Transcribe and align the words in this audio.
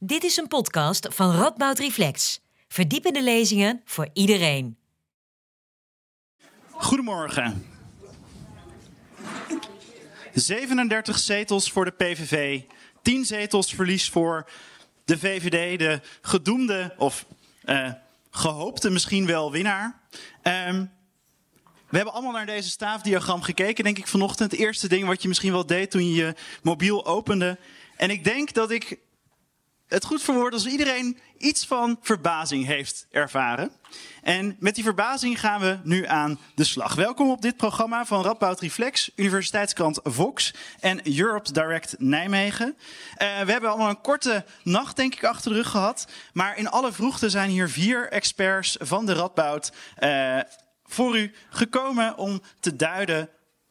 Dit 0.00 0.24
is 0.24 0.36
een 0.36 0.48
podcast 0.48 1.08
van 1.10 1.34
Radboud 1.34 1.78
Reflex. 1.78 2.40
Verdiepende 2.68 3.22
lezingen 3.22 3.82
voor 3.84 4.08
iedereen. 4.12 4.76
Goedemorgen. 6.70 7.66
37 10.34 11.18
zetels 11.18 11.70
voor 11.70 11.84
de 11.84 11.90
PVV, 11.90 12.60
10 13.02 13.24
zetels 13.24 13.74
verlies 13.74 14.08
voor 14.08 14.50
de 15.04 15.18
VVD, 15.18 15.78
de 15.78 16.00
gedoemde 16.20 16.94
of 16.98 17.26
uh, 17.64 17.92
gehoopte 18.30 18.90
misschien 18.90 19.26
wel 19.26 19.52
winnaar. 19.52 20.00
Um, 20.42 20.90
we 21.88 21.96
hebben 21.96 22.14
allemaal 22.14 22.32
naar 22.32 22.46
deze 22.46 22.68
staafdiagram 22.68 23.42
gekeken, 23.42 23.84
denk 23.84 23.98
ik 23.98 24.06
vanochtend. 24.06 24.50
Het 24.50 24.60
eerste 24.60 24.88
ding 24.88 25.06
wat 25.06 25.22
je 25.22 25.28
misschien 25.28 25.52
wel 25.52 25.66
deed 25.66 25.90
toen 25.90 26.08
je 26.08 26.14
je 26.14 26.34
mobiel 26.62 27.06
opende. 27.06 27.58
En 27.96 28.10
ik 28.10 28.24
denk 28.24 28.52
dat 28.52 28.70
ik 28.70 28.98
het 29.88 30.04
goed 30.04 30.22
verwoord 30.22 30.52
als 30.52 30.66
iedereen 30.66 31.18
iets 31.38 31.66
van 31.66 31.98
verbazing 32.00 32.66
heeft 32.66 33.06
ervaren. 33.10 33.70
En 34.22 34.56
met 34.58 34.74
die 34.74 34.84
verbazing 34.84 35.40
gaan 35.40 35.60
we 35.60 35.78
nu 35.82 36.06
aan 36.06 36.38
de 36.54 36.64
slag. 36.64 36.94
Welkom 36.94 37.30
op 37.30 37.42
dit 37.42 37.56
programma 37.56 38.06
van 38.06 38.22
Radboud 38.22 38.60
Reflex, 38.60 39.10
Universiteitskrant 39.16 40.00
Vox 40.02 40.54
en 40.80 41.18
Europe 41.18 41.52
Direct 41.52 41.94
Nijmegen. 41.98 42.76
Uh, 42.76 43.16
we 43.18 43.52
hebben 43.52 43.70
allemaal 43.70 43.88
een 43.88 44.00
korte 44.00 44.44
nacht, 44.62 44.96
denk 44.96 45.14
ik, 45.14 45.24
achter 45.24 45.50
de 45.50 45.56
rug 45.56 45.70
gehad. 45.70 46.08
Maar 46.32 46.58
in 46.58 46.68
alle 46.68 46.92
vroegte 46.92 47.30
zijn 47.30 47.50
hier 47.50 47.68
vier 47.68 48.08
experts 48.08 48.76
van 48.80 49.06
de 49.06 49.12
Radboud 49.12 49.72
uh, 50.00 50.40
voor 50.84 51.18
u 51.18 51.32
gekomen 51.50 52.16
om 52.16 52.42
te 52.60 52.76
duiden 52.76 53.28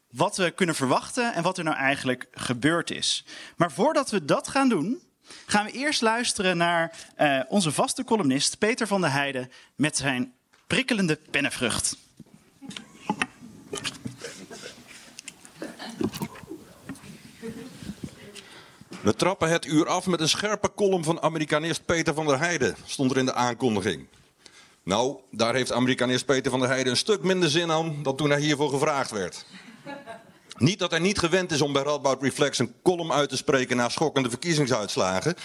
wat 0.10 0.38
we 0.38 0.52
kunnen 0.52 0.76
verwachten 0.76 1.34
en 1.34 1.44
wat 1.44 1.58
er 1.58 1.64
nou 1.64 1.78
eigenlijk 1.78 2.28
gebeurd 2.32 2.92
is. 2.92 3.26
Maar 3.58 3.72
voordat 3.72 4.10
we 4.10 4.26
dat 4.26 4.48
gaan 4.48 4.70
doen, 4.70 5.07
gaan 5.46 5.66
we 5.66 5.72
eerst 5.72 6.02
luisteren 6.02 6.58
naar 6.58 6.92
uh, 7.18 7.42
onze 7.48 7.72
vaste 7.72 8.04
columnist 8.04 8.58
Peter 8.58 8.88
van 8.88 9.02
der 9.02 9.12
Heijden 9.12 9.52
met 9.76 9.98
zijn 9.98 10.34
prikkelende 10.68 11.20
pennenvrucht. 11.32 11.98
We 19.02 19.16
trappen 19.16 19.50
het 19.50 19.66
uur 19.66 19.88
af 19.88 20.06
met 20.06 20.20
een 20.20 20.30
scherpe 20.30 20.74
column 20.76 21.04
van 21.04 21.22
Amerikanist 21.22 21.86
Peter 21.86 22.14
van 22.14 22.26
der 22.26 22.40
Heijden, 22.40 22.76
stond 22.86 23.12
er 23.12 23.18
in 23.18 23.26
de 23.26 23.34
aankondiging. 23.34 24.08
Nou, 24.84 25.18
daar 25.32 25.54
heeft 25.54 25.72
Amerikanist 25.72 26.26
Peter 26.26 26.52
van 26.52 26.60
der 26.60 26.70
Heijden 26.70 26.92
een 26.92 26.98
stuk 26.98 27.24
minder 27.24 27.50
zin 27.50 27.72
aan 27.72 28.04
dan 28.04 28.16
toen 28.16 28.30
hij 28.30 28.40
hiervoor 28.40 28.70
gevraagd 28.70 29.12
werd. 29.12 29.46
Niet 30.58 30.80
dat 30.80 30.92
hij 30.92 31.00
niet 31.00 31.20
gewend 31.20 31.52
is 31.52 31.62
om 31.62 31.74
bij 31.74 31.84
Radboud 31.84 32.22
Reflex 32.22 32.60
een 32.60 32.76
column 32.84 33.12
uit 33.12 33.30
te 33.30 33.38
spreken 33.38 33.78
na 33.78 33.90
schokkende 33.90 34.30
verkiezingsuitslagen. 34.30 35.36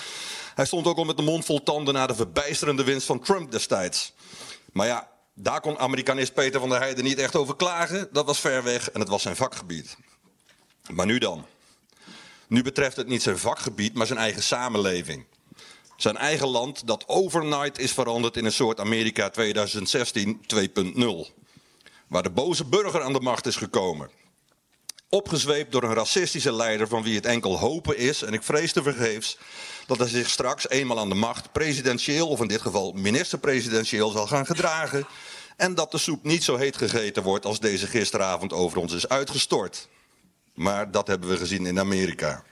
Hij 0.55 0.67
stond 0.67 0.87
ook 0.87 0.97
al 0.97 1.05
met 1.05 1.17
de 1.17 1.23
mond 1.23 1.45
vol 1.45 1.63
tanden 1.63 1.95
na 1.95 2.07
de 2.07 2.15
verbijsterende 2.15 2.85
winst 2.85 3.07
van 3.07 3.21
Trump 3.21 3.51
destijds. 3.51 4.13
Maar 4.73 4.87
ja, 4.87 5.09
daar 5.35 5.61
kon 5.61 5.79
Amerikanist 5.79 6.35
Peter 6.35 6.61
van 6.61 6.69
der 6.69 6.79
Heijden 6.79 7.05
niet 7.05 7.19
echt 7.19 7.37
over 7.37 7.57
klagen. 7.57 8.09
Dat 8.13 8.27
was 8.27 8.41
ver 8.41 8.63
weg 8.63 8.91
en 8.91 9.01
het 9.01 9.09
was 9.09 9.23
zijn 9.23 9.37
vakgebied. 9.37 9.97
Maar 10.91 11.07
nu 11.07 11.19
dan? 11.19 11.47
Nu 12.47 12.63
betreft 12.63 12.97
het 12.97 13.09
niet 13.09 13.23
zijn 13.23 13.39
vakgebied, 13.39 13.95
maar 13.95 14.07
zijn 14.07 14.19
eigen 14.19 14.43
samenleving. 14.43 15.25
Zijn 15.97 16.17
eigen 16.17 16.49
land 16.49 16.87
dat 16.87 17.09
overnight 17.09 17.79
is 17.79 17.93
veranderd 17.93 18.37
in 18.37 18.45
een 18.45 18.53
soort 18.53 18.81
Amerika 18.81 19.31
2016 19.31 20.45
2.0. 20.55 21.43
Waar 22.07 22.23
de 22.23 22.31
boze 22.31 22.65
burger 22.65 23.03
aan 23.03 23.13
de 23.13 23.21
macht 23.21 23.47
is 23.47 23.57
gekomen. 23.57 24.11
Opgezweept 25.15 25.73
door 25.73 25.83
een 25.83 25.95
racistische 25.95 26.53
leider 26.53 26.89
van 26.89 27.03
wie 27.03 27.15
het 27.15 27.27
enkel 27.27 27.59
hopen 27.59 27.97
is, 27.97 28.23
en 28.23 28.33
ik 28.33 28.43
vrees 28.43 28.73
te 28.73 28.83
vergeefs, 28.83 29.39
dat 29.87 29.99
hij 29.99 30.09
zich 30.09 30.29
straks 30.29 30.69
eenmaal 30.69 30.99
aan 30.99 31.09
de 31.09 31.15
macht 31.15 31.53
presidentieel, 31.53 32.29
of 32.29 32.41
in 32.41 32.49
dit 32.49 32.61
geval 32.61 32.93
minister-presidentieel, 32.93 34.11
zal 34.11 34.27
gaan 34.27 34.47
gedragen. 34.47 35.07
En 35.57 35.75
dat 35.75 35.91
de 35.91 35.99
soep 35.99 36.25
niet 36.25 36.45
zo 36.45 36.57
heet 36.57 36.77
gegeten 36.77 37.23
wordt 37.23 37.45
als 37.45 37.61
deze 37.61 37.87
gisteravond 37.87 38.53
over 38.53 38.79
ons 38.79 38.93
is 38.93 39.09
uitgestort. 39.09 39.89
Maar 40.55 40.91
dat 40.91 41.07
hebben 41.07 41.29
we 41.29 41.37
gezien 41.37 41.67
in 41.67 41.79
Amerika. 41.79 42.45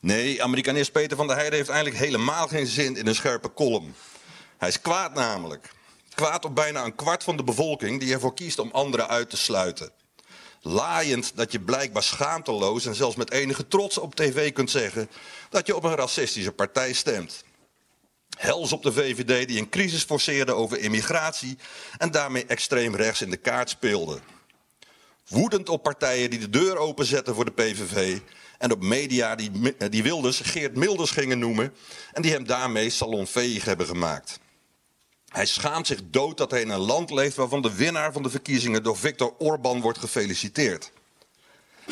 Nee, 0.00 0.42
Amerikanist 0.42 0.92
Peter 0.92 1.16
van 1.16 1.26
der 1.26 1.36
Heijden 1.36 1.56
heeft 1.56 1.70
eigenlijk 1.70 2.04
helemaal 2.04 2.48
geen 2.48 2.66
zin 2.66 2.96
in 2.96 3.06
een 3.06 3.14
scherpe 3.14 3.52
column. 3.54 3.94
Hij 4.58 4.68
is 4.68 4.80
kwaad 4.80 5.14
namelijk. 5.14 5.70
Kwaad 6.14 6.44
op 6.44 6.54
bijna 6.54 6.84
een 6.84 6.94
kwart 6.94 7.24
van 7.24 7.36
de 7.36 7.44
bevolking 7.44 8.00
die 8.00 8.12
ervoor 8.12 8.34
kiest 8.34 8.58
om 8.58 8.70
anderen 8.72 9.08
uit 9.08 9.30
te 9.30 9.36
sluiten. 9.36 9.97
Laaiend 10.60 11.32
dat 11.34 11.52
je 11.52 11.60
blijkbaar 11.60 12.02
schaamteloos 12.02 12.86
en 12.86 12.94
zelfs 12.94 13.16
met 13.16 13.30
enige 13.30 13.68
trots 13.68 13.98
op 13.98 14.14
tv 14.14 14.52
kunt 14.52 14.70
zeggen 14.70 15.10
dat 15.50 15.66
je 15.66 15.76
op 15.76 15.84
een 15.84 15.94
racistische 15.94 16.52
partij 16.52 16.92
stemt. 16.92 17.44
Hels 18.38 18.72
op 18.72 18.82
de 18.82 18.92
VVD 18.92 19.48
die 19.48 19.58
een 19.58 19.68
crisis 19.68 20.02
forceerde 20.02 20.52
over 20.52 20.78
immigratie 20.78 21.58
en 21.98 22.10
daarmee 22.10 22.46
extreem 22.46 22.96
rechts 22.96 23.20
in 23.20 23.30
de 23.30 23.36
kaart 23.36 23.70
speelde. 23.70 24.20
Woedend 25.28 25.68
op 25.68 25.82
partijen 25.82 26.30
die 26.30 26.38
de 26.38 26.50
deur 26.50 26.76
openzetten 26.76 27.34
voor 27.34 27.44
de 27.44 27.50
PVV 27.50 28.18
en 28.58 28.72
op 28.72 28.82
media 28.82 29.34
die, 29.34 29.50
die 29.88 30.02
Wilders 30.02 30.40
Geert 30.40 30.76
Milders 30.76 31.10
gingen 31.10 31.38
noemen 31.38 31.74
en 32.12 32.22
die 32.22 32.32
hem 32.32 32.46
daarmee 32.46 32.90
salonveeg 32.90 33.64
hebben 33.64 33.86
gemaakt. 33.86 34.40
Hij 35.28 35.46
schaamt 35.46 35.86
zich 35.86 36.00
dood 36.10 36.36
dat 36.36 36.50
hij 36.50 36.60
in 36.60 36.68
een 36.68 36.78
land 36.78 37.10
leeft 37.10 37.36
waarvan 37.36 37.62
de 37.62 37.74
winnaar 37.74 38.12
van 38.12 38.22
de 38.22 38.30
verkiezingen 38.30 38.82
door 38.82 38.96
Viktor 38.96 39.34
Orban 39.38 39.80
wordt 39.80 39.98
gefeliciteerd. 39.98 40.92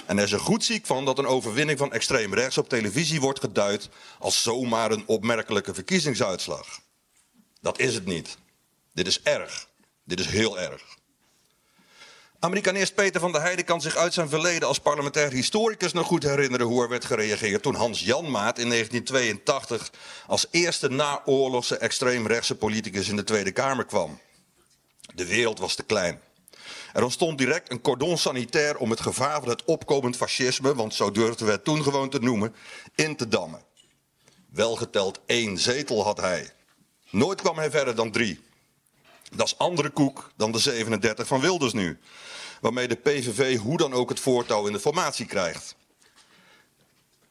En 0.06 0.16
hij 0.16 0.24
is 0.24 0.32
er 0.32 0.41
goed 0.41 0.64
ziek 0.64 0.86
van 0.86 1.04
dat 1.04 1.19
een 1.19 1.26
overwinning 1.26 1.78
van 1.78 1.92
extreem 1.92 2.34
rechts 2.34 2.58
op 2.58 2.69
televisie 2.69 3.20
wordt 3.20 3.41
geduid 3.41 3.88
als 4.19 4.42
zomaar 4.42 4.91
een 4.91 5.06
opmerkelijke 5.06 5.74
verkiezingsuitslag. 5.74 6.80
Dat 7.60 7.78
is 7.78 7.94
het 7.94 8.04
niet. 8.04 8.38
Dit 8.92 9.06
is 9.06 9.22
erg. 9.22 9.68
Dit 10.04 10.20
is 10.20 10.26
heel 10.26 10.60
erg. 10.60 10.95
Amerikanist 12.46 12.94
Peter 12.94 13.20
van 13.20 13.32
der 13.32 13.40
Heijden 13.40 13.64
kan 13.64 13.80
zich 13.80 13.96
uit 13.96 14.14
zijn 14.14 14.28
verleden 14.28 14.68
als 14.68 14.78
parlementair 14.78 15.30
historicus 15.30 15.92
nog 15.92 16.06
goed 16.06 16.22
herinneren 16.22 16.66
hoe 16.66 16.82
er 16.82 16.88
werd 16.88 17.04
gereageerd 17.04 17.62
toen 17.62 17.74
Hans 17.74 18.00
Janmaat 18.00 18.58
in 18.58 18.68
1982 18.68 19.90
als 20.26 20.46
eerste 20.50 20.88
naoorlogse 20.88 21.76
extreemrechtse 21.76 22.54
politicus 22.54 23.08
in 23.08 23.16
de 23.16 23.24
Tweede 23.24 23.52
Kamer 23.52 23.84
kwam. 23.84 24.20
De 25.14 25.26
wereld 25.26 25.58
was 25.58 25.74
te 25.74 25.82
klein. 25.82 26.20
Er 26.92 27.02
ontstond 27.02 27.38
direct 27.38 27.70
een 27.70 27.80
cordon 27.80 28.18
sanitair 28.18 28.76
om 28.76 28.90
het 28.90 29.00
gevaar 29.00 29.40
van 29.40 29.48
het 29.48 29.64
opkomend 29.64 30.16
fascisme, 30.16 30.74
want 30.74 30.94
zo 30.94 31.10
durfden 31.10 31.46
we 31.46 31.52
het 31.52 31.64
toen 31.64 31.82
gewoon 31.82 32.10
te 32.10 32.18
noemen, 32.18 32.54
in 32.94 33.16
te 33.16 33.28
dammen. 33.28 33.62
Welgeteld 34.50 35.20
één 35.26 35.58
zetel 35.58 36.04
had 36.04 36.20
hij. 36.20 36.50
Nooit 37.10 37.40
kwam 37.40 37.56
hij 37.56 37.70
verder 37.70 37.94
dan 37.94 38.10
drie. 38.10 38.40
Dat 39.36 39.46
is 39.46 39.58
andere 39.58 39.90
koek 39.90 40.30
dan 40.36 40.52
de 40.52 40.58
37 40.58 41.26
van 41.26 41.40
Wilders 41.40 41.72
nu 41.72 41.98
waarmee 42.60 42.88
de 42.88 42.94
PVV 42.94 43.58
hoe 43.58 43.76
dan 43.76 43.92
ook 43.92 44.08
het 44.08 44.20
voortouw 44.20 44.66
in 44.66 44.72
de 44.72 44.80
formatie 44.80 45.26
krijgt. 45.26 45.76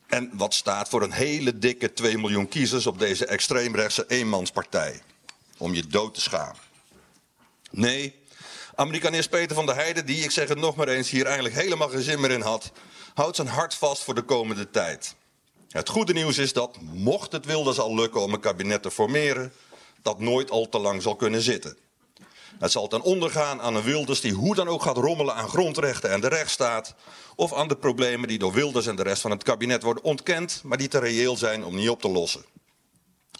En 0.07 0.29
wat 0.33 0.53
staat 0.53 0.89
voor 0.89 1.01
een 1.01 1.11
hele 1.11 1.57
dikke 1.57 1.93
2 1.93 2.17
miljoen 2.17 2.47
kiezers 2.47 2.87
op 2.87 2.99
deze 2.99 3.25
extreemrechtse 3.25 4.05
eenmanspartij. 4.07 5.01
Om 5.57 5.73
je 5.73 5.87
dood 5.87 6.13
te 6.13 6.21
schamen. 6.21 6.61
Nee, 7.71 8.15
Amerikanist 8.75 9.29
Peter 9.29 9.55
van 9.55 9.65
der 9.65 9.75
Heijden, 9.75 10.05
die, 10.05 10.23
ik 10.23 10.31
zeg 10.31 10.49
het 10.49 10.59
nog 10.59 10.75
maar 10.75 10.87
eens, 10.87 11.09
hier 11.09 11.25
eigenlijk 11.25 11.55
helemaal 11.55 11.89
geen 11.89 12.01
zin 12.01 12.21
meer 12.21 12.31
in 12.31 12.41
had, 12.41 12.71
houdt 13.13 13.35
zijn 13.35 13.47
hart 13.47 13.75
vast 13.75 14.03
voor 14.03 14.15
de 14.15 14.21
komende 14.21 14.69
tijd. 14.69 15.15
Het 15.69 15.89
goede 15.89 16.13
nieuws 16.13 16.37
is 16.37 16.53
dat, 16.53 16.77
mocht 16.81 17.31
het 17.31 17.45
Wilders 17.45 17.79
al 17.79 17.95
lukken 17.95 18.21
om 18.21 18.33
een 18.33 18.39
kabinet 18.39 18.81
te 18.81 18.91
formeren, 18.91 19.53
dat 20.01 20.19
nooit 20.19 20.51
al 20.51 20.69
te 20.69 20.79
lang 20.79 21.01
zal 21.01 21.15
kunnen 21.15 21.41
zitten. 21.41 21.77
Het 22.59 22.71
zal 22.71 22.87
ten 22.87 23.01
onder 23.01 23.31
gaan 23.31 23.61
aan 23.61 23.75
een 23.75 23.83
Wilders 23.83 24.21
die 24.21 24.33
hoe 24.33 24.55
dan 24.55 24.67
ook 24.67 24.81
gaat 24.81 24.97
rommelen 24.97 25.35
aan 25.35 25.49
grondrechten 25.49 26.11
en 26.11 26.21
de 26.21 26.27
rechtsstaat. 26.27 26.95
Of 27.35 27.53
aan 27.53 27.67
de 27.67 27.77
problemen 27.77 28.27
die 28.27 28.39
door 28.39 28.53
Wilders 28.53 28.87
en 28.87 28.95
de 28.95 29.03
rest 29.03 29.21
van 29.21 29.31
het 29.31 29.43
kabinet 29.43 29.83
worden 29.83 30.03
ontkend, 30.03 30.61
maar 30.63 30.77
die 30.77 30.87
te 30.87 30.99
reëel 30.99 31.37
zijn 31.37 31.63
om 31.63 31.75
niet 31.75 31.89
op 31.89 32.01
te 32.01 32.09
lossen. 32.09 32.45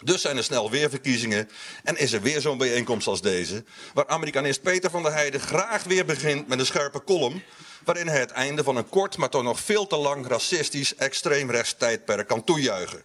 Dus 0.04 0.20
zijn 0.20 0.36
er 0.36 0.44
snel 0.44 0.70
weer 0.70 0.90
verkiezingen 0.90 1.48
en 1.84 1.96
is 1.96 2.12
er 2.12 2.22
weer 2.22 2.40
zo'n 2.40 2.58
bijeenkomst 2.58 3.06
als 3.06 3.20
deze, 3.20 3.64
waar 3.94 4.06
Amerikanist 4.06 4.62
Peter 4.62 4.90
van 4.90 5.02
der 5.02 5.12
Heijden 5.12 5.40
graag 5.40 5.84
weer 5.84 6.04
begint 6.04 6.48
met 6.48 6.58
een 6.58 6.66
scherpe 6.66 7.04
column, 7.04 7.42
waarin 7.84 8.08
hij 8.08 8.20
het 8.20 8.30
einde 8.30 8.64
van 8.64 8.76
een 8.76 8.88
kort, 8.88 9.16
maar 9.16 9.28
toch 9.28 9.42
nog 9.42 9.60
veel 9.60 9.86
te 9.86 9.96
lang 9.96 10.26
racistisch 10.26 10.94
extreemrechts 10.94 11.74
tijdperk 11.78 12.28
kan 12.28 12.44
toejuichen. 12.44 13.02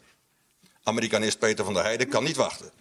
Amerikanist 0.84 1.40
Peter 1.40 1.66
van 1.66 1.74
der 1.74 1.84
Heijden 1.84 2.08
kan 2.08 2.24
niet 2.24 2.36
wachten. 2.36 2.72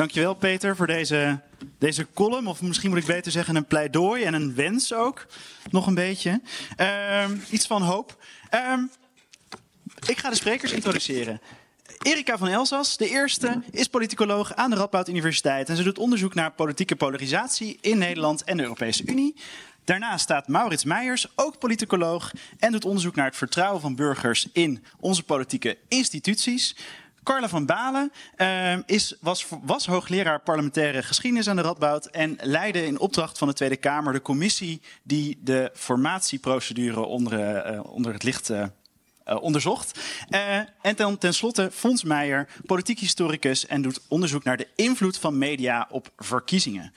Dankjewel 0.00 0.34
Peter 0.34 0.76
voor 0.76 0.86
deze, 0.86 1.40
deze 1.78 2.06
column. 2.14 2.46
Of 2.46 2.62
misschien 2.62 2.90
moet 2.90 2.98
ik 2.98 3.06
beter 3.06 3.32
zeggen 3.32 3.56
een 3.56 3.66
pleidooi 3.66 4.22
en 4.22 4.34
een 4.34 4.54
wens 4.54 4.92
ook. 4.92 5.26
Nog 5.70 5.86
een 5.86 5.94
beetje. 5.94 6.40
Um, 7.24 7.42
iets 7.50 7.66
van 7.66 7.82
hoop. 7.82 8.24
Um, 8.72 8.90
ik 10.06 10.18
ga 10.18 10.30
de 10.30 10.36
sprekers 10.36 10.72
introduceren. 10.72 11.40
Erika 12.02 12.38
van 12.38 12.48
Elzas, 12.48 12.96
de 12.96 13.08
eerste, 13.08 13.62
is 13.70 13.86
politicoloog 13.86 14.54
aan 14.54 14.70
de 14.70 14.76
Radboud 14.76 15.08
Universiteit. 15.08 15.68
En 15.68 15.76
ze 15.76 15.82
doet 15.82 15.98
onderzoek 15.98 16.34
naar 16.34 16.52
politieke 16.52 16.96
polarisatie 16.96 17.78
in 17.80 17.98
Nederland 17.98 18.44
en 18.44 18.56
de 18.56 18.62
Europese 18.62 19.02
Unie. 19.06 19.36
Daarnaast 19.84 20.22
staat 20.22 20.48
Maurits 20.48 20.84
Meijers, 20.84 21.26
ook 21.34 21.58
politicoloog, 21.58 22.32
en 22.58 22.72
doet 22.72 22.84
onderzoek 22.84 23.14
naar 23.14 23.26
het 23.26 23.36
vertrouwen 23.36 23.80
van 23.80 23.94
burgers 23.94 24.48
in 24.52 24.84
onze 25.00 25.22
politieke 25.22 25.78
instituties. 25.88 26.76
Carla 27.30 27.48
van 27.48 27.66
Balen 27.66 28.12
uh, 28.36 28.76
is, 28.86 29.14
was, 29.20 29.46
was 29.62 29.86
hoogleraar 29.86 30.40
parlementaire 30.40 31.02
geschiedenis 31.02 31.48
aan 31.48 31.56
de 31.56 31.62
Radboud 31.62 32.06
en 32.06 32.38
leidde 32.40 32.86
in 32.86 32.98
opdracht 32.98 33.38
van 33.38 33.48
de 33.48 33.54
Tweede 33.54 33.76
Kamer 33.76 34.12
de 34.12 34.22
commissie 34.22 34.80
die 35.02 35.38
de 35.42 35.70
formatieprocedure 35.74 37.00
onder, 37.00 37.72
uh, 37.72 37.80
onder 37.84 38.12
het 38.12 38.22
licht 38.22 38.50
uh, 38.50 38.64
onderzocht. 39.40 40.00
en 40.82 40.96
ten, 40.96 41.18
tenslotte 41.18 41.70
Fons 41.72 42.04
Meijer, 42.04 42.48
politiek 42.66 42.98
historicus 42.98 43.66
en 43.66 43.82
doet 43.82 44.00
onderzoek 44.08 44.44
naar 44.44 44.56
de 44.56 44.68
invloed 44.74 45.18
van 45.18 45.38
media 45.38 45.86
op 45.90 46.12
verkiezingen. 46.16 46.92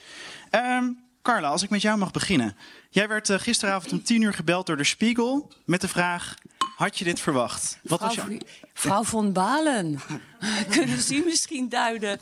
Ehm, 0.50 0.90
Carla, 1.24 1.50
als 1.50 1.64
ik 1.64 1.70
met 1.70 1.82
jou 1.82 1.98
mag 1.98 2.12
beginnen. 2.12 2.56
Jij 2.90 3.08
werd 3.08 3.32
gisteravond 3.32 3.92
om 3.92 4.04
tien 4.04 4.22
uur 4.22 4.34
gebeld 4.34 4.66
door 4.66 4.78
de 4.78 4.84
Spiegel 4.84 5.52
met 5.66 5.82
de 5.82 5.88
vraag: 5.88 6.36
had 6.76 6.98
je 6.98 7.04
dit 7.04 7.20
verwacht? 7.20 7.80
Wat 7.84 8.00
Vrouw, 8.00 8.16
was 8.16 8.26
jou... 8.26 8.42
Vrouw 8.74 9.04
von 9.04 9.34
Balen, 9.34 10.02
kunnen 10.70 11.02
ze 11.02 11.24
misschien 11.26 11.70
duiden 11.70 12.20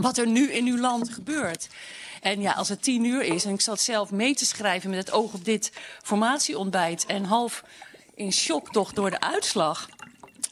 wat 0.00 0.18
er 0.18 0.26
nu 0.26 0.52
in 0.52 0.66
uw 0.66 0.78
land 0.78 1.08
gebeurt? 1.08 1.68
En 2.20 2.40
ja, 2.40 2.52
als 2.52 2.68
het 2.68 2.82
tien 2.82 3.04
uur 3.04 3.22
is 3.22 3.44
en 3.44 3.52
ik 3.52 3.60
zat 3.60 3.80
zelf 3.80 4.10
mee 4.10 4.34
te 4.34 4.46
schrijven 4.46 4.90
met 4.90 4.98
het 4.98 5.10
oog 5.10 5.32
op 5.32 5.44
dit 5.44 5.72
formatieontbijt 6.02 7.06
en 7.06 7.24
half 7.24 7.64
in 8.14 8.32
shock 8.32 8.72
toch 8.72 8.92
door 8.92 9.10
de 9.10 9.20
uitslag. 9.20 9.88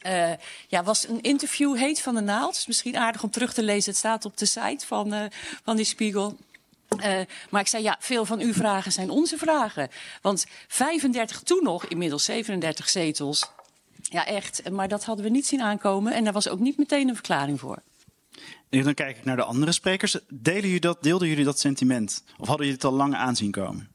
Uh, 0.07 0.31
ja, 0.67 0.83
was 0.83 1.07
een 1.07 1.21
interview 1.21 1.75
heet 1.75 2.01
van 2.01 2.15
de 2.15 2.21
naald. 2.21 2.63
Misschien 2.67 2.97
aardig 2.97 3.23
om 3.23 3.29
terug 3.29 3.53
te 3.53 3.63
lezen. 3.63 3.89
Het 3.89 3.99
staat 3.99 4.25
op 4.25 4.37
de 4.37 4.45
site 4.45 4.85
van, 4.85 5.13
uh, 5.13 5.23
van 5.63 5.75
die 5.75 5.85
Spiegel. 5.85 6.37
Uh, 6.95 7.19
maar 7.49 7.61
ik 7.61 7.67
zei, 7.67 7.83
ja, 7.83 7.97
veel 7.99 8.25
van 8.25 8.39
uw 8.39 8.53
vragen 8.53 8.91
zijn 8.91 9.09
onze 9.09 9.37
vragen. 9.37 9.89
Want 10.21 10.45
35 10.67 11.39
toen 11.39 11.63
nog, 11.63 11.85
inmiddels 11.85 12.23
37 12.23 12.89
zetels. 12.89 13.51
Ja, 14.01 14.25
echt. 14.25 14.69
Maar 14.69 14.87
dat 14.87 15.03
hadden 15.03 15.25
we 15.25 15.31
niet 15.31 15.47
zien 15.47 15.61
aankomen. 15.61 16.13
En 16.13 16.23
daar 16.23 16.33
was 16.33 16.49
ook 16.49 16.59
niet 16.59 16.77
meteen 16.77 17.07
een 17.07 17.15
verklaring 17.15 17.59
voor. 17.59 17.81
En 18.69 18.83
dan 18.83 18.93
kijk 18.93 19.17
ik 19.17 19.25
naar 19.25 19.35
de 19.35 19.43
andere 19.43 19.71
sprekers. 19.71 20.19
Delen 20.29 20.61
jullie 20.61 20.79
dat, 20.79 21.03
deelden 21.03 21.27
jullie 21.27 21.45
dat 21.45 21.59
sentiment? 21.59 22.23
Of 22.37 22.47
hadden 22.47 22.65
jullie 22.65 22.81
het 22.81 22.91
al 22.91 22.97
lang 22.97 23.15
aanzien 23.15 23.51
komen? 23.51 23.89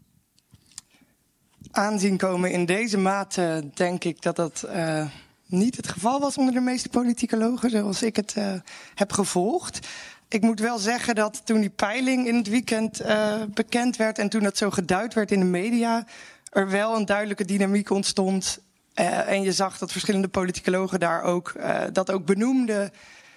Aanzien 1.71 2.17
komen 2.17 2.51
in 2.51 2.67
deze 2.67 2.99
mate 2.99 3.71
denk 3.75 4.05
ik 4.05 4.23
dat 4.23 4.37
dat 4.37 4.65
uh, 4.67 5.07
niet 5.47 5.77
het 5.77 5.89
geval 5.89 6.21
was 6.21 6.37
onder 6.39 6.55
de 6.55 6.61
meeste 6.61 6.89
politicologen, 6.89 7.71
zoals 7.71 8.03
ik 8.03 8.17
het 8.17 8.35
uh, 8.39 8.55
heb 8.95 9.13
gevolgd 9.13 9.89
ik 10.33 10.43
moet 10.43 10.61
wel 10.61 10.79
zeggen 10.79 11.15
dat 11.15 11.47
toen 11.47 11.61
die 11.61 11.71
peiling 11.71 12.27
in 12.27 12.35
het 12.35 12.49
weekend 12.49 13.03
uh, 13.03 13.35
bekend 13.49 13.97
werd 13.97 14.19
en 14.19 14.29
toen 14.29 14.43
dat 14.43 14.57
zo 14.57 14.71
geduid 14.71 15.15
werd 15.15 15.31
in 15.31 15.39
de 15.39 15.47
media, 15.47 16.07
er 16.51 16.71
wel 16.71 16.97
een 16.97 17.05
duidelijke 17.05 17.45
dynamiek 17.45 17.91
ontstond. 17.91 18.59
Uh, 18.95 19.29
en 19.29 19.43
je 19.43 19.53
zag 19.53 19.79
dat 19.79 19.93
verschillende 19.93 20.29
politicologen 20.29 21.01
daar 21.01 21.23
ook 21.23 21.53
uh, 21.57 21.81
dat 21.93 22.11
ook 22.11 22.27
benoemden. 22.27 22.93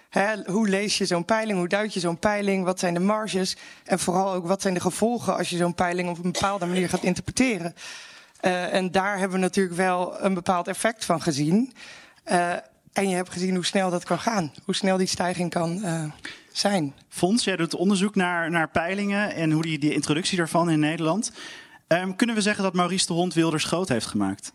Hè, 0.10 0.36
hoe 0.46 0.68
lees 0.68 0.98
je 0.98 1.06
zo'n 1.06 1.26
peiling? 1.26 1.58
Hoe 1.58 1.68
duid 1.68 1.94
je 1.94 2.00
zo'n 2.00 2.20
peiling? 2.20 2.66
Wat 2.66 2.80
zijn 2.80 2.94
de 2.94 3.00
marges? 3.00 3.58
En 3.84 4.00
vooral 4.00 4.34
ook 4.34 4.48
wat 4.48 4.62
zijn 4.62 4.74
de 4.74 4.80
gevolgen 4.80 5.38
als 5.38 5.50
je 5.50 5.58
zo'n 5.58 5.76
peiling 5.76 6.10
op 6.10 6.16
een 6.18 6.32
bepaalde 6.32 6.66
manier 6.66 6.90
gaat 6.90 7.04
interpreteren? 7.04 7.76
en 8.72 8.92
daar 8.92 9.18
hebben 9.18 9.38
we 9.38 9.44
natuurlijk 9.44 9.76
wel 9.76 10.24
een 10.24 10.34
bepaald 10.34 10.68
effect 10.68 11.06
van 11.06 11.22
gezien. 11.22 11.74
En 12.96 13.10
je 13.10 13.16
hebt 13.16 13.30
gezien 13.30 13.56
hoe 13.56 13.66
snel 13.66 13.90
dat 13.90 14.04
kan 14.04 14.20
gaan, 14.20 14.54
hoe 14.64 14.76
snel 14.76 14.98
die 14.98 15.08
stijging 15.08 15.50
kan 15.50 15.84
zijn. 16.52 16.94
Fons, 17.10 17.44
jij 17.44 17.56
doet 17.56 17.76
onderzoek 17.76 18.16
naar, 18.16 18.52
naar 18.52 18.70
peilingen 18.70 19.34
en 19.34 19.52
hoe 19.52 19.62
die, 19.62 19.80
die 19.80 19.94
introductie 19.94 20.38
daarvan 20.38 20.70
in 20.70 20.80
Nederland. 20.80 21.32
Um, 21.88 22.16
kunnen 22.16 22.36
we 22.36 22.42
zeggen 22.42 22.64
dat 22.64 22.74
Maurice 22.74 23.06
de 23.06 23.14
Hond 23.14 23.34
Wilders 23.34 23.64
groot 23.64 23.90
heeft 23.90 24.06
gemaakt? 24.06 24.54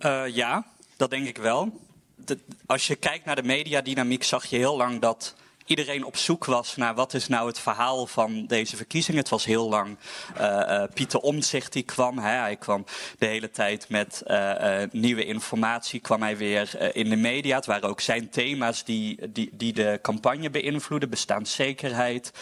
Uh, 0.00 0.22
ja, 0.26 0.66
dat 0.96 1.10
denk 1.10 1.26
ik 1.26 1.36
wel. 1.36 1.80
De, 2.16 2.38
als 2.66 2.86
je 2.86 2.96
kijkt 2.96 3.24
naar 3.24 3.36
de 3.36 3.42
mediadynamiek 3.42 4.24
zag 4.24 4.46
je 4.46 4.56
heel 4.56 4.76
lang 4.76 5.00
dat 5.00 5.34
iedereen 5.70 6.04
op 6.04 6.16
zoek 6.16 6.44
was 6.44 6.76
naar 6.76 6.94
wat 6.94 7.14
is 7.14 7.28
nou 7.28 7.46
het 7.46 7.58
verhaal 7.58 8.06
van 8.06 8.46
deze 8.46 8.76
verkiezingen. 8.76 9.20
Het 9.20 9.28
was 9.28 9.44
heel 9.44 9.68
lang 9.68 9.96
uh, 10.40 10.82
Pieter 10.94 11.20
Omtzigt 11.20 11.72
die 11.72 11.82
kwam. 11.82 12.18
Hè. 12.18 12.30
Hij 12.30 12.56
kwam 12.56 12.84
de 13.18 13.26
hele 13.26 13.50
tijd 13.50 13.88
met 13.88 14.22
uh, 14.26 14.82
nieuwe 14.90 15.24
informatie, 15.24 16.00
kwam 16.00 16.22
hij 16.22 16.36
weer 16.36 16.94
in 16.96 17.10
de 17.10 17.16
media. 17.16 17.56
Het 17.56 17.66
waren 17.66 17.88
ook 17.88 18.00
zijn 18.00 18.28
thema's 18.28 18.84
die, 18.84 19.32
die, 19.32 19.50
die 19.52 19.72
de 19.72 19.98
campagne 20.02 20.50
beïnvloeden. 20.50 21.10
Bestaanszekerheid, 21.10 22.32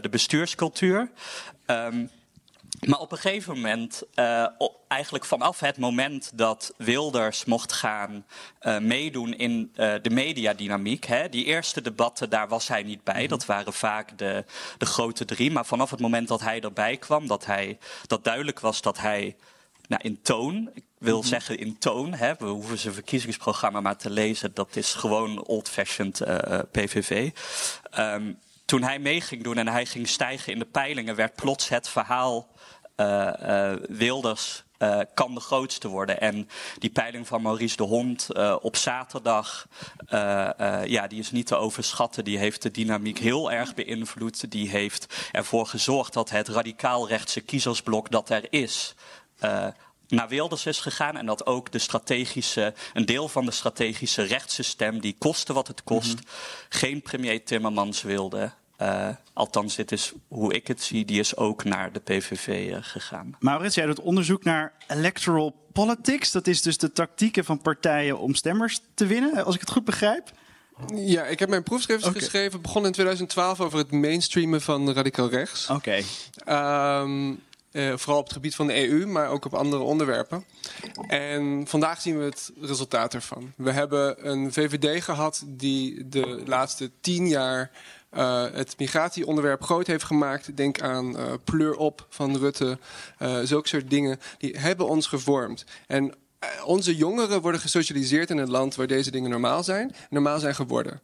de 0.00 0.08
bestuurscultuur. 0.10 1.10
Um, 1.66 2.10
maar 2.80 2.98
op 2.98 3.12
een 3.12 3.18
gegeven 3.18 3.54
moment, 3.54 4.02
uh, 4.14 4.46
eigenlijk 4.88 5.24
vanaf 5.24 5.60
het 5.60 5.78
moment 5.78 6.30
dat 6.34 6.74
Wilders 6.76 7.44
mocht 7.44 7.72
gaan 7.72 8.26
uh, 8.62 8.78
meedoen 8.78 9.34
in 9.36 9.72
uh, 9.76 9.94
de 10.02 10.10
mediadynamiek, 10.10 11.04
hè, 11.04 11.28
die 11.28 11.44
eerste 11.44 11.80
debatten, 11.80 12.30
daar 12.30 12.48
was 12.48 12.68
hij 12.68 12.82
niet 12.82 13.04
bij. 13.04 13.26
Dat 13.26 13.46
waren 13.46 13.72
vaak 13.72 14.18
de, 14.18 14.44
de 14.78 14.86
grote 14.86 15.24
drie. 15.24 15.50
Maar 15.50 15.66
vanaf 15.66 15.90
het 15.90 16.00
moment 16.00 16.28
dat 16.28 16.40
hij 16.40 16.60
erbij 16.60 16.96
kwam, 16.96 17.26
dat, 17.26 17.44
hij, 17.46 17.78
dat 18.06 18.24
duidelijk 18.24 18.60
was 18.60 18.82
dat 18.82 18.98
hij 18.98 19.36
nou, 19.86 20.02
in 20.02 20.22
toon, 20.22 20.70
ik 20.74 20.84
wil 20.98 21.14
mm-hmm. 21.14 21.30
zeggen 21.30 21.58
in 21.58 21.78
toon, 21.78 22.14
hè, 22.14 22.32
we 22.38 22.46
hoeven 22.46 22.78
zijn 22.78 22.94
verkiezingsprogramma 22.94 23.80
maar 23.80 23.96
te 23.96 24.10
lezen, 24.10 24.54
dat 24.54 24.76
is 24.76 24.94
gewoon 24.94 25.44
old-fashioned 25.44 26.22
PVV. 26.70 27.30
Um, 27.98 28.38
toen 28.74 28.82
hij 28.82 28.98
mee 28.98 29.20
ging 29.20 29.42
doen 29.42 29.56
en 29.56 29.68
hij 29.68 29.86
ging 29.86 30.08
stijgen 30.08 30.52
in 30.52 30.58
de 30.58 30.64
peilingen, 30.64 31.14
werd 31.14 31.34
plots 31.34 31.68
het 31.68 31.88
verhaal 31.88 32.48
uh, 32.96 33.32
uh, 33.42 33.72
Wilders 33.88 34.64
uh, 34.78 35.00
kan 35.14 35.34
de 35.34 35.40
grootste 35.40 35.88
worden. 35.88 36.20
En 36.20 36.48
die 36.78 36.90
peiling 36.90 37.26
van 37.26 37.42
Maurice 37.42 37.76
de 37.76 37.82
Hond 37.82 38.28
op 38.60 38.76
zaterdag, 38.76 39.66
ja, 40.84 41.06
die 41.08 41.18
is 41.18 41.30
niet 41.30 41.46
te 41.46 41.56
overschatten. 41.56 42.24
Die 42.24 42.38
heeft 42.38 42.62
de 42.62 42.70
dynamiek 42.70 43.18
heel 43.18 43.52
erg 43.52 43.74
beïnvloed. 43.74 44.50
Die 44.50 44.68
heeft 44.68 45.28
ervoor 45.32 45.66
gezorgd 45.66 46.12
dat 46.12 46.30
het 46.30 46.48
radicaal 46.48 47.08
rechtse 47.08 47.40
kiezersblok 47.40 48.10
dat 48.10 48.30
er 48.30 48.52
is, 48.52 48.94
naar 50.08 50.28
Wilders 50.28 50.66
is 50.66 50.80
gegaan 50.80 51.16
en 51.16 51.26
dat 51.26 51.46
ook 51.46 51.72
de 51.72 51.78
strategische, 51.78 52.74
een 52.92 53.06
deel 53.06 53.28
van 53.28 53.44
de 53.44 53.50
strategische 53.50 54.22
rechtse 54.22 54.62
stem, 54.62 55.00
die 55.00 55.16
kostte 55.18 55.52
wat 55.52 55.68
het 55.68 55.84
kost, 55.84 56.14
mm 56.14 56.16
-hmm. 56.16 56.26
geen 56.68 57.02
premier 57.02 57.44
Timmermans 57.44 58.02
wilde. 58.02 58.52
Uh, 58.82 59.08
althans, 59.32 59.74
dit 59.76 59.92
is 59.92 60.12
hoe 60.28 60.54
ik 60.54 60.66
het 60.66 60.82
zie, 60.82 61.04
die 61.04 61.20
is 61.20 61.36
ook 61.36 61.64
naar 61.64 61.92
de 61.92 62.00
PVV 62.00 62.70
uh, 62.70 62.76
gegaan. 62.80 63.36
Maurits, 63.38 63.74
jij 63.74 63.86
doet 63.86 64.00
onderzoek 64.00 64.44
naar 64.44 64.72
electoral 64.88 65.54
politics. 65.72 66.32
Dat 66.32 66.46
is 66.46 66.62
dus 66.62 66.78
de 66.78 66.92
tactieken 66.92 67.44
van 67.44 67.62
partijen 67.62 68.18
om 68.18 68.34
stemmers 68.34 68.80
te 68.94 69.06
winnen, 69.06 69.44
als 69.44 69.54
ik 69.54 69.60
het 69.60 69.70
goed 69.70 69.84
begrijp. 69.84 70.30
Ja, 70.94 71.24
ik 71.24 71.38
heb 71.38 71.48
mijn 71.48 71.62
proefschrift 71.62 72.06
okay. 72.06 72.20
geschreven, 72.20 72.62
begon 72.62 72.86
in 72.86 72.92
2012 72.92 73.60
over 73.60 73.78
het 73.78 73.90
mainstreamen 73.90 74.62
van 74.62 74.92
radicaal 74.92 75.28
rechts. 75.28 75.70
Oké. 75.70 76.02
Okay. 76.44 77.00
Um, 77.02 77.40
uh, 77.74 77.96
vooral 77.96 78.18
op 78.18 78.24
het 78.24 78.32
gebied 78.32 78.54
van 78.54 78.66
de 78.66 78.88
EU, 78.88 79.06
maar 79.06 79.28
ook 79.28 79.44
op 79.44 79.54
andere 79.54 79.82
onderwerpen. 79.82 80.44
En 81.06 81.66
vandaag 81.66 82.00
zien 82.00 82.18
we 82.18 82.24
het 82.24 82.52
resultaat 82.60 83.14
ervan. 83.14 83.52
We 83.56 83.70
hebben 83.70 84.30
een 84.30 84.52
VVD 84.52 85.04
gehad 85.04 85.44
die 85.46 86.08
de 86.08 86.42
laatste 86.46 86.90
tien 87.00 87.28
jaar 87.28 87.70
uh, 88.16 88.44
het 88.52 88.78
migratieonderwerp 88.78 89.62
groot 89.62 89.86
heeft 89.86 90.04
gemaakt. 90.04 90.56
Denk 90.56 90.80
aan 90.80 91.16
uh, 91.16 91.32
pleur 91.44 91.76
op 91.76 92.06
van 92.08 92.36
Rutte. 92.36 92.78
Uh, 93.18 93.38
zulke 93.42 93.68
soort 93.68 93.90
dingen. 93.90 94.20
Die 94.38 94.58
hebben 94.58 94.88
ons 94.88 95.06
gevormd. 95.06 95.64
En 95.86 96.14
onze 96.64 96.96
jongeren 96.96 97.40
worden 97.40 97.60
gesocialiseerd 97.60 98.30
in 98.30 98.38
een 98.38 98.50
land 98.50 98.74
waar 98.74 98.86
deze 98.86 99.10
dingen 99.10 99.30
normaal 99.30 99.62
zijn. 99.62 99.94
Normaal 100.10 100.38
zijn 100.38 100.54
geworden. 100.54 101.00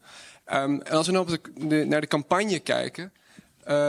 Um, 0.53 0.81
en 0.83 0.97
als 0.97 1.07
we 1.07 1.13
nou 1.13 1.33
op 1.33 1.49
naar 1.65 2.01
de 2.01 2.07
campagne 2.07 2.59
kijken. 2.59 3.13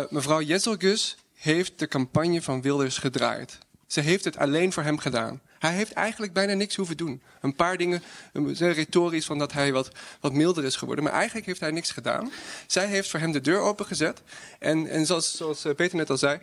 mevrouw 0.10 0.42
Jesselgus 0.42 1.18
heeft 1.34 1.80
de 1.80 1.88
campagne 1.88 2.42
van 2.42 2.62
Wilders 2.62 2.98
gedraaid. 2.98 3.58
Ze 3.88 4.00
heeft 4.00 4.26
het 4.26 4.38
alleen 4.38 4.74
voor 4.74 4.84
hem 4.84 4.98
gedaan. 4.98 5.42
Hij 5.62 5.74
heeft 5.74 5.94
eigenlijk 5.94 6.34
bijna 6.34 6.54
niks 6.54 6.76
hoeven 6.76 6.98
doen. 6.98 7.22
Een 7.42 7.56
paar 7.56 7.78
dingen 7.78 8.04
zijn 8.52 8.74
retorisch 8.74 9.26
van 9.26 9.38
dat 9.38 9.54
hij 9.54 9.72
wat, 9.72 9.92
wat 10.20 10.34
milder 10.34 10.64
is 10.64 10.76
geworden. 10.76 11.04
Maar 11.04 11.14
eigenlijk 11.14 11.46
heeft 11.46 11.60
hij 11.60 11.72
niks 11.72 11.92
gedaan. 11.92 12.32
Zij 12.68 12.88
heeft 12.88 13.10
voor 13.10 13.20
hem 13.20 13.32
de 13.32 13.42
deur 13.42 13.60
opengezet. 13.60 14.22
En, 14.60 14.88
en 14.88 15.06
zoals, 15.06 15.38
zoals 15.38 15.66
eh, 15.66 15.76
Peter 15.76 15.98
net 15.98 16.10
al 16.10 16.18
zei, 16.18 16.36
uh, 16.38 16.42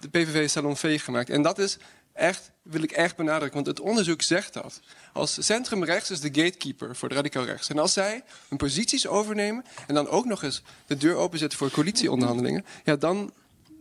de 0.00 0.08
PVV 0.10 0.34
is 0.34 0.52
salonveeg 0.52 1.04
gemaakt. 1.04 1.30
En 1.30 1.42
dat 1.42 1.58
is 1.58 1.78
echt, 2.12 2.50
wil 2.62 2.82
ik 2.82 2.92
echt 2.92 3.16
benadrukken. 3.16 3.64
Want 3.64 3.66
het 3.66 3.80
onderzoek 3.80 4.22
zegt 4.22 4.52
dat. 4.52 4.80
Als 5.12 5.46
centrumrechts 5.46 6.10
is 6.10 6.20
de 6.20 6.42
gatekeeper 6.42 6.96
voor 6.96 7.08
de 7.08 7.14
radicaal 7.14 7.44
rechts. 7.44 7.68
En 7.68 7.78
als 7.78 7.92
zij 7.92 8.22
hun 8.48 8.58
posities 8.58 9.06
overnemen 9.06 9.64
en 9.86 9.94
dan 9.94 10.08
ook 10.08 10.24
nog 10.24 10.42
eens 10.42 10.62
de 10.86 10.96
deur 10.96 11.16
openzetten 11.16 11.58
voor 11.58 11.70
coalitieonderhandelingen, 11.70 12.64
ja, 12.84 12.96
dan, 12.96 13.32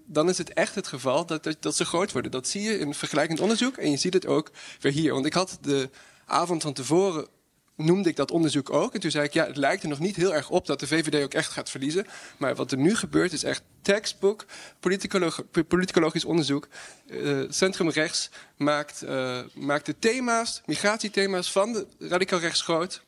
dan 0.05 0.29
is 0.29 0.37
het 0.37 0.53
echt 0.53 0.75
het 0.75 0.87
geval 0.87 1.25
dat, 1.25 1.55
dat, 1.59 1.75
ze 1.75 1.85
groot 1.85 2.11
worden. 2.11 2.31
Dat 2.31 2.47
zie 2.47 2.61
je 2.61 2.79
in 2.79 2.93
vergelijkend 2.93 3.39
onderzoek 3.39 3.77
en 3.77 3.91
je 3.91 3.97
ziet 3.97 4.13
het 4.13 4.25
ook 4.25 4.51
weer 4.79 4.91
hier. 4.91 5.13
Want 5.13 5.25
ik 5.25 5.33
had 5.33 5.57
de 5.61 5.89
avond 6.25 6.61
van 6.61 6.73
tevoren 6.73 7.27
noemde 7.75 8.09
ik 8.09 8.15
dat 8.15 8.31
onderzoek 8.31 8.69
ook. 8.69 8.93
En 8.93 8.99
toen 8.99 9.11
zei 9.11 9.25
ik, 9.25 9.33
ja, 9.33 9.45
het 9.45 9.57
lijkt 9.57 9.83
er 9.83 9.89
nog 9.89 9.99
niet 9.99 10.15
heel 10.15 10.33
erg 10.33 10.49
op 10.49 10.65
dat 10.65 10.79
de 10.79 10.87
VVD 10.87 11.23
ook 11.23 11.33
echt 11.33 11.51
gaat 11.51 11.69
verliezen. 11.69 12.05
Maar 12.37 12.55
wat 12.55 12.71
er 12.71 12.77
nu 12.77 12.95
gebeurt 12.95 13.33
is 13.33 13.43
echt 13.43 13.63
textbook 13.81 14.45
politicoloog, 14.79 15.43
politicologisch 15.67 16.25
onderzoek. 16.25 16.67
Uh, 17.05 17.43
Centrum 17.49 17.89
rechts 17.89 18.29
maakt, 18.57 19.03
uh, 19.03 19.39
maakt 19.53 19.85
de 19.85 19.95
thema's, 19.99 20.61
migratiethema's 20.65 21.51
van 21.51 21.73
de 21.73 21.87
radicaal 21.99 22.39
rechts 22.39 22.61
groot. 22.61 23.01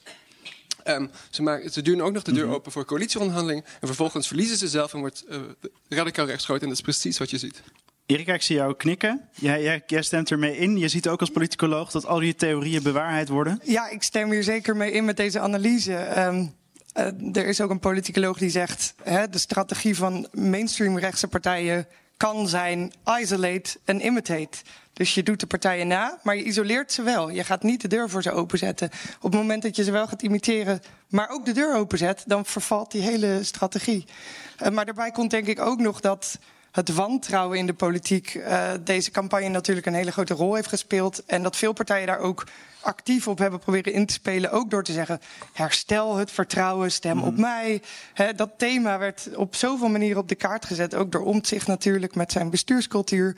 Um, 0.88 1.10
ze, 1.30 1.42
maken, 1.42 1.72
ze 1.72 1.82
duwen 1.82 2.02
ook 2.02 2.14
nog 2.14 2.24
de 2.24 2.32
deur 2.32 2.46
mhm. 2.46 2.56
open 2.56 2.72
voor 2.72 2.86
coalitieonderhandelingen. 2.86 3.64
En 3.82 3.88
vervolgens 3.88 4.28
verliezen 4.28 4.58
ze 4.58 4.68
zelf 4.68 4.94
en 4.94 5.00
wordt 5.00 5.26
uh, 5.30 5.38
radicaal 5.90 6.26
rechts 6.26 6.46
groot. 6.46 6.62
En 6.62 6.68
dat 6.68 6.78
is 6.78 6.84
precies 6.84 7.18
wat 7.18 7.30
je 7.30 7.38
ziet. 7.38 7.62
Erika, 8.06 8.34
ik 8.34 8.42
zie 8.42 8.56
jou 8.56 8.76
knikken. 8.76 9.30
Jij, 9.34 9.62
jij, 9.62 9.84
jij, 9.88 10.02
stemt 10.02 10.32
ermee 10.32 10.58
in. 10.58 10.78
Je 10.78 10.88
ziet 10.88 11.08
ook 11.08 11.20
als 11.20 11.30
politicoloog 11.30 11.92
dat 11.92 12.06
al 12.06 12.20
die 12.20 12.36
theorieën 12.36 12.84
bewaarheid 12.84 13.30
worden. 13.30 13.60
Ja, 13.64 13.90
ik 13.90 14.04
stem 14.04 14.32
hier 14.32 14.44
zeker 14.44 14.76
mee 14.76 14.92
in 14.92 15.06
met 15.06 15.18
deze 15.18 15.40
analyse. 15.40 16.22
Um, 16.22 16.56
uh, 16.98 17.36
er 17.36 17.48
is 17.48 17.62
ook 17.62 17.70
een 17.70 17.80
politicoloog 17.80 18.38
die 18.38 18.50
zegt... 18.50 18.96
Hè, 19.04 19.30
de 19.30 19.38
strategie 19.38 19.96
van 19.96 20.28
mainstream 20.32 20.98
rechtse 20.98 21.28
partijen 21.28 21.88
kan 22.18 22.48
zijn 22.48 22.94
isolate 23.20 23.78
en 23.84 24.06
imitate. 24.06 24.58
Dus 24.94 25.14
je 25.14 25.24
doet 25.24 25.40
de 25.40 25.48
partijen 25.48 25.88
na, 25.88 26.20
maar 26.24 26.36
je 26.36 26.44
isoleert 26.44 26.92
ze 26.92 27.02
wel. 27.02 27.30
Je 27.30 27.44
gaat 27.44 27.64
niet 27.64 27.82
de 27.82 27.88
deur 27.88 28.10
voor 28.10 28.22
ze 28.22 28.32
openzetten. 28.32 28.90
Op 29.18 29.32
het 29.32 29.42
moment 29.42 29.62
dat 29.62 29.76
je 29.76 29.84
ze 29.84 29.92
wel 29.92 30.08
gaat 30.08 30.22
imiteren, 30.22 30.82
maar 31.10 31.30
ook 31.30 31.46
de 31.46 31.52
deur 31.52 31.76
openzet... 31.76 32.24
dan 32.26 32.46
vervalt 32.46 32.92
die 32.92 33.02
hele 33.02 33.44
strategie. 33.44 34.06
Uh, 34.64 34.70
maar 34.70 34.86
daarbij 34.86 35.12
komt 35.12 35.32
denk 35.32 35.48
ik 35.48 35.60
ook 35.60 35.80
nog 35.80 36.00
dat 36.00 36.40
het 36.76 36.94
wantrouwen 36.94 37.58
in 37.58 37.66
de 37.66 37.74
politiek 37.74 38.34
uh, 38.34 38.72
deze 38.84 39.12
campagne 39.12 39.48
natuurlijk 39.48 39.86
een 39.86 39.94
hele 39.94 40.12
grote 40.12 40.34
rol 40.34 40.56
heeft 40.56 40.68
gespeeld. 40.68 41.26
En 41.26 41.44
dat 41.44 41.56
veel 41.56 41.74
partijen 41.74 42.08
daar 42.08 42.20
ook 42.20 42.44
actief 42.82 43.28
op 43.28 43.38
hebben 43.38 43.60
proberen 43.60 43.94
in 43.94 44.06
te 44.06 44.14
spelen. 44.14 44.52
Ook 44.52 44.70
door 44.70 44.84
te 44.84 44.94
zeggen: 44.94 45.22
herstel 45.54 46.16
het 46.16 46.32
vertrouwen, 46.32 46.92
stem 46.92 47.24
op 47.24 47.32
mhm. 47.32 47.42
mij. 47.42 47.82
dat 48.36 48.50
thema 48.58 48.98
werd 48.98 49.30
op 49.36 49.56
zoveel 49.56 49.90
manieren 49.90 50.22
op 50.22 50.30
de 50.30 50.36
kaart 50.36 50.66
gezet. 50.66 50.96
Ook 50.96 51.12
door 51.12 51.24
Omtzigt 51.24 51.68
natuurlijk 51.68 52.16
met 52.16 52.32
zijn 52.32 52.50
bestuurscultuur. 52.50 53.36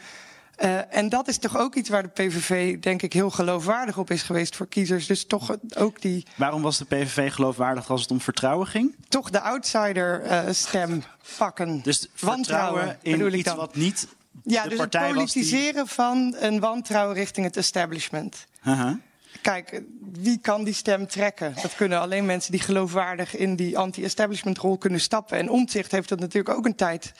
Uh, 0.58 0.96
en 0.96 1.10
dat 1.10 1.28
is 1.28 1.38
toch 1.38 1.58
ook 1.58 1.76
iets 1.76 1.90
waar 1.90 2.04
de 2.04 2.10
PVV, 2.10 2.80
denk 2.80 3.02
ik, 3.02 3.14
heel 3.14 3.30
geloofwaardig 3.30 3.98
op 3.98 4.12
is 4.12 4.22
geweest 4.22 4.56
voor 4.56 4.68
kiezers. 4.68 5.08
Dus 5.08 5.26
toch 5.26 5.56
ook 5.76 6.02
die. 6.02 6.26
Waarom 6.36 6.62
was 6.62 6.78
de 6.78 6.86
PVV 6.86 7.34
geloofwaardig 7.34 7.90
als 7.90 8.02
het 8.02 8.12
om 8.12 8.22
vertrouwen 8.22 8.68
ging? 8.68 8.96
Toch 9.08 9.30
de 9.30 9.42
outsider-stem 9.42 10.92
uh, 10.92 11.04
pakken. 11.38 11.82
Dus 11.84 12.08
wantrouwen 12.20 12.98
in 13.02 13.12
bedoel 13.12 13.28
ik 13.28 13.40
iets 13.40 13.54
wat 13.56 13.76
niet. 13.76 14.08
Ja, 14.44 14.64
de 14.64 14.70
dus 14.70 14.78
partij 14.78 15.06
het 15.06 15.14
politiseren 15.14 15.84
die... 15.84 15.94
van 15.94 16.36
een 16.40 16.60
wantrouwen 16.60 17.16
richting 17.16 17.46
het 17.46 17.58
establishment. 17.58 18.46
Uh 18.64 18.80
-huh. 18.80 18.96
Kijk, 19.42 19.82
wie 20.12 20.40
kan 20.40 20.64
die 20.64 20.74
stem 20.74 21.08
trekken? 21.08 21.54
Dat 21.62 21.76
kunnen 21.76 22.00
alleen 22.00 22.26
mensen 22.26 22.52
die 22.52 22.62
geloofwaardig 22.62 23.36
in 23.36 23.56
die 23.56 23.78
anti-establishment 23.78 24.58
rol 24.58 24.78
kunnen 24.78 25.00
stappen. 25.00 25.38
En 25.38 25.50
Omtzigt 25.50 25.92
heeft 25.92 26.10
dat 26.10 26.20
natuurlijk 26.20 26.58
ook 26.58 26.66
een 26.66 26.76
tijd 26.76 27.12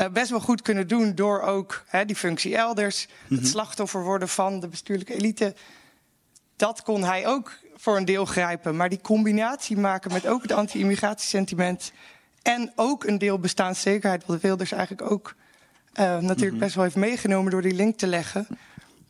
uh, 0.00 0.08
best 0.08 0.30
wel 0.30 0.40
goed 0.40 0.62
kunnen 0.62 0.88
doen 0.88 1.14
door 1.14 1.40
ook 1.40 1.84
hè, 1.86 2.04
die 2.04 2.16
functie 2.16 2.56
elders, 2.56 3.06
het 3.28 3.40
mhm. 3.40 3.44
slachtoffer 3.44 4.02
worden 4.02 4.28
van 4.28 4.60
de 4.60 4.68
bestuurlijke 4.68 5.14
elite. 5.14 5.54
Dat 6.56 6.82
kon 6.82 7.04
hij 7.04 7.26
ook 7.26 7.52
voor 7.76 7.96
een 7.96 8.04
deel 8.04 8.24
grijpen. 8.24 8.76
Maar 8.76 8.88
die 8.88 9.00
combinatie 9.00 9.76
maken 9.76 10.12
met 10.12 10.26
ook 10.26 10.42
het 10.42 10.52
anti-immigratiesentiment 10.52 11.92
en 12.42 12.72
ook 12.76 13.04
een 13.04 13.18
deel 13.18 13.38
bestaanszekerheid, 13.38 14.26
wat 14.26 14.40
Wilders 14.40 14.72
eigenlijk 14.72 15.10
ook 15.10 15.34
uh, 15.94 16.18
natuurlijk 16.18 16.52
mhm. 16.52 16.58
best 16.58 16.74
wel 16.74 16.84
heeft 16.84 16.96
meegenomen 16.96 17.50
door 17.50 17.62
die 17.62 17.74
link 17.74 17.98
te 17.98 18.06
leggen. 18.06 18.46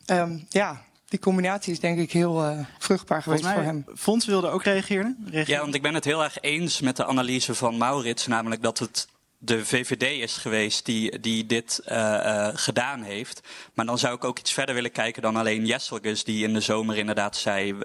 Um, 0.05 0.45
ja, 0.49 0.83
die 1.05 1.19
combinatie 1.19 1.71
is 1.71 1.79
denk 1.79 1.99
ik 1.99 2.11
heel 2.11 2.45
uh, 2.45 2.59
vruchtbaar 2.79 3.23
geweest 3.23 3.47
voor 3.47 3.61
hem. 3.61 3.85
Fons 3.95 4.25
wilde 4.25 4.47
ook 4.47 4.63
reageren, 4.63 5.17
reageren. 5.25 5.55
Ja, 5.55 5.61
want 5.61 5.75
ik 5.75 5.81
ben 5.81 5.93
het 5.93 6.05
heel 6.05 6.23
erg 6.23 6.41
eens 6.41 6.81
met 6.81 6.95
de 6.95 7.05
analyse 7.05 7.55
van 7.55 7.77
Maurits, 7.77 8.27
namelijk 8.27 8.61
dat 8.61 8.79
het 8.79 9.07
de 9.45 9.65
VVD 9.65 10.21
is 10.21 10.37
geweest 10.37 10.85
die, 10.85 11.19
die 11.19 11.45
dit 11.45 11.81
uh, 11.87 11.95
uh, 11.95 12.47
gedaan 12.53 13.01
heeft. 13.01 13.41
Maar 13.73 13.85
dan 13.85 13.97
zou 13.97 14.15
ik 14.15 14.23
ook 14.23 14.39
iets 14.39 14.53
verder 14.53 14.75
willen 14.75 14.91
kijken 14.91 15.21
dan 15.21 15.35
alleen 15.35 15.65
Jesselgus, 15.65 16.23
die 16.23 16.43
in 16.43 16.53
de 16.53 16.59
zomer 16.59 16.97
inderdaad 16.97 17.37
zei: 17.37 17.73
uh, 17.73 17.79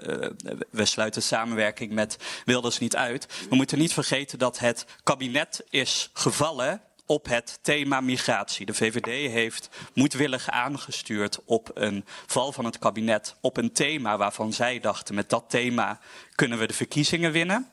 we 0.69 0.85
sluiten 0.85 1.21
samenwerking 1.21 1.91
met 1.91 2.17
Wilders 2.45 2.79
niet 2.79 2.95
uit. 2.95 3.27
We 3.49 3.55
moeten 3.55 3.77
niet 3.77 3.93
vergeten 3.93 4.39
dat 4.39 4.59
het 4.59 4.85
kabinet 5.03 5.63
is 5.69 6.09
gevallen 6.13 6.81
op 7.05 7.25
het 7.25 7.59
thema 7.61 8.01
migratie. 8.01 8.65
De 8.65 8.73
VVD 8.73 9.31
heeft 9.31 9.69
moedwillig 9.93 10.49
aangestuurd 10.49 11.39
op 11.45 11.71
een 11.73 12.05
val 12.25 12.51
van 12.51 12.65
het 12.65 12.79
kabinet, 12.79 13.35
op 13.41 13.57
een 13.57 13.71
thema 13.71 14.17
waarvan 14.17 14.53
zij 14.53 14.79
dachten: 14.79 15.15
met 15.15 15.29
dat 15.29 15.45
thema 15.47 15.99
kunnen 16.35 16.57
we 16.57 16.67
de 16.67 16.73
verkiezingen 16.73 17.31
winnen. 17.31 17.71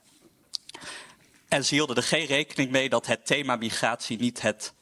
En 1.48 1.64
ze 1.64 1.74
hielden 1.74 1.96
er 1.96 2.02
geen 2.02 2.26
rekening 2.26 2.70
mee 2.70 2.88
dat 2.88 3.06
het 3.06 3.26
thema 3.26 3.56
migratie 3.56 4.18
niet 4.18 4.40
het 4.40 4.72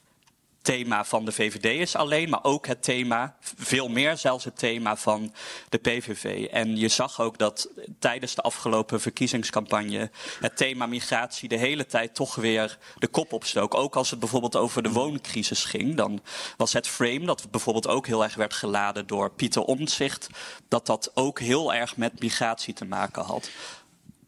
thema 0.66 1.04
van 1.04 1.25
de 1.25 1.32
VVD 1.32 1.64
is 1.64 1.96
alleen, 1.96 2.28
maar 2.28 2.44
ook 2.44 2.66
het 2.66 2.82
thema, 2.82 3.37
veel 3.56 3.88
meer 3.88 4.16
zelfs 4.16 4.44
het 4.44 4.58
thema 4.58 4.96
van 4.96 5.35
de 5.68 5.78
PVV. 5.78 6.44
En 6.44 6.76
je 6.76 6.88
zag 6.88 7.20
ook 7.20 7.38
dat 7.38 7.68
tijdens 7.99 8.35
de 8.35 8.42
afgelopen 8.42 9.00
verkiezingscampagne 9.00 10.11
het 10.40 10.56
thema 10.56 10.87
migratie 10.87 11.49
de 11.49 11.56
hele 11.56 11.87
tijd 11.87 12.14
toch 12.14 12.35
weer 12.35 12.78
de 12.99 13.06
kop 13.06 13.32
opstook. 13.32 13.75
Ook 13.75 13.96
als 13.96 14.11
het 14.11 14.18
bijvoorbeeld 14.18 14.56
over 14.56 14.82
de 14.82 14.90
wooncrisis 14.90 15.64
ging, 15.64 15.96
dan 15.96 16.20
was 16.56 16.73
het 16.73 16.88
frame 16.88 17.26
dat 17.26 17.50
bijvoorbeeld 17.50 17.88
ook 17.88 18.06
heel 18.06 18.23
erg 18.23 18.35
werd 18.35 18.54
geladen 18.54 19.06
door 19.06 19.30
Pieter 19.30 19.62
Omtzigt, 19.62 20.28
dat 20.68 20.87
dat 20.87 21.11
ook 21.14 21.40
heel 21.40 21.75
erg 21.75 21.96
met 21.96 22.20
migratie 22.20 22.75
te 22.75 22.85
maken 22.85 23.23
had. 23.23 23.50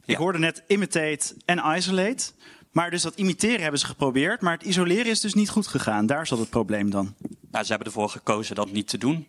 Ik 0.09 0.17
hoorde 0.17 0.39
net 0.39 0.63
imitate 0.67 1.35
en 1.45 1.77
isolate. 1.77 2.33
Maar 2.73 2.91
dus 2.91 3.03
dat 3.03 3.15
imiteren 3.15 3.61
hebben 3.61 3.81
ze 3.81 3.87
geprobeerd. 3.87 4.41
Maar 4.41 4.53
het 4.53 4.63
isoleren 4.63 5.07
is 5.07 5.21
dus 5.21 5.35
niet 5.35 5.49
goed 5.49 5.67
gegaan. 5.67 6.07
Daar 6.07 6.27
zat 6.27 6.39
het 6.39 6.51
probleem 6.51 6.91
dan. 6.91 7.15
Nou, 7.51 7.65
ze 7.65 7.71
hebben 7.71 7.87
ervoor 7.87 8.09
gekozen 8.09 8.55
dat 8.55 8.73
niet 8.73 8.89
te 8.89 8.99
doen. 8.99 9.27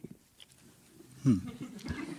Hm. 1.22 1.38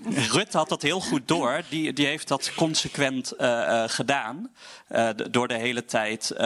Rutte 0.09 0.57
had 0.57 0.69
dat 0.69 0.83
heel 0.83 1.01
goed 1.01 1.29
door. 1.29 1.63
Die, 1.69 1.93
die 1.93 2.07
heeft 2.07 2.29
dat 2.29 2.53
consequent 2.55 3.33
uh, 3.39 3.47
uh, 3.49 3.85
gedaan. 3.87 4.51
Uh, 4.91 5.09
door 5.31 5.49
de 5.49 5.55
hele 5.55 5.85
tijd 5.85 6.39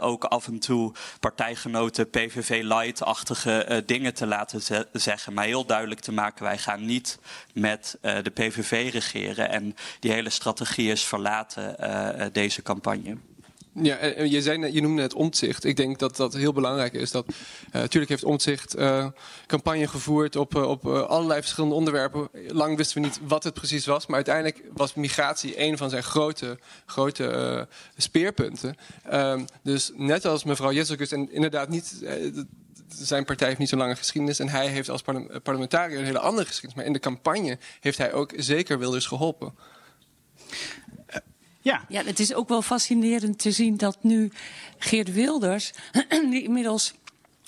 ook 0.00 0.24
af 0.24 0.46
en 0.46 0.58
toe 0.58 0.92
partijgenoten 1.20 2.10
PVV 2.10 2.62
light-achtige 2.62 3.82
dingen 3.86 4.14
te 4.14 4.26
laten 4.26 4.62
ze 4.62 4.88
zeggen. 4.92 5.32
Maar 5.32 5.44
heel 5.44 5.66
duidelijk 5.66 6.00
te 6.00 6.12
maken, 6.12 6.44
wij 6.44 6.58
gaan 6.58 6.84
niet 6.84 7.18
met 7.52 7.98
de 8.00 8.30
PVV 8.34 8.92
regeren. 8.92 9.48
En 9.48 9.76
die 10.00 10.12
hele 10.12 10.30
strategie 10.30 10.90
is 10.90 11.04
verlaten 11.04 12.32
deze 12.32 12.62
campagne. 12.62 13.16
Ja, 13.82 14.04
je, 14.04 14.72
je 14.72 14.80
noemde 14.80 15.02
het 15.02 15.14
omzicht. 15.14 15.64
Ik 15.64 15.76
denk 15.76 15.98
dat 15.98 16.16
dat 16.16 16.34
heel 16.34 16.52
belangrijk 16.52 16.92
is. 16.92 17.10
Dat, 17.10 17.26
natuurlijk 17.72 18.10
heeft 18.10 18.24
omzicht 18.24 18.78
uh, 18.78 19.06
campagne 19.46 19.88
gevoerd 19.88 20.36
op, 20.36 20.54
uh, 20.54 20.68
op 20.68 20.86
allerlei 20.86 21.40
verschillende 21.40 21.74
onderwerpen. 21.74 22.28
Lang 22.48 22.76
wisten 22.76 23.02
we 23.02 23.06
niet 23.06 23.20
wat 23.26 23.44
het 23.44 23.54
precies 23.54 23.86
was. 23.86 24.06
Maar 24.06 24.16
uiteindelijk 24.16 24.62
was 24.72 24.94
migratie 24.94 25.60
een 25.60 25.78
van 25.78 25.90
zijn 25.90 26.02
grote, 26.02 26.58
grote 26.86 27.68
speerpunten. 27.96 28.76
Ehm, 29.04 29.44
dus 29.62 29.90
net 29.96 30.24
als 30.24 30.44
mevrouw 30.44 30.72
Jesselkus, 30.72 31.12
en 31.12 31.32
inderdaad 31.32 31.68
niet 31.68 32.02
zijn 32.88 33.24
partij 33.24 33.46
heeft 33.46 33.58
niet 33.58 33.68
zo 33.68 33.76
lange 33.76 33.96
geschiedenis. 33.96 34.38
En 34.38 34.48
hij 34.48 34.66
heeft 34.66 34.88
als 34.88 35.02
parlementariër 35.42 35.98
een 35.98 36.04
hele 36.04 36.18
andere 36.18 36.46
geschiedenis. 36.46 36.76
Maar 36.76 36.86
in 36.86 36.92
de 36.92 36.98
campagne 36.98 37.58
heeft 37.80 37.98
hij 37.98 38.12
ook 38.12 38.32
zeker 38.36 38.78
Wilders 38.78 39.06
geholpen. 39.06 39.54
Ja. 41.64 41.84
ja, 41.88 42.04
het 42.04 42.20
is 42.20 42.34
ook 42.34 42.48
wel 42.48 42.62
fascinerend 42.62 43.38
te 43.38 43.50
zien 43.50 43.76
dat 43.76 43.96
nu 44.00 44.32
Geert 44.78 45.12
Wilders, 45.12 45.72
die 46.30 46.42
inmiddels 46.42 46.94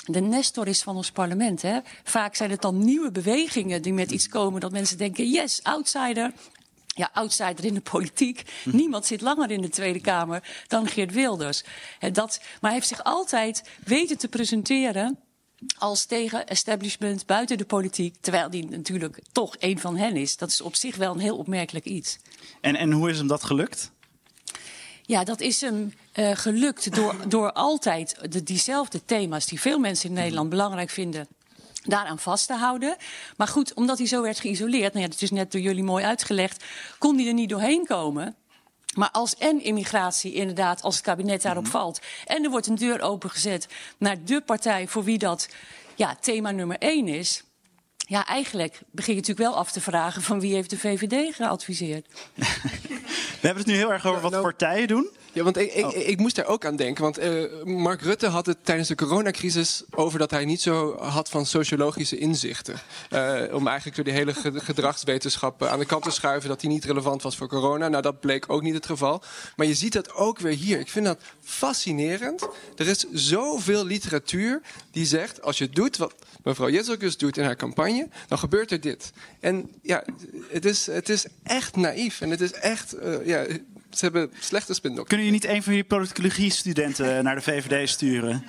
de 0.05 0.21
nestor 0.21 0.69
is 0.69 0.83
van 0.83 0.97
ons 0.97 1.11
parlement. 1.11 1.63
Hè? 1.63 1.79
Vaak 2.05 2.35
zijn 2.35 2.51
het 2.51 2.63
dan 2.63 2.85
nieuwe 2.85 3.11
bewegingen 3.11 3.83
die 3.83 3.93
met 3.93 4.11
iets 4.11 4.29
komen 4.29 4.61
dat 4.61 4.73
mensen 4.73 4.99
denken: 4.99 5.31
yes, 5.31 5.61
outsider. 5.63 6.33
Ja, 6.87 7.11
outsider 7.13 7.65
in 7.65 7.75
de 7.75 7.81
politiek. 7.81 8.43
Hm. 8.63 8.77
Niemand 8.77 9.07
zit 9.07 9.21
langer 9.21 9.51
in 9.51 9.61
de 9.61 9.69
Tweede 9.69 10.01
Kamer 10.01 10.43
dan 10.67 10.87
Geert 10.87 11.13
Wilders. 11.13 11.65
En 11.99 12.13
dat, 12.13 12.39
maar 12.41 12.71
hij 12.71 12.73
heeft 12.73 12.89
zich 12.89 13.05
altijd 13.05 13.63
weten 13.85 14.19
te 14.19 14.29
presenteren 14.29 15.19
als 15.79 16.05
tegen 16.05 16.47
establishment 16.47 17.27
buiten 17.27 17.59
de 17.59 17.65
politiek. 17.65 18.17
Terwijl 18.21 18.51
die 18.51 18.69
natuurlijk 18.69 19.21
toch 19.33 19.57
een 19.59 19.79
van 19.79 19.97
hen 19.97 20.17
is. 20.17 20.37
Dat 20.37 20.49
is 20.49 20.61
op 20.61 20.75
zich 20.75 20.97
wel 20.97 21.13
een 21.13 21.19
heel 21.19 21.37
opmerkelijk 21.37 21.85
iets. 21.85 22.19
En, 22.61 22.77
en 22.77 22.93
hoe 22.93 23.11
is 23.11 23.19
hem 23.19 23.27
dat 23.27 23.45
gelukt? 23.45 23.95
Ja, 25.07 25.25
dat 25.25 25.41
is 25.41 25.61
hem 25.61 25.93
uh, 26.15 26.31
gelukt 26.35 26.95
door, 26.95 27.29
door 27.29 27.53
altijd 27.53 28.17
de, 28.33 28.43
diezelfde 28.43 29.05
thema's 29.05 29.47
die 29.47 29.61
veel 29.61 29.79
mensen 29.79 30.09
in 30.09 30.15
Nederland 30.15 30.49
belangrijk 30.51 30.91
vinden 30.91 31.29
daaraan 31.83 32.19
vast 32.19 32.47
te 32.47 32.55
houden. 32.55 32.97
Maar 33.37 33.49
goed, 33.49 33.75
omdat 33.75 33.99
hij 33.99 34.07
zo 34.07 34.23
werd 34.23 34.41
geïsoleerd, 34.41 34.93
nou 34.93 35.05
ja, 35.05 35.11
dat 35.11 35.23
is 35.23 35.31
net 35.31 35.53
door 35.53 35.61
jullie 35.61 35.83
mooi 35.83 36.05
uitgelegd, 36.05 36.65
kon 36.99 37.17
hij 37.17 37.27
er 37.27 37.35
niet 37.35 37.49
doorheen 37.49 37.87
komen. 37.87 38.37
Maar 38.95 39.11
als 39.11 39.37
en 39.37 39.63
immigratie 39.63 40.33
inderdaad, 40.33 40.83
als 40.83 40.95
het 40.95 41.05
kabinet 41.05 41.43
daarop 41.43 41.63
mhm. 41.63 41.73
valt... 41.73 42.01
en 42.25 42.45
er 42.45 42.51
wordt 42.51 42.67
een 42.67 42.75
deur 42.75 43.01
opengezet 43.01 43.69
naar 43.99 44.25
de 44.25 44.41
partij 44.41 44.89
voor 44.89 45.05
wie 45.05 45.19
dat 45.19 45.49
ja, 45.95 46.17
thema 46.21 46.51
nummer 46.51 46.79
één 46.79 47.09
is 47.09 47.45
Ja, 48.09 48.27
eigenlijk 48.27 48.81
begin 48.91 49.15
je 49.15 49.21
natuurlijk 49.21 49.49
wel 49.49 49.59
af 49.59 49.73
te 49.73 49.81
vragen 49.81 50.23
van 50.23 50.41
wie 50.41 50.55
heeft 50.55 50.71
de 50.71 50.79
VVD 50.79 51.35
geadviseerd. 51.35 52.07
We 53.41 53.47
hebben 53.53 53.63
het 53.63 53.67
nu 53.67 53.75
heel 53.75 53.93
erg 53.93 54.07
over 54.07 54.21
wat 54.21 54.43
partijen 54.43 54.89
doen. 54.89 55.11
Ja, 55.37 55.43
want 55.43 55.57
ik, 55.57 55.73
ik, 55.75 55.85
Oh. 55.87 55.97
ik 55.97 56.19
moest 56.19 56.37
daar 56.37 56.47
ook 56.47 56.65
aan 56.65 56.77
denken. 56.77 57.03
Want 57.03 57.19
eh, 57.19 57.63
Mark 57.65 58.01
Rutte 58.03 58.27
had 58.27 58.47
het 58.47 58.57
tijdens 58.63 58.89
de 58.89 58.95
coronacrisis 58.95 59.83
over 59.91 60.19
dat 60.19 60.31
hij 60.31 60.45
niet 60.45 60.61
zo 60.61 60.97
had 60.99 61.29
van 61.29 61.47
sociologische 61.47 62.19
inzichten. 62.19 62.75
Eh, 63.11 63.43
om 63.53 63.67
eigenlijk 63.67 63.97
door 63.97 64.05
die 64.05 64.15
hele 64.15 64.35
ge- 64.35 64.61
gedragswetenschap 64.61 65.63
eh, 65.63 65.73
aan 65.73 65.79
de 65.79 65.85
kant 65.87 66.03
te 66.03 66.11
schuiven 66.11 66.49
dat 66.49 66.61
die 66.61 66.71
niet 66.71 66.85
relevant 66.85 67.23
was 67.23 67.37
voor 67.37 67.49
corona. 67.49 67.89
Nou, 67.89 68.03
dat 68.03 68.21
bleek 68.21 68.45
ook 68.53 68.63
niet 68.63 68.75
het 68.75 68.87
geval. 68.87 69.23
Maar 69.57 69.67
je 69.67 69.75
ziet 69.75 69.93
dat 69.93 70.13
ook 70.15 70.39
weer 70.39 70.53
hier. 70.57 70.79
Ik 70.81 70.89
vind 70.89 71.07
dat 71.07 71.19
fascinerend. 71.43 72.49
Er 72.77 72.87
is 72.89 73.05
zoveel 73.13 73.85
literatuur 73.85 74.61
die 74.91 75.07
zegt: 75.07 75.43
als 75.43 75.59
je 75.59 75.69
doet 75.69 75.97
wat 75.97 76.15
mevrouw 76.43 76.71
Jezelkus 76.71 77.17
doet 77.17 77.37
in 77.37 77.45
haar 77.45 77.57
campagne, 77.57 78.09
dan 78.29 78.39
gebeurt 78.39 78.71
er 78.71 78.81
dit. 78.81 79.13
En 79.41 79.71
ja, 79.83 80.05
het 80.49 80.65
is, 80.65 80.87
het 80.87 81.09
is 81.09 81.25
echt 81.43 81.77
naïef. 81.77 82.21
En 82.21 82.31
het 82.31 82.41
is 82.41 82.53
echt. 82.53 82.95
ja, 83.25 83.45
ze 83.97 84.05
hebben 84.05 84.31
slechte 84.39 84.75
spindokters. 84.75 85.09
Kunnen 85.09 85.27
jullie 85.27 85.41
niet 85.43 85.51
een 85.57 85.63
van 85.63 85.73
jullie 85.73 85.89
politicologie-studenten 85.89 87.25
naar 87.25 87.35
de 87.35 87.41
VVD 87.43 87.89
sturen? 87.89 88.45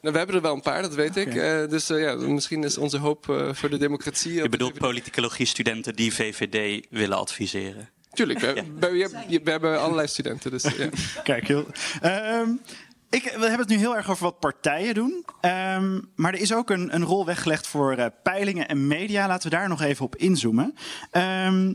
Nou, 0.00 0.12
we 0.12 0.18
hebben 0.18 0.36
er 0.36 0.42
wel 0.42 0.54
een 0.54 0.60
paar, 0.60 0.82
dat 0.82 0.94
weet 0.94 1.16
ik. 1.16 1.34
Eh, 1.34 1.68
dus 1.68 1.90
eh, 1.90 2.00
ja, 2.02 2.14
misschien 2.14 2.64
is 2.64 2.78
onze 2.78 2.98
hoop 2.98 3.28
eh, 3.30 3.54
voor 3.54 3.70
de 3.70 3.76
democratie. 3.78 4.32
Je 4.32 4.48
bedoelt 4.48 4.78
politicologie-studenten 4.78 5.94
die 5.96 6.14
VVD 6.14 6.86
willen 6.90 7.18
adviseren. 7.18 7.88
Tuurlijk, 8.12 8.38
we, 8.38 8.64
we, 8.80 8.88
we- 9.28 9.40
we 9.44 9.50
hebben 9.50 9.80
allerlei 9.80 10.08
studenten. 10.08 10.50
Dus, 10.50 10.62
ja. 10.62 10.88
Kijk, 11.22 11.48
heel. 11.48 11.66
Ehm, 12.00 12.48
ik, 13.10 13.22
we 13.22 13.30
hebben 13.40 13.58
het 13.58 13.68
nu 13.68 13.76
heel 13.76 13.96
erg 13.96 14.10
over 14.10 14.24
wat 14.24 14.38
partijen 14.38 14.94
doen. 14.94 15.24
Ehm, 15.40 16.00
maar 16.14 16.32
er 16.34 16.40
is 16.40 16.52
ook 16.54 16.70
een, 16.70 16.94
een 16.94 17.04
rol 17.04 17.26
weggelegd 17.26 17.66
voor 17.66 17.92
eh, 17.92 18.06
peilingen 18.22 18.68
en 18.68 18.86
media. 18.86 19.26
Laten 19.26 19.50
we 19.50 19.56
daar 19.56 19.68
nog 19.68 19.82
even 19.82 20.04
op 20.04 20.16
inzoomen. 20.16 20.74
Ehm, 21.10 21.74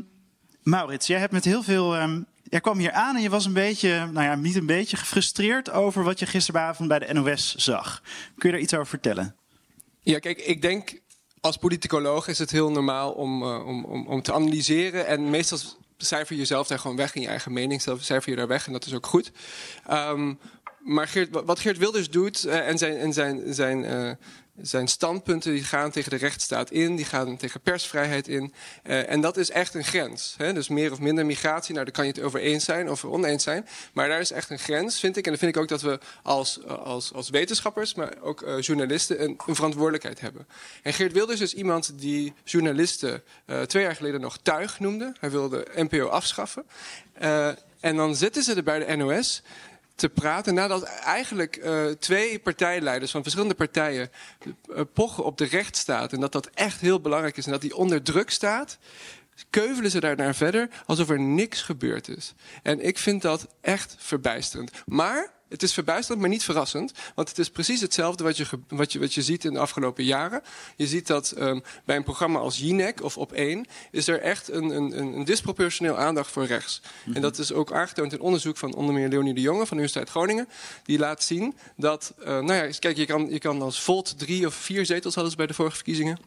Maurits, 0.63 1.07
jij 1.07 1.19
hebt 1.19 1.31
met 1.33 1.45
heel 1.45 1.63
veel. 1.63 1.95
ehm, 1.95 2.21
jij 2.49 2.59
kwam 2.59 2.77
hier 2.77 2.91
aan 2.91 3.15
en 3.15 3.21
je 3.21 3.29
was 3.29 3.45
een 3.45 3.53
beetje, 3.53 3.89
nou 3.89 4.25
ja, 4.25 4.35
niet 4.35 4.55
een 4.55 4.65
beetje 4.65 4.97
gefrustreerd 4.97 5.71
over 5.71 6.03
wat 6.03 6.19
je 6.19 6.25
gisteravond 6.25 6.89
bij 6.89 6.99
de 6.99 7.13
NOS 7.13 7.55
zag. 7.55 8.01
Kun 8.37 8.49
je 8.49 8.55
daar 8.55 8.63
iets 8.63 8.73
over 8.73 8.87
vertellen? 8.87 9.35
ja, 10.05 10.19
kijk, 10.19 10.39
ik 10.39 10.61
denk 10.61 11.01
als 11.41 11.57
politicoloog 11.57 12.27
is 12.27 12.39
het 12.39 12.51
heel 12.51 12.71
normaal 12.71 13.11
om, 13.11 13.43
eh, 13.43 13.67
om, 13.67 13.85
om, 13.85 14.07
om 14.07 14.21
te 14.21 14.33
analyseren. 14.33 15.07
En 15.07 15.29
meestal 15.29 15.57
cijfer 15.97 16.33
je 16.33 16.39
jezelf 16.39 16.67
daar 16.67 16.79
gewoon 16.79 16.95
weg 16.95 17.15
in 17.15 17.21
je 17.21 17.27
eigen 17.27 17.53
mening. 17.53 17.81
Zelf 17.81 18.03
cijfer 18.03 18.29
je 18.29 18.35
daar 18.35 18.47
weg 18.47 18.65
en 18.67 18.73
dat 18.73 18.85
is 18.85 18.93
ook 18.93 19.05
goed. 19.05 19.31
Ehm, 19.87 20.33
maar 20.79 21.07
Geert, 21.07 21.29
wat 21.45 21.59
Geert 21.59 21.77
Wilders 21.77 22.09
doet 22.09 22.43
eh, 22.43 22.67
en 22.67 22.77
zijn, 22.77 22.97
en 22.97 23.13
zijn, 23.13 23.53
zijn, 23.53 23.83
eh, 23.83 24.11
zijn 24.61 24.87
standpunten 24.87 25.53
die 25.53 25.63
gaan 25.63 25.91
tegen 25.91 26.09
de 26.09 26.15
rechtsstaat 26.15 26.71
in, 26.71 26.95
die 26.95 27.05
gaan 27.05 27.37
tegen 27.37 27.61
persvrijheid 27.61 28.27
in. 28.27 28.53
Eh, 28.83 29.11
en 29.11 29.21
dat 29.21 29.37
is 29.37 29.49
echt 29.49 29.73
een 29.73 29.83
grens. 29.83 30.35
Hè? 30.37 30.53
Dus 30.53 30.67
meer 30.67 30.91
of 30.91 30.99
minder 30.99 31.25
migratie, 31.25 31.73
nou 31.73 31.85
daar 31.85 31.93
kan 31.93 32.05
je 32.05 32.11
het 32.11 32.21
over 32.21 32.39
eens 32.39 32.65
zijn 32.65 32.89
of 32.89 33.05
oneens 33.05 33.43
zijn. 33.43 33.67
Maar 33.93 34.07
daar 34.07 34.19
is 34.19 34.31
echt 34.31 34.49
een 34.49 34.59
grens, 34.59 34.99
vind 34.99 35.17
ik. 35.17 35.23
En 35.23 35.29
dan 35.29 35.39
vind 35.39 35.55
ik 35.55 35.61
ook 35.61 35.67
dat 35.67 35.81
we 35.81 35.99
als, 36.23 36.65
als, 36.67 37.13
als 37.13 37.29
wetenschappers, 37.29 37.93
maar 37.93 38.13
ook 38.21 38.41
eh, 38.41 38.59
journalisten, 38.59 39.23
een, 39.23 39.37
een 39.45 39.55
verantwoordelijkheid 39.55 40.21
hebben. 40.21 40.47
En 40.81 40.93
Geert 40.93 41.13
Wilders 41.13 41.41
is 41.41 41.53
iemand 41.53 41.99
die 41.99 42.33
journalisten 42.43 43.23
eh, 43.45 43.61
twee 43.61 43.83
jaar 43.83 43.95
geleden 43.95 44.21
nog 44.21 44.37
tuig 44.41 44.79
noemde. 44.79 45.15
Hij 45.19 45.31
wilde 45.31 45.67
NPO 45.75 46.07
afschaffen. 46.07 46.65
Eh, 47.13 47.47
en 47.79 47.95
dan 47.95 48.15
zitten 48.15 48.43
ze 48.43 48.53
er 48.53 48.63
bij 48.63 48.85
de 48.85 48.95
NOS 48.95 49.41
te 49.95 50.09
praten 50.09 50.53
nadat 50.53 50.83
eigenlijk 50.83 51.55
eh, 51.55 51.85
twee 51.85 52.39
partijleiders 52.39 53.11
van 53.11 53.21
verschillende 53.21 53.55
partijen 53.55 54.09
eh, 54.75 54.81
pochen 54.93 55.25
op 55.25 55.37
de 55.37 55.45
rechtsstaat 55.45 56.13
en 56.13 56.19
dat 56.19 56.31
dat 56.31 56.49
echt 56.53 56.81
heel 56.81 57.01
belangrijk 57.01 57.37
is 57.37 57.45
en 57.45 57.51
dat 57.51 57.61
die 57.61 57.75
onder 57.75 58.03
druk 58.03 58.29
staat, 58.29 58.77
keuvelen 59.49 59.91
ze 59.91 59.99
daar 59.99 60.15
naar 60.15 60.35
verder 60.35 60.69
alsof 60.85 61.09
er 61.09 61.19
niks 61.19 61.61
gebeurd 61.61 62.07
is. 62.07 62.33
En 62.63 62.85
ik 62.85 62.97
vind 62.97 63.21
dat 63.21 63.47
echt 63.61 63.95
verbijsterend. 63.99 64.71
Maar 64.85 65.33
het 65.55 65.63
is 65.63 65.73
verbijsterend, 65.73 66.21
maar 66.21 66.29
niet 66.29 66.43
verrassend. 66.43 66.91
Want 67.15 67.29
het 67.29 67.37
is 67.37 67.49
precies 67.49 67.81
hetzelfde 67.81 68.23
wat 68.23 68.37
je, 68.37 68.45
wat 68.67 68.91
je, 68.91 68.99
wat 68.99 69.13
je 69.13 69.21
ziet 69.21 69.45
in 69.45 69.53
de 69.53 69.59
afgelopen 69.59 70.03
jaren. 70.03 70.41
Je 70.75 70.87
ziet 70.87 71.07
dat 71.07 71.31
ehm, 71.31 71.59
bij 71.85 71.95
een 71.95 72.03
programma 72.03 72.39
als 72.39 72.57
Jinek 72.57 73.03
of 73.03 73.17
Op 73.17 73.31
1... 73.31 73.65
is 73.91 74.07
er 74.07 74.21
echt 74.21 74.51
een, 74.51 74.69
een, 74.69 74.97
een, 74.97 75.25
disproportioneel 75.25 75.97
aandacht 75.97 76.31
voor 76.31 76.45
rechts. 76.45 76.81
En 77.13 77.21
dat 77.21 77.37
is 77.37 77.53
ook 77.53 77.71
aangetoond 77.71 78.13
in 78.13 78.19
onderzoek 78.19 78.57
van 78.57 78.73
onder 78.73 78.95
meer 78.95 79.09
Leonie 79.09 79.33
de 79.33 79.41
Jonge... 79.41 79.65
van 79.65 79.77
de 79.77 79.83
Universiteit 79.83 80.09
Groningen. 80.09 80.47
Die 80.83 80.99
laat 80.99 81.23
zien 81.23 81.55
dat... 81.77 82.13
eh, 82.19 82.25
nou 82.25 82.53
ja, 82.53 82.69
kijk, 82.79 82.97
je 82.97 83.05
kan, 83.05 83.29
je 83.29 83.39
kan 83.39 83.61
als 83.61 83.81
Volt 83.81 84.19
drie 84.19 84.45
of 84.45 84.53
vier 84.53 84.85
zetels 84.85 85.13
hadden 85.13 85.31
ze 85.31 85.37
bij 85.37 85.47
de 85.47 85.53
vorige 85.53 85.75
verkiezingen... 85.75 86.19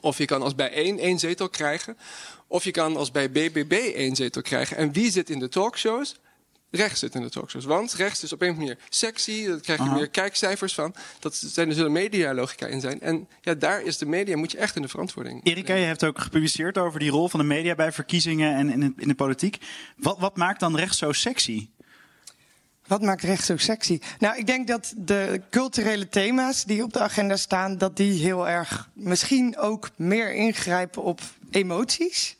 Of 0.00 0.18
je 0.18 0.24
kan 0.24 0.42
als 0.42 0.54
bij 0.54 0.72
één 0.72 0.98
één 0.98 1.18
zetel 1.18 1.48
krijgen. 1.48 1.96
Of 2.46 2.64
je 2.64 2.70
kan 2.70 2.96
als 2.96 3.10
bij 3.10 3.30
BBB 3.30 3.72
één 3.72 4.16
zetel 4.16 4.42
krijgen. 4.42 4.76
En 4.76 4.92
wie 4.92 5.10
zit 5.10 5.30
in 5.30 5.38
de 5.38 5.48
talkshows? 5.48 6.16
Rechts 6.74 7.00
zit 7.00 7.14
in 7.14 7.22
de 7.22 7.30
talkshows. 7.30 7.64
Want 7.64 7.92
rechts 7.92 8.22
is 8.22 8.32
op 8.32 8.42
een 8.42 8.56
manier 8.56 8.78
sexy. 8.88 9.46
Daar 9.46 9.60
krijg 9.60 9.78
je 9.78 9.84
Aha. 9.84 9.94
meer 9.94 10.08
kijkcijfers 10.08 10.74
van. 10.74 10.94
Dat 11.18 11.34
zijn, 11.34 11.68
er 11.68 11.74
zullen 11.74 11.92
medialogica 11.92 12.66
in 12.66 12.80
zijn. 12.80 13.00
En 13.00 13.28
ja, 13.40 13.54
daar 13.54 13.82
is 13.82 13.98
de 13.98 14.06
media, 14.06 14.36
moet 14.36 14.52
je 14.52 14.58
echt 14.58 14.76
in 14.76 14.82
de 14.82 14.88
verantwoording. 14.88 15.44
Erika, 15.44 15.74
je 15.74 15.84
hebt 15.84 16.04
ook 16.04 16.18
gepubliceerd 16.18 16.78
over 16.78 17.00
die 17.00 17.10
rol 17.10 17.28
van 17.28 17.40
de 17.40 17.46
media 17.46 17.74
bij 17.74 17.92
verkiezingen 17.92 18.54
en 18.54 18.70
in 18.70 18.80
de, 18.80 18.92
in 18.96 19.08
de 19.08 19.14
politiek. 19.14 19.58
Wat, 19.96 20.18
wat 20.18 20.36
maakt 20.36 20.60
dan 20.60 20.76
rechts 20.76 20.98
zo 20.98 21.12
sexy? 21.12 21.68
Wat 22.86 23.02
maakt 23.02 23.22
recht 23.22 23.44
zo 23.44 23.56
sexy? 23.56 24.00
Nou, 24.18 24.36
ik 24.36 24.46
denk 24.46 24.66
dat 24.66 24.92
de 24.96 25.42
culturele 25.50 26.08
thema's 26.08 26.64
die 26.64 26.82
op 26.82 26.92
de 26.92 27.00
agenda 27.00 27.36
staan, 27.36 27.78
dat 27.78 27.96
die 27.96 28.22
heel 28.22 28.48
erg 28.48 28.90
misschien 28.92 29.58
ook 29.58 29.90
meer 29.96 30.34
ingrijpen 30.34 31.02
op 31.02 31.20
emoties. 31.50 32.36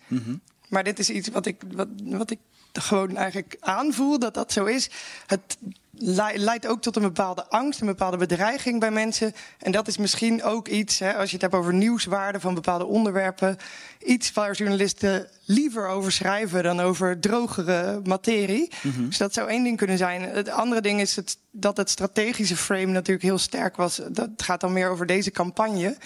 Maar 0.73 0.85
dit 0.85 0.99
is 0.99 1.11
iets 1.11 1.29
wat 1.29 1.47
ik, 1.47 1.63
wat, 1.75 1.89
wat 2.05 2.31
ik 2.31 2.39
gewoon 2.73 3.17
eigenlijk 3.17 3.57
aanvoel 3.61 4.19
dat 4.19 4.35
dat 4.35 4.53
zo 4.53 4.65
is. 4.65 4.91
Het 5.27 5.59
le- 5.91 6.33
leidt 6.35 6.67
ook 6.67 6.83
tot 6.83 6.97
een 6.97 7.03
bepaalde 7.03 7.47
angst, 7.49 7.81
een 7.81 7.87
bepaalde 7.87 8.17
bedreiging 8.17 8.81
bij 8.81 8.91
mensen. 8.91 9.33
En 9.59 9.73
dat 9.73 9.89
is 9.89 9.97
misschien 9.97 10.43
ook 10.43 10.69
iets, 10.69 10.99
hè, 10.99 11.15
als 11.15 11.29
je 11.29 11.33
het 11.33 11.43
hebt 11.43 11.55
over 11.55 11.75
nieuwswaarde 11.75 12.41
van 12.41 12.55
bepaalde 12.55 12.85
onderwerpen, 12.85 13.57
iets 14.05 14.33
waar 14.33 14.55
journalisten 14.55 15.29
liever 15.45 15.89
over 15.89 16.13
schrijven 16.13 16.63
dan 16.63 16.81
over 16.81 17.21
drogere 17.21 18.01
materie. 18.05 18.71
Dus 19.07 19.19
dat 19.19 19.35
zou 19.35 19.49
één 19.49 19.65
ding 19.65 19.77
kunnen 19.77 19.99
zijn. 19.99 20.23
Het 20.23 20.49
andere 20.49 20.81
ding 20.81 21.01
is 21.01 21.17
het, 21.17 21.39
dat 21.51 21.77
het 21.77 21.91
strategische 21.91 22.57
frame 22.57 22.87
natuurlijk 22.93 23.25
heel 23.27 23.39
sterk 23.39 23.77
was. 23.77 24.01
Dat 24.09 24.31
gaat 24.37 24.61
dan 24.61 24.73
meer 24.73 24.89
over 24.89 25.07
deze 25.07 25.31
campagne. 25.31 25.97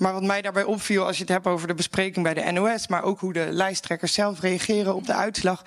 Maar 0.00 0.12
wat 0.12 0.22
mij 0.22 0.42
daarbij 0.42 0.64
opviel, 0.64 1.06
als 1.06 1.16
je 1.16 1.22
het 1.22 1.32
hebt 1.32 1.46
over 1.46 1.68
de 1.68 1.74
bespreking 1.74 2.24
bij 2.24 2.34
de 2.34 2.52
NOS, 2.52 2.88
maar 2.88 3.02
ook 3.02 3.20
hoe 3.20 3.32
de 3.32 3.46
lijsttrekkers 3.50 4.12
zelf 4.12 4.40
reageren 4.40 4.94
op 4.94 5.06
de 5.06 5.14
uitslag. 5.14 5.64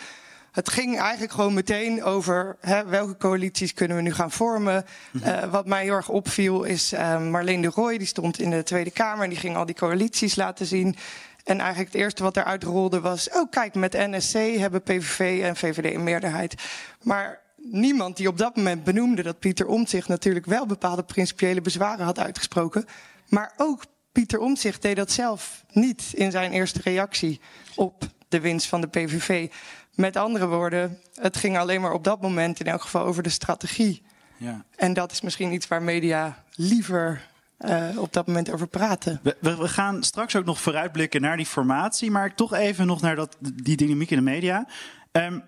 Het 0.52 0.70
ging 0.70 1.00
eigenlijk 1.00 1.32
gewoon 1.32 1.54
meteen 1.54 2.04
over 2.04 2.56
hè, 2.60 2.86
welke 2.86 3.18
coalities 3.18 3.74
kunnen 3.74 3.98
we 3.98 4.04
nu 4.04 4.14
gaan 4.14 4.32
vormen. 4.32 4.86
Eh, 5.24 5.44
wat 5.52 5.66
mij 5.66 5.84
heel 5.84 5.94
erg 5.94 6.10
opviel 6.10 6.64
is 6.64 6.92
eh, 6.92 7.22
Marleen 7.22 7.62
de 7.62 7.68
Rooij, 7.68 7.98
die 7.98 8.08
stond 8.08 8.40
in 8.40 8.50
de 8.50 8.64
Tweede 8.64 8.92
Kamer 8.92 9.24
en 9.24 9.30
die 9.30 9.40
ging 9.40 9.56
al 9.56 9.66
die 9.66 9.76
coalities 9.76 10.36
laten 10.36 10.66
zien. 10.66 10.96
En 11.44 11.60
eigenlijk 11.60 11.92
het 11.92 12.02
eerste 12.02 12.24
wat 12.24 12.38
eruit 12.38 12.64
rolde 12.64 13.02
was: 13.02 13.30
oh 13.30 13.50
kijk, 13.50 13.76
met 13.76 13.94
NSC 13.94 14.34
hebben 14.34 14.82
PVV 14.82 15.42
en 15.44 15.56
VVD 15.56 15.94
een 15.94 16.04
meerderheid. 16.04 16.56
Maar 17.02 17.40
niemand 17.56 18.18
die 18.18 18.28
op 18.28 18.38
dat 18.38 18.56
moment 18.56 18.84
benoemde 18.84 19.24
dat 19.24 19.40
Pieter 19.40 19.68
Omtzigt 19.68 20.08
natuurlijk 20.08 20.46
wel 20.46 20.66
bepaalde 20.66 21.04
principiële 21.04 21.62
bezwaren 21.62 22.06
had 22.06 22.20
uitgesproken. 22.20 22.86
Maar 23.30 23.54
ook 23.58 23.84
Pieter 24.14 24.40
Omtzigt 24.40 24.82
deed 24.82 24.96
dat 24.96 25.12
zelf 25.12 25.66
niet 25.72 26.12
in 26.14 26.32
zijn 26.32 26.52
eerste 26.52 26.80
reactie 26.84 27.40
op 27.76 28.04
de 28.28 28.40
winst 28.40 28.68
van 28.68 28.82
de 28.82 28.88
PVV. 28.88 29.52
Met 29.96 30.18
andere 30.18 30.48
woorden, 30.48 31.00
het 31.16 31.38
ging 31.38 31.58
alleen 31.58 31.82
maar 31.82 31.92
op 31.92 32.04
dat 32.04 32.22
moment 32.22 32.60
in 32.60 32.66
elk 32.66 32.82
geval 32.82 33.06
over 33.06 33.24
de 33.24 33.30
strategie. 33.30 34.02
Ja. 34.38 34.66
En 34.76 34.94
dat 34.94 35.12
is 35.12 35.22
misschien 35.22 35.54
iets 35.54 35.68
waar 35.68 35.82
media 35.82 36.44
liever 36.56 37.28
eh, 37.58 37.90
op 37.98 38.14
dat 38.14 38.28
moment 38.28 38.52
over 38.52 38.68
praten. 38.68 39.20
We, 39.24 39.38
we, 39.40 39.58
we 39.58 39.68
gaan 39.68 40.04
straks 40.04 40.36
ook 40.36 40.46
nog 40.46 40.62
vooruitblikken 40.62 41.22
naar 41.22 41.38
die 41.38 41.46
formatie, 41.46 42.12
maar 42.12 42.36
toch 42.36 42.54
even 42.54 42.88
nog 42.88 43.02
naar 43.02 43.16
dat, 43.16 43.38
die 43.40 43.78
dynamiek 43.78 44.12
in 44.12 44.18
de 44.18 44.24
media. 44.24 44.68
Ehm, 45.12 45.40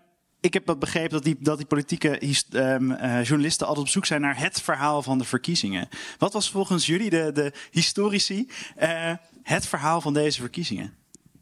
ik 0.45 0.53
heb 0.53 0.65
dat 0.65 0.79
begrepen 0.79 1.09
dat 1.09 1.23
die, 1.23 1.35
dat 1.39 1.57
die 1.57 1.65
politieke 1.67 2.17
ehm, 2.19 2.91
eh, 2.91 3.23
journalisten 3.23 3.67
altijd 3.67 3.85
op 3.85 3.91
zoek 3.91 4.05
zijn 4.05 4.21
naar 4.21 4.37
het 4.39 4.61
verhaal 4.61 5.01
van 5.01 5.17
de 5.17 5.23
verkiezingen. 5.23 5.89
Wat 6.17 6.33
was 6.33 6.49
volgens 6.51 6.85
jullie, 6.85 7.09
de, 7.09 7.31
de 7.33 7.53
historici, 7.71 8.49
eh, 8.75 9.13
het 9.43 9.67
verhaal 9.67 10.01
van 10.01 10.13
deze 10.13 10.39
verkiezingen? 10.41 10.93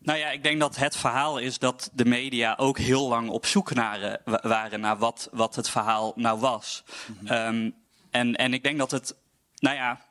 Nou 0.02 0.20
ja, 0.20 0.30
ik 0.32 0.44
denk 0.44 0.60
dat 0.60 0.76
het 0.76 0.98
verhaal 0.98 1.38
is 1.38 1.60
dat 1.60 1.89
de 1.94 2.06
media 2.06 2.56
ook 2.58 2.78
heel 2.78 3.08
lang 3.08 3.30
op 3.30 3.46
zoek 3.46 3.74
naar, 3.74 4.02
eh, 4.02 4.13
wa- 4.26 4.39
waren 4.50 4.80
naar 4.80 4.98
wat, 4.98 5.30
wat 5.32 5.56
het 5.56 5.70
verhaal 5.70 6.13
nou 6.16 6.39
was. 6.39 6.84
Ehm, 7.26 7.70
en, 8.12 8.36
en 8.36 8.54
ik 8.54 8.63
denk 8.63 8.78
dat 8.78 8.92
het, 8.92 9.16
nou 9.56 9.76
ja, 9.76 10.02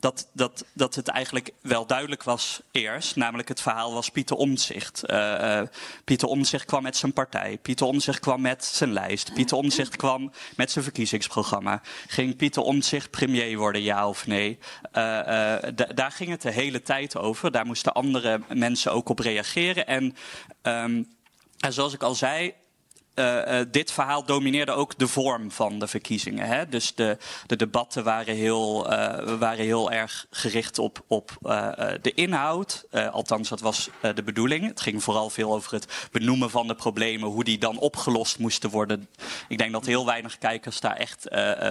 dat, 0.00 0.28
dat, 0.32 0.64
dat 0.72 0.94
het 0.94 1.08
eigenlijk 1.08 1.50
wel 1.60 1.86
duidelijk 1.86 2.22
was 2.22 2.60
eerst. 2.70 3.16
Namelijk 3.16 3.48
het 3.48 3.60
verhaal 3.60 3.92
was 3.92 4.08
Pieter 4.08 4.36
Omtzigt. 4.36 5.02
Uh, 5.10 5.60
Pieter 6.04 6.28
Omtzigt 6.28 6.64
kwam 6.64 6.82
met 6.82 6.96
zijn 6.96 7.12
partij. 7.12 7.58
Pieter 7.62 7.86
Omtzigt 7.86 8.20
kwam 8.20 8.40
met 8.40 8.64
zijn 8.64 8.92
lijst. 8.92 9.34
Pieter 9.34 9.56
Omtzigt 9.56 9.96
kwam 9.96 10.32
met 10.56 10.70
zijn 10.70 10.84
verkiezingsprogramma. 10.84 11.82
Ging 12.06 12.36
Pieter 12.36 12.62
Omtzigt 12.62 13.10
premier 13.10 13.56
worden, 13.56 13.82
ja 13.82 14.08
of 14.08 14.26
nee? 14.26 14.58
Uh, 14.82 14.92
daar 15.94 16.12
ging 16.12 16.30
het 16.30 16.42
de 16.42 16.50
hele 16.50 16.82
tijd 16.82 17.16
over. 17.16 17.50
Daar 17.50 17.66
moesten 17.66 17.92
andere 17.92 18.40
mensen 18.54 18.92
ook 18.92 19.08
op 19.08 19.18
reageren. 19.18 19.86
En, 19.86 20.16
um, 20.62 21.16
en 21.58 21.72
zoals 21.72 21.94
ik 21.94 22.02
al 22.02 22.14
zei, 22.14 22.54
uh, 23.18 23.58
uh, 23.60 23.66
dit 23.70 23.92
verhaal 23.92 24.24
domineerde 24.24 24.72
ook 24.72 24.98
de 24.98 25.08
vorm 25.08 25.50
van 25.50 25.78
de 25.78 25.86
verkiezingen. 25.86 26.46
Hè? 26.46 26.68
Dus 26.68 26.94
de, 26.94 27.16
de 27.46 27.56
debatten 27.56 28.04
waren 28.04 28.34
heel, 28.34 28.92
uh, 28.92 29.38
waren 29.38 29.64
heel 29.64 29.90
erg 29.90 30.26
gericht 30.30 30.78
op, 30.78 31.04
op 31.06 31.36
de 32.02 32.12
inhoud. 32.14 32.84
althans, 33.10 33.48
dat 33.48 33.60
was 33.60 33.90
de 34.14 34.22
bedoeling. 34.22 34.66
Het 34.66 34.80
ging 34.80 35.02
vooral 35.02 35.30
veel 35.30 35.54
over 35.54 35.72
het 35.72 36.08
benoemen 36.12 36.50
van 36.50 36.66
de 36.66 36.74
problemen, 36.74 37.28
hoe 37.28 37.44
die 37.44 37.58
dan 37.58 37.78
opgelost 37.78 38.38
moesten 38.38 38.70
worden. 38.70 39.08
Ik 39.48 39.58
denk 39.58 39.72
dat 39.72 39.86
heel 39.86 40.06
weinig 40.06 40.38
kijkers 40.38 40.80
daar 40.80 40.96
echt 40.96 41.28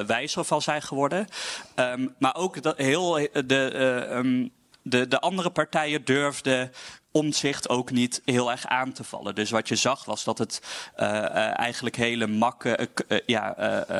wijzer 0.07 0.45
van 0.45 0.61
zijn 0.61 0.81
geworden. 0.81 1.27
Um, 1.75 2.15
maar 2.19 2.35
ook 2.35 2.61
dat 2.61 2.77
heel 2.77 3.29
de. 3.45 4.07
Um, 4.11 4.51
de, 4.89 5.07
de 5.07 5.19
andere 5.19 5.49
partijen 5.49 6.05
durfden 6.05 6.71
omzicht 7.17 7.69
ook 7.69 7.91
niet 7.91 8.21
heel 8.25 8.51
erg 8.51 8.65
aan 8.65 8.91
te 8.91 9.03
vallen. 9.03 9.35
Dus 9.35 9.49
wat 9.49 9.67
je 9.67 9.75
zag 9.75 10.05
was 10.05 10.23
dat 10.23 10.37
het 10.37 10.61
uh, 10.97 11.07
uh, 11.07 11.59
eigenlijk 11.59 11.95
hele 11.95 12.27
makke, 12.27 12.89
uh, 13.07 13.19
ja, 13.25 13.55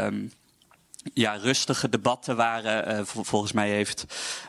um, 0.06 0.32
ja, 1.13 1.34
rustige 1.34 1.89
debatten 1.89 2.36
waren. 2.36 3.08
volgens 3.08 3.51
mij 3.51 3.69
heeft 3.69 4.06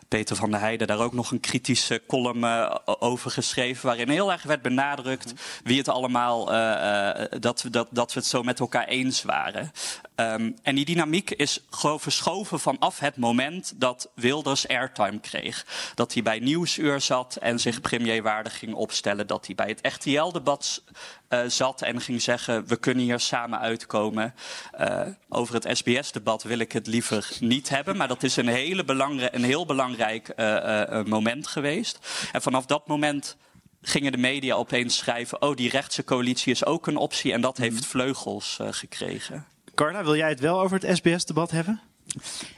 Peter 0.09 0.37
van 0.37 0.51
der 0.51 0.61
Heijden 0.61 0.87
daar 0.87 0.99
ook 0.99 1.13
nog 1.13 1.31
een 1.31 1.41
kritische 1.41 2.03
column 2.07 2.45
uh, 2.45 2.75
over 2.85 3.31
geschreven. 3.31 3.87
Waarin 3.87 4.09
heel 4.09 4.33
erg 4.33 4.43
werd 4.43 4.63
benadrukt 4.63 5.33
wie 5.65 5.79
het 5.79 5.89
allemaal, 5.89 6.55
uh, 6.55 7.25
dat, 7.41 7.63
we, 7.63 7.71
dat, 7.71 7.89
dat 7.91 8.13
we 8.13 8.19
het 8.19 8.29
zo 8.29 8.43
met 8.43 8.61
elkaar 8.61 8.87
eens 8.87 9.23
waren. 9.23 9.73
Um, 10.15 10.57
en 10.63 10.75
die 10.75 10.85
dynamiek 10.85 11.31
is 11.31 11.65
gewoon 11.71 12.01
verschoven 12.01 12.61
vanaf 12.61 12.99
het 12.99 13.17
moment 13.17 13.73
dat 13.77 14.11
Wilders 14.15 14.69
airtime 14.69 15.21
kreeg. 15.21 15.67
Dat 15.95 16.13
hij 16.13 16.23
bij 16.23 16.39
Nieuwsuur 16.39 17.01
zat 17.01 17.37
en 17.37 17.61
zich 17.61 17.81
premierwaardig 17.81 18.59
ging 18.59 18.75
opstellen. 18.75 19.27
Dat 19.27 19.47
hij 19.47 19.55
bij 19.55 19.67
het 19.67 19.95
RTL-debat 19.95 20.83
uh, 21.29 21.41
zat 21.47 21.83
en 21.83 22.01
ging 22.01 22.23
zeggen: 22.23 22.67
We 22.67 22.77
kunnen 22.77 23.05
hier 23.05 23.21
samen 23.21 23.59
uitkomen. 23.59 24.35
Uh, 24.81 25.01
over 25.29 25.55
het 25.55 25.79
SBS-debat 25.79 26.43
wil 26.43 26.59
ik 26.59 26.73
het 26.73 26.87
liever 26.87 27.31
niet 27.41 27.69
hebben. 27.69 27.97
Maar 27.97 28.09
dat 28.09 28.23
is 28.23 28.37
een, 28.37 28.49
hele 28.49 28.85
belangrijke, 28.85 29.37
een 29.37 29.45
heel 29.45 29.67
belangrijk 29.67 29.98
uh, 29.99 31.05
moment 31.05 31.47
geweest. 31.47 31.99
En 32.33 32.43
vanaf 32.43 32.67
dat 32.67 32.87
moment 32.87 33.37
gingen 33.83 34.13
de 34.13 34.19
media 34.19 34.55
opeens 34.55 34.97
schrijven: 34.97 35.43
Oh, 35.43 35.57
die 35.57 35.71
rechtse 35.71 36.05
coalitie 36.05 36.53
is 36.53 36.65
ook 36.65 36.87
een 36.87 36.97
optie. 36.97 37.33
En 37.33 37.41
dat 37.41 37.57
heeft 37.57 37.81
mhm. 37.81 37.89
vleugels 37.89 38.59
gekregen. 38.71 39.47
Carla, 39.75 40.05
wil 40.05 40.17
jij 40.17 40.29
het 40.29 40.41
wel 40.41 40.61
over 40.61 40.81
het 40.81 40.97
SBS-debat 40.97 41.51
hebben? 41.51 41.81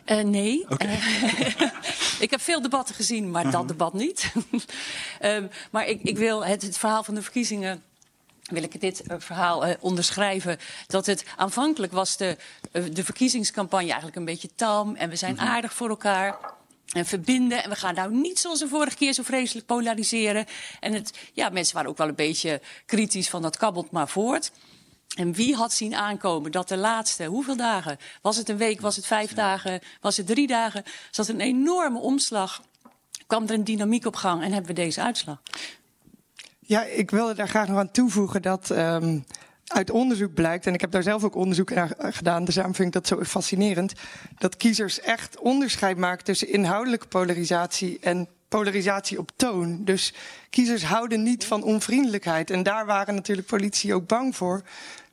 Uh, 0.07 0.21
nee. 0.21 0.65
Okay. 0.69 0.89
Uh, 0.89 1.63
ik 2.25 2.31
heb 2.31 2.41
veel 2.41 2.63
debatten 2.63 2.95
gezien, 2.95 3.31
maar 3.31 3.45
uh 3.45 3.51
-huh. 3.51 3.53
dat 3.53 3.63
mhm. 3.63 3.73
debat 3.73 3.93
niet. 3.93 4.33
um, 5.23 5.51
maar 5.73 5.87
ik, 5.87 6.03
ik 6.03 6.19
wil 6.19 6.45
het, 6.45 6.63
het, 6.63 6.79
verhaal 6.79 7.05
van 7.05 7.15
de 7.15 7.23
verkiezingen. 7.23 7.83
Wil 8.43 8.63
ik 8.63 8.81
dit 8.81 9.03
verhaal 9.19 9.65
onderschrijven? 9.81 10.59
Dat 10.87 11.07
het 11.07 11.25
aanvankelijk 11.37 11.93
was 11.93 12.17
de, 12.17 12.37
de 12.93 13.05
verkiezingscampagne 13.05 13.87
eigenlijk 13.87 14.17
een 14.17 14.25
beetje 14.25 14.51
tam. 14.55 14.95
En 14.95 15.11
we 15.11 15.17
zijn. 15.17 15.35
Mhm. 15.35 15.45
aardig 15.45 15.73
voor 15.73 15.89
elkaar 15.89 16.37
en 16.93 17.07
verbinden. 17.07 17.63
En 17.63 17.71
we 17.71 17.77
gaan 17.77 17.95
nou 17.95 18.15
niet 18.15 18.39
zoals 18.39 18.59
de 18.59 18.69
vorige 18.69 18.97
keer 18.97 19.13
zo 19.13 19.23
vreselijk 19.23 19.67
polariseren. 19.67 20.47
En 20.81 20.93
het, 20.93 21.13
ja, 21.33 21.49
mensen 21.49 21.75
waren 21.75 21.91
ook 21.91 21.97
wel 21.97 22.09
een 22.09 22.15
beetje 22.15 22.61
kritisch 22.87 23.29
van 23.29 23.43
dat 23.43 23.57
kabbelt 23.57 23.91
maar 23.91 24.09
voort. 24.09 24.51
En 25.17 25.33
wie 25.33 25.55
had 25.55 25.73
zien 25.73 25.95
aankomen 25.95 26.53
dat 26.53 26.69
de 26.69 26.77
laatste, 26.77 27.25
hoeveel 27.25 27.57
dagen? 27.57 27.99
Was 28.23 28.37
het 28.37 28.49
een 28.49 28.57
week, 28.57 28.81
was 28.81 28.97
het 28.97 29.07
vijf 29.07 29.33
dagen, 29.33 29.81
was 30.01 30.17
het 30.17 30.27
drie 30.27 30.47
dagen? 30.47 30.83
Zat 31.11 31.29
een 31.29 31.41
enorme 31.41 31.99
omslag. 31.99 32.63
Kwam 33.27 33.45
er 33.45 33.51
een 33.51 33.65
dynamiek 33.65 34.07
op 34.07 34.17
gang 34.17 34.43
en 34.43 34.53
hebben 34.53 34.75
we 34.75 34.83
deze 34.83 35.03
uitslag. 35.03 35.43
Ja, 36.59 36.85
ik 36.85 37.11
wilde 37.11 37.35
daar 37.35 37.49
graag 37.49 37.69
nog 37.69 37.79
aan 37.79 37.91
toevoegen 37.91 38.43
dat 38.43 38.71
um, 38.71 39.25
uit 39.73 39.91
onderzoek 39.91 40.35
blijkt, 40.35 40.67
en 40.67 40.75
ik 40.75 40.81
heb 40.81 40.91
daar 40.91 41.03
zelf 41.03 41.25
ook 41.25 41.35
onderzoek 41.35 41.71
naar 41.71 41.95
gedaan, 41.99 42.45
dus 42.45 42.55
daarom 42.55 42.75
vind 42.75 42.89
ik 42.89 42.95
dat 42.95 43.07
zo 43.07 43.25
fascinerend, 43.25 43.93
dat 44.39 44.57
kiezers 44.57 45.01
echt 45.01 45.39
onderscheid 45.39 45.97
maken 45.97 46.25
tussen 46.25 46.53
inhoudelijke 46.53 47.07
polarisatie 47.07 47.99
en 48.01 48.29
polarisatie 48.51 49.19
op 49.19 49.31
toon. 49.37 49.85
Dus 49.85 50.15
kiezers 50.51 50.85
houden 50.85 51.23
niet 51.23 51.45
van 51.45 51.63
onvriendelijkheid. 51.63 52.51
En 52.51 52.63
daar 52.63 52.87
waren 52.87 53.15
natuurlijk 53.15 53.47
politici 53.47 53.95
ook 53.95 54.07
bang 54.07 54.37
voor. 54.37 54.63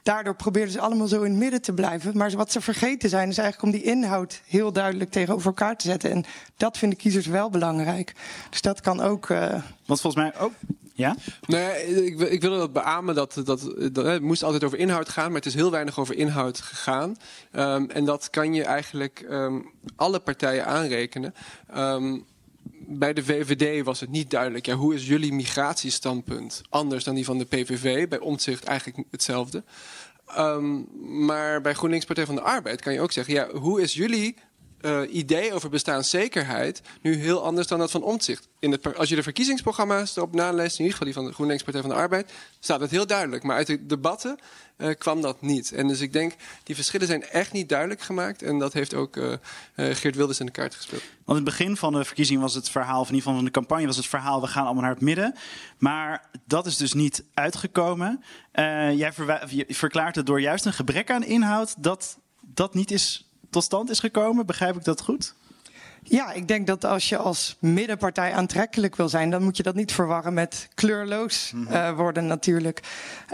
Daardoor 0.04 0.36
probeerden 0.36 0.72
ze 0.72 0.80
allemaal 0.80 1.08
zo 1.08 1.22
in 1.22 1.32
het 1.32 1.40
midden 1.40 1.62
te 1.62 1.74
blijven. 1.74 2.18
Maar 2.18 2.32
wat 2.32 2.52
ze 2.52 2.62
vergeten 2.62 3.10
zijn, 3.10 3.30
is 3.30 3.38
eigenlijk 3.38 3.74
om 3.74 3.80
die 3.82 3.92
inhoud 3.92 4.42
heel 4.48 4.72
duidelijk 4.72 5.12
tegenover 5.12 5.48
elkaar 5.48 5.78
te 5.78 5.88
zetten. 5.88 6.12
En 6.12 6.26
dat 6.58 6.78
vinden 6.78 6.98
kiezers 6.98 7.26
wel 7.26 7.50
belangrijk. 7.50 8.14
Dus 8.50 8.62
dat 8.62 8.82
kan 8.82 9.02
ook. 9.02 9.30
Uh... 9.30 9.50
Want 9.86 10.02
volgens 10.02 10.16
mij 10.16 10.40
ook. 10.40 10.52
Ja? 10.98 11.16
Ik, 11.86 12.20
ik 12.20 12.42
wilde 12.42 12.58
dat 12.58 12.74
beamen 12.74 13.16
dat, 13.16 13.42
dat, 13.44 13.62
het 13.94 14.22
moest 14.22 14.44
altijd 14.44 14.64
over 14.64 14.78
inhoud 14.78 15.10
gaan, 15.10 15.28
maar 15.28 15.36
het 15.36 15.46
is 15.46 15.54
heel 15.54 15.72
weinig 15.72 16.00
over 16.00 16.16
inhoud 16.16 16.60
gegaan. 16.60 17.16
Um, 17.52 17.90
en 17.90 18.06
dat 18.06 18.30
kan 18.30 18.54
je 18.54 18.64
eigenlijk 18.64 19.26
um, 19.30 19.72
alle 19.96 20.20
partijen 20.20 20.66
aanrekenen. 20.66 21.34
Um, 21.78 22.26
bij 22.88 23.14
de 23.14 23.24
VVD 23.24 23.84
was 23.86 24.00
het 24.00 24.10
niet 24.10 24.30
duidelijk. 24.30 24.66
Ja, 24.66 24.76
hoe 24.76 24.94
is 24.94 25.08
jullie 25.08 25.34
migratiestandpunt 25.34 26.62
anders 26.70 27.04
dan 27.04 27.16
die 27.16 27.26
van 27.26 27.38
de 27.38 27.46
PVV? 27.46 28.08
Bij 28.08 28.20
Omtzigt 28.20 28.64
eigenlijk 28.64 29.08
hetzelfde. 29.12 29.64
Maar 31.06 31.62
bij 31.62 31.74
GroenLinks 31.74 32.06
Partij 32.06 32.26
van 32.26 32.36
de 32.36 32.42
Arbeid 32.42 32.82
kan 32.82 32.94
je 32.94 33.02
ook 33.02 33.12
zeggen... 33.12 33.34
Ja, 33.34 33.50
hoe 33.50 33.82
is 33.82 33.94
jullie 33.94 34.36
uh, 34.82 35.14
idee 35.14 35.54
over 35.54 35.70
bestaanszekerheid 35.70 36.82
nu 37.02 37.16
heel 37.16 37.44
anders 37.44 37.68
dan 37.68 37.80
dat 37.80 37.92
van 37.92 38.04
omzicht. 38.04 38.48
In 38.60 38.72
het, 38.72 38.98
als 38.98 39.10
je 39.10 39.16
de 39.16 39.24
verkiezingsprogramma's 39.24 40.16
erop 40.16 40.34
naleest, 40.34 40.80
in 40.80 40.86
ieder 40.86 40.98
geval 40.98 41.06
die 41.06 41.14
van 41.14 41.26
de 41.26 41.34
GroenLinks 41.34 41.64
Partij 41.64 41.82
van 41.82 41.90
de 41.90 41.96
Arbeid, 41.96 42.32
staat 42.60 42.80
het 42.80 42.92
heel 42.92 43.08
duidelijk. 43.08 43.44
Maar 43.44 43.56
uit 43.56 43.68
de 43.68 43.86
debatten 43.86 44.40
uh, 44.78 44.94
kwam 44.98 45.22
dat 45.22 45.42
niet. 45.42 45.72
En 45.72 45.88
dus 45.88 46.02
ik 46.02 46.14
denk, 46.14 46.34
die 46.64 46.76
verschillen 46.76 47.08
zijn 47.08 47.24
echt 47.24 47.52
niet 47.52 47.70
duidelijk 47.70 48.02
gemaakt. 48.02 48.42
En 48.42 48.60
dat 48.60 48.74
heeft 48.74 48.94
ook 48.94 49.16
uh, 49.16 49.34
Geert 49.76 50.16
Wilders 50.16 50.40
in 50.40 50.46
de 50.46 50.52
kaart 50.52 50.76
gespeeld. 50.76 51.02
Want 51.02 51.40
in 51.40 51.46
het 51.46 51.58
begin 51.58 51.78
van 51.78 51.94
de 51.94 52.06
verkiezing 52.06 52.42
was 52.42 52.54
het 52.54 52.70
verhaal, 52.70 53.02
of 53.02 53.08
in 53.10 53.16
ieder 53.16 53.28
geval 53.28 53.36
van 53.36 53.46
de 53.46 53.52
campagne, 53.52 53.86
was 53.86 53.98
het 53.98 54.08
verhaal: 54.08 54.42
we 54.42 54.48
gaan 54.48 54.66
allemaal 54.66 54.84
naar 54.84 54.94
het 54.94 55.02
midden. 55.02 55.36
Maar 55.78 56.30
dat 56.46 56.66
is 56.66 56.78
dus 56.78 56.94
niet 56.94 57.24
uitgekomen. 57.34 58.24
jij 58.96 59.14
verklaart 59.68 60.16
het 60.16 60.26
door 60.26 60.42
juist 60.42 60.66
een 60.66 60.74
gebrek 60.74 61.12
aan 61.12 61.24
inhoud 61.24 61.84
dat 61.84 62.18
dat 62.42 62.74
niet 62.74 62.92
is 62.92 63.27
tot 63.50 63.64
stand 63.64 63.90
is 63.90 64.00
gekomen. 64.00 64.46
Begrijp 64.46 64.76
ik 64.76 64.84
dat 64.84 65.02
goed? 65.02 65.34
Ja, 66.10 66.32
ik 66.32 66.48
denk 66.48 66.68
dat 66.68 66.86
als 66.86 67.10
je 67.10 67.18
als 67.18 67.58
middenpartij 67.60 68.34
aantrekkelijk 68.34 68.96
wil 68.96 69.10
zijn, 69.10 69.30
dan 69.30 69.44
moet 69.44 69.58
je 69.58 69.64
dat 69.64 69.76
niet 69.76 69.92
verwarren 69.92 70.34
met 70.34 70.68
kleurloos 70.74 71.54
uh, 71.56 71.92
worden 71.92 72.28
natuurlijk. 72.28 72.82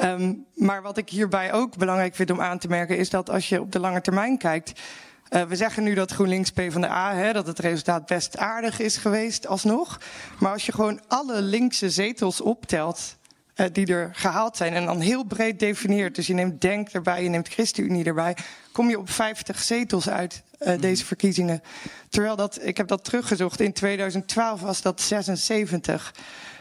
Um, 0.04 0.46
maar 0.56 0.82
wat 0.82 0.98
ik 0.98 1.10
hierbij 1.10 1.54
ook 1.54 1.78
belangrijk 1.78 2.16
vind 2.16 2.32
om 2.32 2.42
aan 2.42 2.58
te 2.58 2.68
merken, 2.68 2.98
is 2.98 3.10
dat 3.10 3.30
als 3.30 3.50
je 3.50 3.62
op 3.62 3.72
de 3.72 3.80
lange 3.80 4.02
termijn 4.02 4.38
kijkt. 4.38 4.80
Uh, 5.30 5.42
we 5.42 5.56
zeggen 5.56 5.84
nu 5.84 5.94
dat 5.94 6.12
GroenLinks 6.12 6.52
PvdA, 6.52 7.14
hè, 7.14 7.34
dat 7.34 7.48
het 7.48 7.60
resultaat 7.60 8.06
best 8.06 8.38
aardig 8.38 8.80
is 8.80 8.98
geweest 8.98 9.48
alsnog. 9.48 10.00
Maar 10.40 10.52
als 10.52 10.66
je 10.66 10.72
gewoon 10.72 11.02
alle 11.08 11.42
linkse 11.42 11.90
zetels 11.90 12.42
optelt 12.42 13.16
uh, 13.56 13.66
die 13.72 13.86
er 13.86 14.10
gehaald 14.14 14.58
zijn. 14.58 14.74
En 14.74 14.86
dan 14.86 15.00
heel 15.00 15.24
breed 15.24 15.60
definieert. 15.60 16.16
Dus 16.16 16.28
je 16.28 16.34
neemt 16.34 16.62
Denk 16.62 16.90
erbij, 16.90 17.24
je 17.24 17.30
neemt 17.30 17.48
ChristenUnie 17.48 18.06
erbij. 18.06 18.38
Kom 18.72 18.90
je 18.90 19.00
op 19.00 19.10
50 19.10 19.64
zetels 19.64 20.10
uit 20.10 20.44
uh, 20.60 20.68
mm. 20.74 20.82
deze 20.82 21.06
verkiezingen. 21.06 21.62
Terwijl 22.10 22.36
dat, 22.36 22.60
ik 22.62 22.78
heb 22.78 22.88
dat 22.88 23.04
teruggezocht, 23.04 23.60
in 23.60 23.74
2012 23.74 24.62
was 24.62 24.82
dat 24.82 25.02
76. 25.02 26.14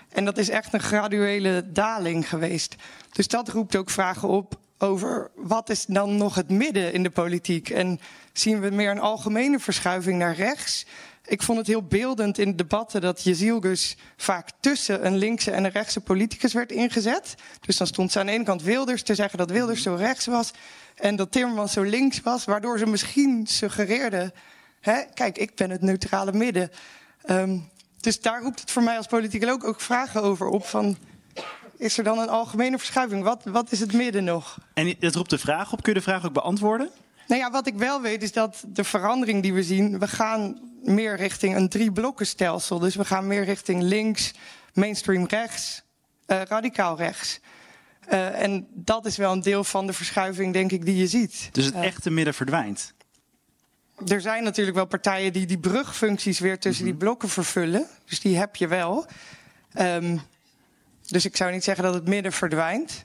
En 0.08 0.24
dat 0.24 0.38
is 0.38 0.48
echt 0.48 0.72
een 0.72 0.80
graduele 0.80 1.72
daling 1.72 2.28
geweest. 2.28 2.76
Dus 3.12 3.28
dat 3.28 3.48
roept 3.48 3.76
ook 3.76 3.90
vragen 3.90 4.28
op 4.28 4.60
over 4.78 5.30
wat 5.34 5.70
is 5.70 5.86
dan 5.86 6.16
nog 6.16 6.34
het 6.34 6.50
midden 6.50 6.92
in 6.92 7.02
de 7.02 7.10
politiek. 7.10 7.70
En 7.70 8.00
zien 8.32 8.60
we 8.60 8.70
meer 8.70 8.90
een 8.90 9.00
algemene 9.00 9.58
verschuiving 9.58 10.18
naar 10.18 10.34
rechts? 10.34 10.86
Ik 11.24 11.42
vond 11.42 11.58
het 11.58 11.66
heel 11.66 11.82
beeldend 11.82 12.38
in 12.38 12.56
debatten 12.56 13.00
dat 13.00 13.22
Jezielgus 13.22 13.96
vaak 14.16 14.48
tussen 14.60 15.06
een 15.06 15.16
linkse 15.16 15.50
en 15.50 15.64
een 15.64 15.70
rechtse 15.70 16.00
politicus 16.00 16.52
werd 16.52 16.72
ingezet. 16.72 17.34
Dus 17.60 17.76
dan 17.76 17.86
stond 17.86 18.12
ze 18.12 18.18
aan 18.18 18.26
de 18.26 18.32
ene 18.32 18.44
kant 18.44 18.62
Wilders 18.62 19.02
te 19.02 19.14
zeggen 19.14 19.38
dat 19.38 19.50
Wilders 19.50 19.82
zo 19.82 19.94
rechts 19.94 20.26
was 20.26 20.50
en 20.94 21.16
dat 21.16 21.32
Timmermans 21.32 21.72
zo 21.72 21.82
links 21.82 22.20
was, 22.20 22.44
waardoor 22.44 22.78
ze 22.78 22.86
misschien 22.86 23.46
suggereerden: 23.46 24.32
hè, 24.80 25.02
kijk, 25.14 25.38
ik 25.38 25.54
ben 25.54 25.70
het 25.70 25.80
neutrale 25.80 26.32
midden. 26.32 26.70
Um, 27.26 27.70
dus 28.00 28.20
daar 28.20 28.42
roept 28.42 28.60
het 28.60 28.70
voor 28.70 28.82
mij 28.82 28.96
als 28.96 29.06
politicus 29.06 29.48
ook, 29.48 29.64
ook 29.64 29.80
vragen 29.80 30.22
over 30.22 30.46
op 30.46 30.66
van 30.66 30.96
is 31.76 31.98
er 31.98 32.04
dan 32.04 32.18
een 32.18 32.28
algemene 32.28 32.78
verschuiving? 32.78 33.22
Wat, 33.22 33.44
wat 33.44 33.72
is 33.72 33.80
het 33.80 33.92
midden 33.92 34.24
nog? 34.24 34.58
En 34.74 34.94
dat 34.98 35.14
roept 35.14 35.30
de 35.30 35.38
vraag 35.38 35.72
op. 35.72 35.82
Kun 35.82 35.92
je 35.92 35.98
de 35.98 36.04
vraag 36.04 36.26
ook 36.26 36.32
beantwoorden? 36.32 36.90
Nou 37.26 37.40
ja, 37.40 37.50
wat 37.50 37.66
ik 37.66 37.74
wel 37.74 38.00
weet 38.00 38.22
is 38.22 38.32
dat 38.32 38.64
de 38.66 38.84
verandering 38.84 39.42
die 39.42 39.54
we 39.54 39.62
zien, 39.62 39.98
we 39.98 40.08
gaan 40.08 40.60
meer 40.82 41.16
richting 41.16 41.56
een 41.56 41.68
drie 41.68 41.92
blokkenstelsel. 41.92 42.78
Dus 42.78 42.94
we 42.94 43.04
gaan 43.04 43.26
meer 43.26 43.44
richting 43.44 43.82
links, 43.82 44.32
mainstream 44.74 45.26
rechts, 45.26 45.82
uh, 46.26 46.42
radicaal 46.42 46.96
rechts. 46.96 47.40
Uh, 48.12 48.42
en 48.42 48.66
dat 48.74 49.06
is 49.06 49.16
wel 49.16 49.32
een 49.32 49.42
deel 49.42 49.64
van 49.64 49.86
de 49.86 49.92
verschuiving, 49.92 50.52
denk 50.52 50.72
ik, 50.72 50.84
die 50.84 50.96
je 50.96 51.06
ziet. 51.06 51.48
Dus 51.52 51.64
het 51.64 51.74
uh, 51.74 51.84
echte 51.84 52.10
midden 52.10 52.34
verdwijnt? 52.34 52.92
Er 54.06 54.20
zijn 54.20 54.44
natuurlijk 54.44 54.76
wel 54.76 54.86
partijen 54.86 55.32
die 55.32 55.46
die 55.46 55.58
brugfuncties 55.58 56.38
weer 56.38 56.58
tussen 56.58 56.84
die 56.84 56.94
blokken 56.94 57.28
vervullen. 57.28 57.86
Dus 58.04 58.20
die 58.20 58.36
heb 58.36 58.56
je 58.56 58.68
wel. 58.68 59.06
Um, 59.80 60.20
dus 61.06 61.24
ik 61.24 61.36
zou 61.36 61.52
niet 61.52 61.64
zeggen 61.64 61.84
dat 61.84 61.94
het 61.94 62.08
midden 62.08 62.32
verdwijnt. 62.32 63.02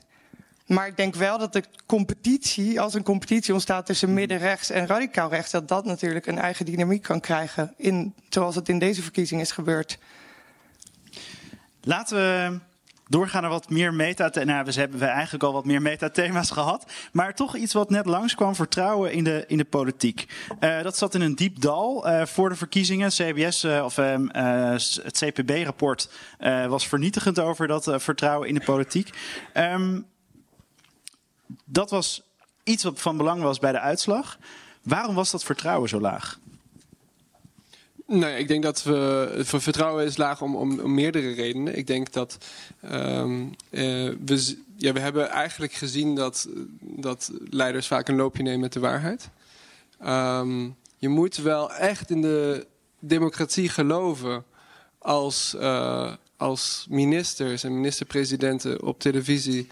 Maar 0.68 0.86
ik 0.86 0.96
denk 0.96 1.14
wel 1.14 1.38
dat 1.38 1.52
de 1.52 1.62
competitie, 1.86 2.80
als 2.80 2.94
een 2.94 3.02
competitie 3.02 3.52
ontstaat 3.52 3.86
tussen 3.86 4.14
middenrechts 4.14 4.70
en 4.70 4.86
radicaal 4.86 5.30
rechts, 5.30 5.50
dat 5.50 5.68
dat 5.68 5.84
natuurlijk 5.84 6.26
een 6.26 6.38
eigen 6.38 6.64
dynamiek 6.64 7.02
kan 7.02 7.20
krijgen, 7.20 7.74
in, 7.76 8.14
zoals 8.28 8.54
het 8.54 8.68
in 8.68 8.78
deze 8.78 9.02
verkiezing 9.02 9.40
is 9.40 9.52
gebeurd. 9.52 9.98
Laten 11.82 12.16
we 12.16 12.58
doorgaan 13.08 13.42
naar 13.42 13.50
wat 13.50 13.70
meer 13.70 13.94
meta. 13.94 14.30
Nou, 14.44 14.64
we 14.64 14.72
hebben 14.72 15.00
eigenlijk 15.00 15.44
al 15.44 15.52
wat 15.52 15.64
meer 15.64 15.82
metathema's 15.82 16.50
gehad. 16.50 16.92
Maar 17.12 17.34
toch 17.34 17.56
iets 17.56 17.72
wat 17.72 17.90
net 17.90 18.06
langskwam: 18.06 18.54
vertrouwen 18.54 19.12
in 19.12 19.24
de, 19.24 19.44
in 19.46 19.56
de 19.56 19.64
politiek. 19.64 20.26
Uh, 20.60 20.82
dat 20.82 20.96
zat 20.96 21.14
in 21.14 21.20
een 21.20 21.34
diep 21.34 21.60
dal 21.60 22.08
uh, 22.08 22.24
voor 22.26 22.48
de 22.48 22.56
verkiezingen. 22.56 23.08
CBS 23.08 23.64
uh, 23.64 23.84
of 23.84 23.98
uh, 23.98 24.16
het 25.02 25.24
CPB-rapport 25.24 26.10
was 26.68 26.88
vernietigend 26.88 27.38
over 27.38 27.66
dat 27.66 27.92
vertrouwen 27.96 28.48
in 28.48 28.54
de 28.54 28.64
politiek. 28.64 29.10
Um, 29.54 30.06
dat 31.64 31.90
was 31.90 32.22
iets 32.62 32.82
wat 32.82 33.00
van 33.00 33.16
belang 33.16 33.42
was 33.42 33.58
bij 33.58 33.72
de 33.72 33.80
uitslag. 33.80 34.38
Waarom 34.82 35.14
was 35.14 35.30
dat 35.30 35.44
vertrouwen 35.44 35.88
zo 35.88 36.00
laag? 36.00 36.38
Nee, 38.06 38.38
ik 38.38 38.48
denk 38.48 38.62
dat 38.62 38.82
we. 38.82 39.40
Vertrouwen 39.44 40.04
is 40.04 40.16
laag 40.16 40.42
om, 40.42 40.56
om, 40.56 40.80
om 40.80 40.94
meerdere 40.94 41.32
redenen. 41.32 41.76
Ik 41.78 41.86
denk 41.86 42.12
dat. 42.12 42.38
Um, 42.92 43.54
uh, 43.70 44.14
we, 44.24 44.58
ja, 44.76 44.92
we 44.92 45.00
hebben 45.00 45.28
eigenlijk 45.28 45.72
gezien 45.72 46.14
dat, 46.14 46.48
dat 46.80 47.30
leiders 47.50 47.86
vaak 47.86 48.08
een 48.08 48.16
loopje 48.16 48.42
nemen 48.42 48.60
met 48.60 48.72
de 48.72 48.80
waarheid. 48.80 49.28
Um, 50.06 50.76
je 50.96 51.08
moet 51.08 51.36
wel 51.36 51.72
echt 51.72 52.10
in 52.10 52.22
de 52.22 52.66
democratie 52.98 53.68
geloven 53.68 54.44
als, 54.98 55.54
uh, 55.58 56.12
als 56.36 56.86
ministers 56.88 57.64
en 57.64 57.74
minister-presidenten 57.74 58.82
op 58.82 59.00
televisie 59.00 59.68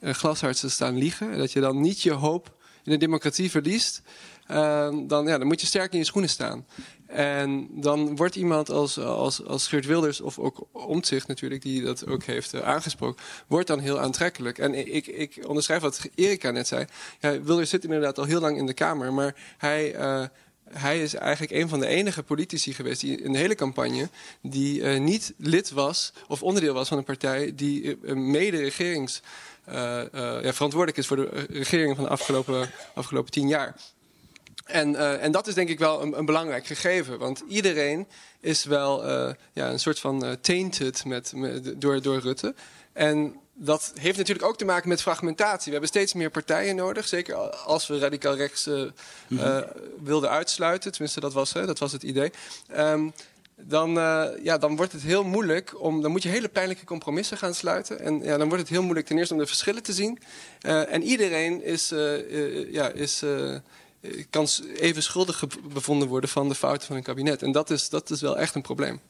uh, 0.00 0.12
glashards 0.12 0.70
staan 0.70 0.98
liegen. 0.98 1.38
Dat 1.38 1.52
je 1.52 1.60
dan 1.60 1.80
niet 1.80 2.02
je 2.02 2.12
hoop 2.12 2.54
in 2.82 2.92
de 2.92 2.98
democratie 2.98 3.50
verliest. 3.50 4.02
Uh, 4.50 4.88
dan, 5.06 5.26
ja, 5.26 5.38
dan 5.38 5.46
moet 5.46 5.60
je 5.60 5.66
sterk 5.66 5.92
in 5.92 5.98
je 5.98 6.04
schoenen 6.04 6.30
staan. 6.30 6.66
En 7.06 7.68
dan 7.70 8.16
wordt 8.16 8.36
iemand 8.36 8.70
als, 8.70 8.98
als, 8.98 9.44
als 9.44 9.68
Geert 9.68 9.86
Wilders, 9.86 10.20
of 10.20 10.38
ook 10.38 10.66
Omtzigt 10.72 11.26
natuurlijk, 11.26 11.62
die 11.62 11.82
dat 11.82 12.06
ook 12.06 12.24
heeft 12.24 12.54
uh, 12.54 12.60
aangesproken, 12.60 13.24
wordt 13.46 13.66
dan 13.66 13.78
heel 13.78 14.00
aantrekkelijk. 14.00 14.58
En 14.58 14.94
ik, 14.94 15.06
ik 15.06 15.44
onderschrijf 15.46 15.80
wat 15.80 16.08
Erika 16.14 16.50
net 16.50 16.66
zei. 16.66 16.84
Ja, 17.20 17.42
Wilders 17.42 17.70
zit 17.70 17.84
inderdaad 17.84 18.18
al 18.18 18.24
heel 18.24 18.40
lang 18.40 18.56
in 18.56 18.66
de 18.66 18.74
Kamer, 18.74 19.12
maar 19.12 19.54
hij, 19.58 19.98
uh, 19.98 20.24
hij 20.72 21.02
is 21.02 21.14
eigenlijk 21.14 21.52
een 21.52 21.68
van 21.68 21.80
de 21.80 21.86
enige 21.86 22.22
politici 22.22 22.74
geweest 22.74 23.00
die 23.00 23.22
in 23.22 23.32
de 23.32 23.38
hele 23.38 23.54
campagne 23.54 24.08
die 24.40 24.80
uh, 24.80 25.00
niet 25.00 25.34
lid 25.36 25.70
was 25.70 26.12
of 26.28 26.42
onderdeel 26.42 26.74
was 26.74 26.88
van 26.88 26.98
een 26.98 27.04
partij 27.04 27.52
die 27.54 27.96
mede 28.14 28.56
regerings. 28.56 29.22
Ja, 29.72 30.52
verantwoordelijk 30.52 30.96
is 30.96 31.06
voor 31.06 31.16
de 31.16 31.46
regering 31.50 31.94
van 31.96 32.04
de 32.04 32.10
afgelopen, 32.10 32.70
afgelopen 32.94 33.30
tien 33.30 33.48
jaar. 33.48 33.74
En, 34.64 34.92
uh, 34.92 35.24
en 35.24 35.32
dat 35.32 35.46
is 35.46 35.54
denk 35.54 35.68
ik 35.68 35.78
wel 35.78 36.02
een, 36.02 36.18
een, 36.18 36.24
belangrijk 36.24 36.66
gegeven. 36.66 37.18
Want 37.18 37.42
iedereen 37.48 38.06
is 38.40 38.64
wel 38.64 39.06
uh, 39.06 39.32
ja, 39.52 39.70
een 39.70 39.80
soort 39.80 39.98
van 39.98 40.24
uh, 40.24 40.32
tainted 40.40 41.04
met, 41.04 41.32
met, 41.34 41.80
door, 41.80 42.02
door 42.02 42.18
Rutte. 42.18 42.54
En 42.92 43.34
dat 43.54 43.92
heeft 43.94 44.18
natuurlijk 44.18 44.46
ook 44.46 44.58
te 44.58 44.64
maken 44.64 44.88
met 44.88 45.02
fragmentatie. 45.02 45.64
We 45.64 45.70
hebben 45.70 45.88
steeds 45.88 46.12
meer 46.12 46.30
partijen 46.30 46.76
nodig. 46.76 47.08
Zeker 47.08 47.34
als 47.50 47.86
we 47.86 47.98
radicaal 47.98 48.36
rechts 48.36 48.66
mm 48.66 48.92
-hmm. 49.28 49.64
wilden 50.02 50.30
uitsluiten. 50.30 50.90
Tenminste, 50.92 51.20
dat 51.20 51.32
was, 51.32 51.52
hè, 51.52 51.66
dat 51.66 51.78
was 51.78 51.92
het 51.92 52.02
idee. 52.02 52.30
Um, 52.76 53.12
dan, 53.62 53.98
uh, 53.98 54.24
ja, 54.42 54.58
dan 54.58 54.76
wordt 54.76 54.92
het 54.92 55.02
heel 55.02 55.24
moeilijk 55.24 55.80
om. 55.82 56.02
Dan 56.02 56.10
moet 56.10 56.22
je 56.22 56.28
hele 56.28 56.48
pijnlijke 56.48 56.84
compromissen 56.84 57.36
gaan 57.36 57.54
sluiten. 57.54 58.00
En 58.00 58.22
ja, 58.22 58.36
dan 58.36 58.48
wordt 58.48 58.62
het 58.62 58.72
heel 58.72 58.82
moeilijk 58.82 59.06
ten 59.06 59.18
eerste 59.18 59.34
om 59.34 59.40
de 59.40 59.46
verschillen 59.46 59.82
te 59.82 59.92
zien. 59.92 60.18
Uh, 60.66 60.92
en 60.92 61.02
iedereen 61.02 61.64
is, 61.64 61.92
uh, 61.92 62.72
ja, 62.72 62.88
is 62.88 63.22
kan 64.30 64.48
even 64.74 65.02
schuldig 65.02 65.44
bevonden 65.72 66.08
worden 66.08 66.30
van 66.30 66.48
de 66.48 66.54
fouten 66.54 66.86
van 66.86 66.96
een 66.96 67.02
kabinet. 67.02 67.42
En 67.42 67.52
dat 67.52 67.70
is, 67.70 67.88
dat 67.88 68.10
is 68.10 68.20
wel 68.20 68.38
echt 68.38 68.54
een 68.54 68.62
probleem. 68.62 69.00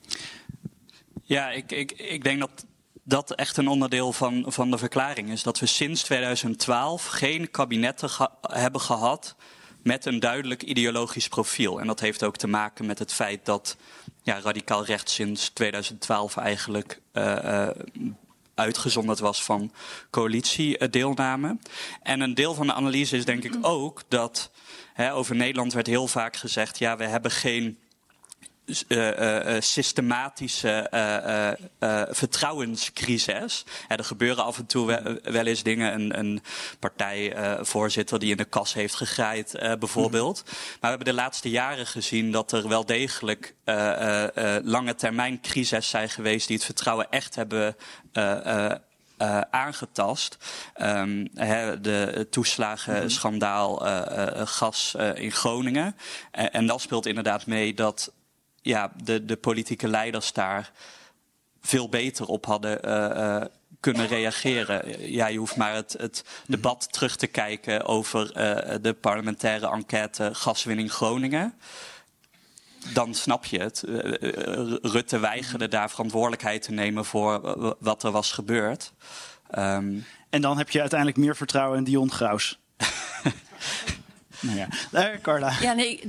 Ja, 1.23 1.51
ik, 1.51 1.73
ik, 1.73 1.93
ik 1.93 2.25
denk 2.25 2.41
dat 2.41 2.67
dat 3.05 3.35
echt 3.35 3.57
een 3.57 3.69
onderdeel 3.69 4.13
van, 4.13 4.45
van 4.47 4.71
de 4.71 4.79
verklaring 4.79 5.31
is. 5.31 5.43
Dat 5.43 5.59
we 5.59 5.67
sinds 5.67 6.03
2012 6.03 7.07
geen 7.07 7.51
kabinetten 7.51 8.11
hebben 8.41 8.81
gehad 8.81 9.37
met 9.83 10.05
een 10.05 10.21
duidelijk 10.21 10.63
ideologisch 10.63 11.29
profiel. 11.29 11.81
En 11.81 11.87
dat 11.87 12.01
heeft 12.01 12.25
ook 12.25 12.37
te 12.37 12.47
maken 12.47 12.87
met 12.87 12.99
het 12.99 13.13
feit 13.13 13.45
dat 13.45 13.77
ja, 14.23 14.41
radicaal 14.41 14.85
rechts 14.85 15.15
sinds 15.15 15.49
2012 15.49 16.37
eigenlijk 16.37 17.01
uh, 17.13 17.37
uh, 17.45 17.69
uitgezonderd 18.55 19.19
was 19.19 19.45
van 19.45 19.73
coalitiedeelname. 20.11 21.59
En 22.03 22.21
een 22.21 22.35
deel 22.35 22.55
van 22.55 22.67
de 22.67 22.73
analyse 22.73 23.17
is 23.17 23.25
denk 23.25 23.45
ik 23.45 23.57
ook 23.61 24.03
dat 24.09 24.51
Over 25.09 25.37
Nederland 25.37 25.73
werd 25.73 25.87
heel 25.87 26.09
vaak 26.09 26.37
gezegd: 26.37 26.79
ja, 26.79 26.97
we 26.97 27.05
hebben 27.05 27.31
geen 27.31 27.79
uh, 28.89 29.19
uh, 29.19 29.61
systematische 29.61 30.91
uh, 31.81 32.03
vertrouwenscrisis. 32.11 33.65
er 33.89 34.05
gebeuren 34.05 34.45
af 34.45 34.59
en 34.59 34.67
toe 34.67 34.87
wel, 34.87 35.19
wel 35.23 35.47
eens 35.47 35.63
dingen. 35.63 35.95
Een, 35.95 36.19
een 36.19 36.43
partijvoorzitter 36.79 38.19
die 38.19 38.31
in 38.31 38.37
de 38.37 38.45
kas 38.45 38.73
heeft 38.73 38.95
gegraaid, 38.95 39.53
bijvoorbeeld. 39.79 40.43
Mm. 40.45 40.53
Maar 40.53 40.79
we 40.81 40.89
hebben 40.89 41.07
de 41.07 41.13
laatste 41.13 41.51
jaren 41.51 41.87
gezien 41.87 42.33
dat 42.33 42.53
er 42.53 42.69
wel 42.69 42.87
degelijk 42.87 43.55
lange 44.63 44.95
termijn 44.95 45.41
crises 45.41 45.89
zijn 45.89 46.09
geweest 46.09 46.47
die 46.47 46.57
het 46.57 46.65
vertrouwen 46.65 47.11
echt 47.11 47.35
hebben 47.35 47.77
uh, 49.23 49.41
aangetast. 49.41 50.37
Um, 50.83 51.29
he, 51.35 51.81
de 51.81 52.27
toeslagenschandaal 52.31 53.87
uh, 53.87 54.03
uh, 54.17 54.47
gas 54.47 54.95
in 55.15 55.33
Groningen. 55.33 55.97
En, 56.31 56.53
en 56.53 56.67
dat 56.67 56.81
speelt 56.81 57.07
inderdaad 57.07 57.47
mee 57.47 57.75
dat 57.75 58.13
ja, 58.63 58.93
de, 59.05 59.25
de 59.25 59.37
politieke 59.37 59.89
leiders 59.89 60.33
daar 60.33 60.71
veel 61.61 61.89
beter 61.89 62.27
op 62.27 62.47
hadden 62.47 62.81
kunnen 63.81 64.07
reageren. 64.07 65.11
Ja, 65.13 65.27
je 65.27 65.39
hoeft 65.39 65.57
maar 65.57 65.75
het, 65.75 65.95
het 65.99 66.25
debat 66.47 66.93
terug 66.93 67.17
te 67.17 67.27
kijken 67.27 67.85
over 67.85 68.33
de 68.83 68.97
parlementaire 69.01 69.71
enquête 69.71 70.31
gaswinning 70.33 70.93
Groningen 70.93 71.55
dan 72.93 73.15
snap 73.15 73.45
je 73.45 73.59
het. 73.59 73.83
Uh, 73.89 74.75
Rutte 74.83 75.19
weigerde 75.19 75.69
daar 75.69 75.91
verantwoordelijkheid 75.91 76.63
te 76.63 76.73
nemen 76.73 77.05
voor 77.05 77.57
wat 77.81 78.03
er 78.03 78.11
was 78.11 78.33
gebeurd. 78.33 78.93
Um, 79.59 80.05
en 80.31 80.41
dan 80.41 80.59
heb 80.59 80.71
je 80.71 80.81
uiteindelijk 80.81 81.19
meer 81.19 81.37
vertrouwen 81.37 81.79
in 81.79 81.85
Dion 81.85 82.11
Graus. 82.11 82.59
nou 84.41 84.57
ja, 84.57 84.69
uh, 84.93 85.21
Carla. 85.23 85.53
Ja, 85.61 85.73
nee, 85.73 86.09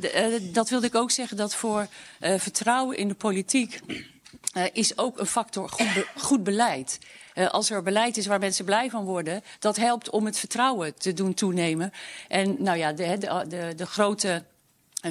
dat 0.52 0.70
wilde 0.70 0.88
ik 0.88 0.96
ook 0.96 1.12
zeggen. 1.12 1.38
Dat 1.38 1.56
voor 1.56 1.88
vertrouwen 2.20 2.98
in 2.98 3.08
de 3.08 3.16
politiek 3.16 3.80
is 4.74 4.98
ook 4.98 5.20
een 5.20 5.26
factor 5.26 5.70
goed, 5.70 5.94
be 5.94 6.08
goed 6.16 6.44
beleid. 6.44 7.00
Uh, 7.36 7.50
als 7.50 7.70
er 7.70 7.84
beleid 7.84 8.18
is 8.18 8.26
waar 8.26 8.40
mensen 8.40 8.66
blij 8.66 8.90
van 8.90 9.06
worden, 9.06 9.44
dat 9.60 9.76
helpt 9.76 10.10
om 10.10 10.26
het 10.26 10.40
vertrouwen 10.40 10.98
te 10.98 11.14
doen 11.14 11.34
toenemen. 11.34 11.92
En 12.28 12.56
nou 12.60 12.78
ja, 12.78 12.94
de, 12.94 13.18
de, 13.18 13.46
de, 13.48 13.74
de 13.76 13.86
grote 13.86 14.44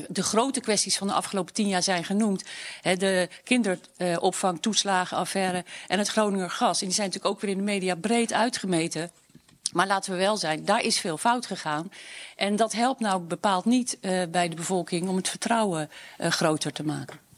de 0.09 0.22
grote 0.22 0.61
kwesties 0.61 0.98
van 0.98 1.07
de 1.07 1.12
afgelopen 1.12 1.55
tien 1.55 1.68
jaar 1.68 1.83
zijn 1.83 2.05
genoemd. 2.05 2.44
De 2.83 3.29
kinderopvang, 3.44 4.62
toeslagenaffaire 4.62 5.64
en 5.87 5.98
het 5.98 6.09
Groninger 6.09 6.50
gas. 6.50 6.81
En 6.81 6.87
die 6.87 6.94
zijn 6.94 7.07
natuurlijk 7.07 7.35
ook 7.35 7.40
weer 7.40 7.50
in 7.50 7.57
de 7.57 7.62
media 7.62 7.94
breed 7.94 8.33
uitgemeten. 8.33 9.11
Maar 9.72 9.87
laten 9.87 10.12
we 10.12 10.18
wel 10.18 10.37
zijn, 10.37 10.64
daar 10.64 10.83
is 10.83 11.00
veel 11.00 11.18
fout 11.18 11.46
gegaan. 11.46 11.92
En 12.37 12.57
dat 12.57 12.72
helpt 12.72 13.00
nou 13.00 13.20
bepaald 13.20 13.64
niet 13.64 13.98
uh, 14.00 14.22
bij 14.31 14.48
de 14.48 14.57
bevolking 14.57 15.09
om 15.09 15.16
het 15.16 15.29
vertrouwen 15.29 15.90
uh, 16.18 16.31
groter 16.31 16.72
te 16.72 16.85
maken. 16.85 17.29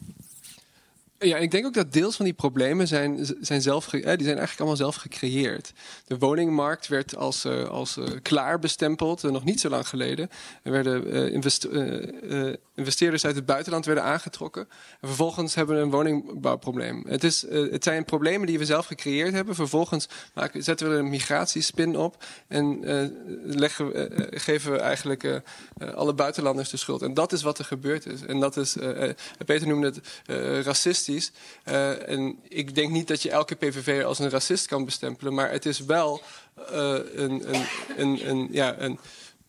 Ja, 1.23 1.37
ik 1.37 1.51
denk 1.51 1.67
ook 1.67 1.75
dat 1.75 1.93
deels 1.93 2.17
van 2.17 2.25
die 2.25 2.35
problemen 2.35 2.89
zijn, 2.89 3.27
zijn, 3.41 3.63
zelf, 3.63 3.87
die 3.87 4.03
zijn 4.03 4.19
eigenlijk 4.19 4.59
allemaal 4.59 4.77
zelf 4.77 4.95
gecreëerd. 4.95 5.73
De 6.07 6.19
woningmarkt 6.19 6.89
werd 6.89 7.17
als, 7.17 7.45
uh, 7.45 7.69
als 7.69 7.97
uh, 7.97 8.05
klaar 8.23 8.59
bestempeld, 8.59 9.25
uh, 9.25 9.31
nog 9.31 9.45
niet 9.45 9.61
zo 9.61 9.69
lang 9.69 9.89
geleden. 9.89 10.31
Er 10.63 10.73
werden 10.73 11.33
investeerders 12.75 13.25
uit 13.25 13.35
het 13.35 13.47
buitenland 13.47 13.85
werden 13.85 14.05
aangetrokken. 14.05 14.69
En 15.01 15.09
vervolgens 15.09 15.55
hebben 15.55 15.77
we 15.77 15.83
een 15.83 15.91
woningbouwprobleem. 15.91 17.05
Het, 17.09 17.25
is, 17.25 17.47
het 17.51 17.85
zijn 17.85 18.05
problemen 18.05 18.47
die 18.47 18.59
we 18.59 18.65
zelf 18.65 18.87
gecreëerd 18.87 19.33
hebben. 19.33 19.55
Vervolgens 19.55 20.09
maken, 20.35 20.63
zetten 20.63 20.91
we 20.91 20.97
een 20.97 21.09
migratiespin 21.09 21.97
op 21.97 22.25
en 22.49 22.81
leggen, 23.45 24.09
geven 24.31 24.73
we 24.73 24.79
eigenlijk 24.79 25.43
alle 25.95 26.15
buitenlanders 26.15 26.71
de 26.71 26.77
schuld. 26.77 27.03
En 27.03 27.15
dat 27.15 27.33
is 27.33 27.43
wat 27.43 27.59
er 27.59 27.65
gebeurd 27.65 28.07
is. 28.07 28.23
En 28.27 28.41
dat 28.41 28.57
is, 28.57 28.77
Peter 29.47 29.67
noemde 29.67 29.87
het 29.87 30.01
racistisch. 30.65 31.11
Uh, 31.65 32.09
en 32.09 32.39
ik 32.49 32.75
denk 32.75 32.91
niet 32.91 33.09
dat 33.09 33.23
je 33.23 33.31
elke 33.31 33.55
PVV 33.55 34.05
als 34.05 34.19
een 34.19 34.31
racist 34.31 34.67
kan 34.67 34.85
bestempelen, 34.85 35.35
maar 35.35 35.51
het 35.51 35.67
is 35.67 35.81
wel 35.81 36.23
uh, 36.59 36.67
een, 37.15 37.55
een, 37.55 37.67
een, 37.97 38.29
een, 38.29 38.49
ja, 38.51 38.79
een, 38.79 38.99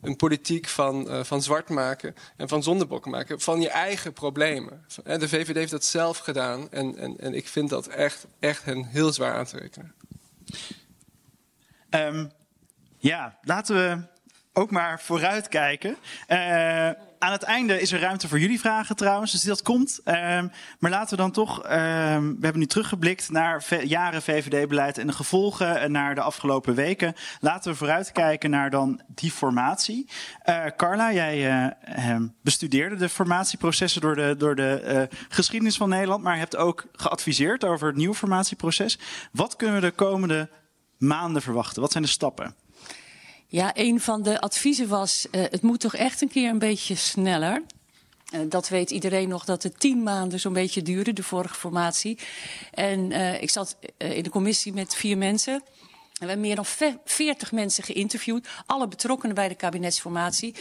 een 0.02 0.16
politiek 0.16 0.68
van, 0.68 1.08
uh, 1.08 1.24
van 1.24 1.42
zwart 1.42 1.70
maken 1.70 2.16
en 2.38 2.48
van 2.48 2.64
zondebokken 2.64 3.12
maken. 3.12 3.40
Van 3.40 3.62
je 3.62 3.70
eigen 3.70 4.14
problemen. 4.14 4.86
De 5.04 5.30
VVD 5.30 5.56
heeft 5.56 5.72
dat 5.72 5.86
zelf 5.86 6.18
gedaan 6.18 6.72
en, 6.72 6.98
en, 6.98 7.20
en 7.20 7.34
ik 7.34 7.48
vind 7.48 7.70
dat 7.70 7.88
echt, 7.88 8.26
echt 8.40 8.66
hen 8.66 8.86
heel 8.86 9.14
zwaar 9.14 9.34
aan 9.34 9.46
te 9.46 9.58
rekenen. 9.58 9.94
Um, 11.90 12.32
ja, 12.98 13.38
laten 13.42 13.76
we 13.76 14.06
ook 14.54 14.72
maar 14.72 15.02
vooruitkijken. 15.02 15.98
Uh, 16.28 16.90
aan 17.24 17.32
het 17.32 17.44
einde 17.44 17.82
is 17.82 17.92
er 17.92 18.00
ruimte 18.00 18.28
voor 18.28 18.40
jullie 18.40 18.60
vragen 18.60 18.96
trouwens, 18.96 19.32
dus 19.32 19.42
dat 19.42 19.62
komt. 19.62 20.02
Um, 20.06 20.52
maar 20.80 20.92
laten 20.92 21.10
we 21.10 21.22
dan 21.22 21.32
toch, 21.32 21.58
um, 21.58 21.70
we 21.70 22.42
hebben 22.42 22.60
nu 22.60 22.66
teruggeblikt 22.66 23.32
naar 23.32 23.84
jaren 23.84 24.22
VVD-beleid 24.22 24.98
en 24.98 25.08
de 25.08 25.14
gevolgen 25.14 25.92
naar 25.92 26.16
de 26.16 26.22
afgelopen 26.22 26.76
weken. 26.76 27.14
Laten 27.40 27.72
we 27.72 27.78
vooruitkijken 27.78 28.50
naar 28.50 28.70
dan 28.70 29.02
die 29.08 29.32
formatie. 29.32 30.10
Uh, 30.46 30.66
Carla, 30.78 31.14
jij 31.14 31.72
uh, 31.98 32.16
bestudeerde 32.42 32.96
de 32.96 33.10
formatieprocessen 33.10 34.02
door 34.02 34.16
de, 34.16 34.36
door 34.38 34.56
de 34.56 35.08
geschiedenis 35.30 35.78
van 35.78 35.90
Nederland, 35.90 36.24
maar 36.24 36.38
hebt 36.38 36.56
ook 36.56 36.86
geadviseerd 36.92 37.64
over 37.66 37.88
het 37.88 37.96
nieuwe 37.96 38.16
formatieproces. 38.16 39.00
Wat 39.32 39.56
kunnen 39.56 39.76
we 39.76 39.88
de 39.88 39.92
komende 39.92 40.50
maanden 40.98 41.42
verwachten? 41.42 41.82
Wat 41.82 41.92
zijn 41.92 42.04
de 42.04 42.10
stappen? 42.10 42.63
Ja, 43.54 43.72
een 43.74 44.00
van 44.02 44.24
de 44.24 44.42
adviezen 44.42 44.88
was: 44.88 45.28
uh, 45.32 45.42
het 45.42 45.62
moet 45.62 45.80
toch 45.80 45.96
echt 45.96 46.22
een 46.22 46.30
keer 46.30 46.50
een 46.50 46.60
beetje 46.60 46.96
sneller. 46.96 47.64
Uh, 48.34 48.40
dat 48.50 48.70
weet 48.70 48.92
iedereen 48.92 49.30
nog 49.30 49.46
dat 49.46 49.64
het 49.64 49.80
tien 49.80 50.04
maanden 50.04 50.40
zo'n 50.40 50.54
beetje 50.54 50.82
duurde, 50.82 51.14
de 51.14 51.24
vorige 51.24 51.54
formatie. 51.54 52.18
En 52.72 53.12
uh, 53.12 53.42
ik 53.42 53.50
zat 53.50 53.78
in 53.98 54.24
de 54.24 54.30
commissie 54.30 54.74
met 54.74 54.96
vier 54.96 55.18
mensen. 55.18 55.54
En 55.54 55.62
we 56.20 56.26
hebben 56.26 56.40
meer 56.40 56.56
dan 56.56 56.66
veertig 57.06 57.52
mensen 57.52 57.84
geïnterviewd, 57.84 58.48
alle 58.66 58.88
betrokkenen 58.88 59.36
bij 59.36 59.48
de 59.48 59.56
kabinetsformatie. 59.56 60.56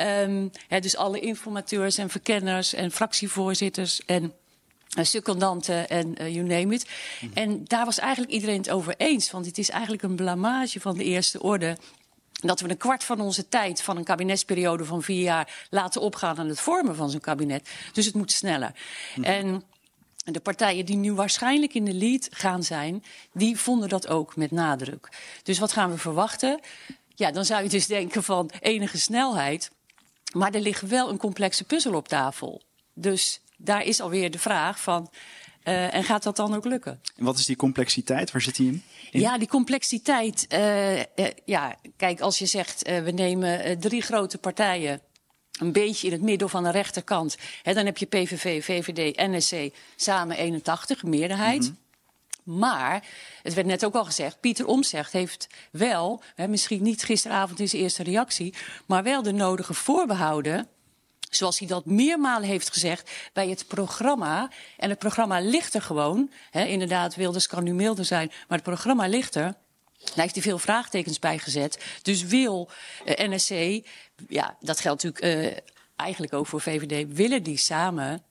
Um, 0.00 0.50
ja, 0.68 0.80
dus 0.80 0.96
alle 0.96 1.20
informateurs 1.20 1.98
en 1.98 2.10
verkenners 2.10 2.74
en 2.74 2.90
fractievoorzitters 2.90 4.04
en 4.04 4.32
uh, 4.98 5.04
secondanten 5.04 5.88
en 5.88 6.22
uh, 6.22 6.34
you 6.34 6.46
name 6.46 6.74
it. 6.74 6.86
Mm 7.20 7.28
-hmm. 7.28 7.36
En 7.36 7.64
daar 7.64 7.84
was 7.84 7.98
eigenlijk 7.98 8.32
iedereen 8.32 8.58
het 8.58 8.70
over 8.70 8.94
eens. 8.96 9.30
Want 9.30 9.46
het 9.46 9.58
is 9.58 9.70
eigenlijk 9.70 10.02
een 10.02 10.16
blamage 10.16 10.80
van 10.80 10.96
de 10.96 11.04
eerste 11.04 11.42
orde 11.42 11.76
dat 12.46 12.60
we 12.60 12.70
een 12.70 12.76
kwart 12.76 13.04
van 13.04 13.20
onze 13.20 13.48
tijd 13.48 13.82
van 13.82 13.96
een 13.96 14.04
kabinetsperiode 14.04 14.84
van 14.84 15.02
vier 15.02 15.22
jaar 15.22 15.66
laten 15.70 16.00
opgaan 16.00 16.38
aan 16.38 16.48
het 16.48 16.60
vormen 16.60 16.96
van 16.96 17.10
zo'n 17.10 17.20
kabinet. 17.20 17.70
Dus 17.92 18.06
het 18.06 18.14
moet 18.14 18.32
sneller. 18.32 18.72
Mm. 19.14 19.24
En 19.24 19.64
de 20.24 20.40
partijen 20.40 20.86
die 20.86 20.96
nu 20.96 21.12
waarschijnlijk 21.12 21.74
in 21.74 21.84
de 21.84 21.94
lead 21.94 22.28
gaan 22.30 22.62
zijn, 22.62 23.04
die 23.32 23.58
vonden 23.58 23.88
dat 23.88 24.08
ook 24.08 24.36
met 24.36 24.50
nadruk. 24.50 25.08
Dus 25.42 25.58
wat 25.58 25.72
gaan 25.72 25.90
we 25.90 25.98
verwachten? 25.98 26.60
Ja, 27.14 27.30
dan 27.30 27.44
zou 27.44 27.62
je 27.62 27.68
dus 27.68 27.86
denken 27.86 28.22
van 28.22 28.50
enige 28.60 28.98
snelheid. 28.98 29.70
Maar 30.32 30.54
er 30.54 30.60
ligt 30.60 30.82
wel 30.82 31.08
een 31.08 31.18
complexe 31.18 31.64
puzzel 31.64 31.94
op 31.94 32.08
tafel. 32.08 32.62
Dus 32.94 33.40
daar 33.56 33.82
is 33.82 34.00
alweer 34.00 34.30
de 34.30 34.38
vraag 34.38 34.80
van. 34.80 35.10
Uh, 35.64 35.94
en 35.94 36.04
gaat 36.04 36.22
dat 36.22 36.36
dan 36.36 36.54
ook 36.54 36.64
lukken? 36.64 37.00
En 37.16 37.24
wat 37.24 37.38
is 37.38 37.46
die 37.46 37.56
complexiteit? 37.56 38.32
Waar 38.32 38.42
zit 38.42 38.56
die 38.56 38.66
in? 38.66 38.82
in? 39.10 39.20
Ja, 39.20 39.38
die 39.38 39.48
complexiteit. 39.48 40.46
Uh, 40.52 40.98
uh, 40.98 41.04
ja, 41.44 41.76
kijk, 41.96 42.20
als 42.20 42.38
je 42.38 42.46
zegt 42.46 42.82
we 42.82 43.10
nemen 43.10 43.78
drie 43.80 44.02
grote 44.02 44.38
partijen. 44.38 45.00
Een 45.54 45.72
beetje 45.72 46.06
in 46.06 46.12
het 46.12 46.22
midden 46.22 46.46
of 46.46 46.54
aan 46.54 46.62
de 46.62 46.70
rechterkant. 46.70 47.36
Hè, 47.62 47.74
dan 47.74 47.84
heb 47.84 47.98
je 47.98 48.06
PVV, 48.06 48.64
VVD, 48.64 49.16
NSC 49.16 49.74
samen 49.96 50.36
81, 50.36 51.02
meerderheid. 51.02 51.60
Mm 51.60 51.66
-hmm. 51.66 51.82
Maar, 52.44 53.04
het 53.42 53.54
werd 53.54 53.66
net 53.66 53.84
ook 53.84 53.94
al 53.94 54.04
gezegd, 54.04 54.40
Pieter 54.40 54.66
Omtzigt 54.66 55.12
heeft 55.12 55.46
wel, 55.70 56.22
hè, 56.34 56.48
misschien 56.48 56.82
niet 56.82 57.02
gisteravond 57.02 57.60
in 57.60 57.68
zijn 57.68 57.82
eerste 57.82 58.02
reactie, 58.02 58.54
maar 58.86 59.02
wel 59.02 59.22
de 59.22 59.32
nodige 59.32 59.74
voorbehouden 59.74 60.68
zoals 61.34 61.58
hij 61.58 61.68
dat 61.68 61.84
meermalen 61.84 62.48
heeft 62.48 62.72
gezegd, 62.72 63.10
bij 63.32 63.48
het 63.48 63.66
programma. 63.66 64.50
En 64.76 64.88
het 64.88 64.98
programma 64.98 65.40
ligt 65.40 65.74
er 65.74 65.82
gewoon. 65.82 66.30
Hè, 66.50 66.64
inderdaad, 66.64 67.14
Wilders 67.14 67.46
kan 67.46 67.64
nu 67.64 67.74
milder 67.74 68.04
zijn, 68.04 68.28
maar 68.28 68.58
het 68.58 68.66
programma 68.66 69.06
ligt 69.06 69.34
er. 69.34 69.54
Daar 70.04 70.24
heeft 70.24 70.34
hij 70.34 70.42
veel 70.42 70.58
vraagtekens 70.58 71.18
bij 71.18 71.38
gezet. 71.38 71.84
Dus 72.02 72.22
wil 72.22 72.70
uh, 73.04 73.28
NSC, 73.28 73.84
ja, 74.28 74.56
dat 74.60 74.80
geldt 74.80 75.02
natuurlijk 75.02 75.44
uh, 75.44 75.58
eigenlijk 75.96 76.32
ook 76.32 76.46
voor 76.46 76.60
VVD, 76.60 77.14
willen 77.14 77.42
die 77.42 77.56
samen 77.56 78.22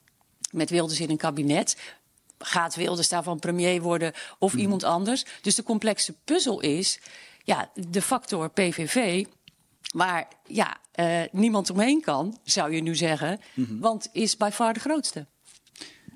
met 0.52 0.70
Wilders 0.70 1.00
in 1.00 1.10
een 1.10 1.18
kabinet. 1.18 1.78
Gaat 2.38 2.76
Wilders 2.76 3.10
daarvan 3.10 3.39
premier 3.39 3.82
worden 3.82 4.13
of 4.39 4.54
mm. 4.54 4.60
iemand 4.60 4.84
anders? 4.84 5.26
Dus 5.42 5.56
de 5.56 5.63
complexe 5.63 6.13
puzzel 6.24 6.60
is, 6.60 7.00
ja, 7.44 7.72
de 7.74 8.02
factor 8.02 8.50
PVV 8.50 9.26
waar 9.94 10.28
ja, 10.48 10.78
uh, 10.99 11.21
niemand 11.32 11.69
omheen 11.69 12.01
kan, 12.01 12.39
zou 12.43 12.71
je 12.71 12.82
nu 12.82 12.95
zeggen. 12.95 13.39
Mm 13.53 13.65
-hmm. 13.65 13.79
Want 13.79 14.10
is 14.12 14.38
by 14.38 14.49
far 14.53 14.73
de 14.73 14.79
grootste. 14.79 15.25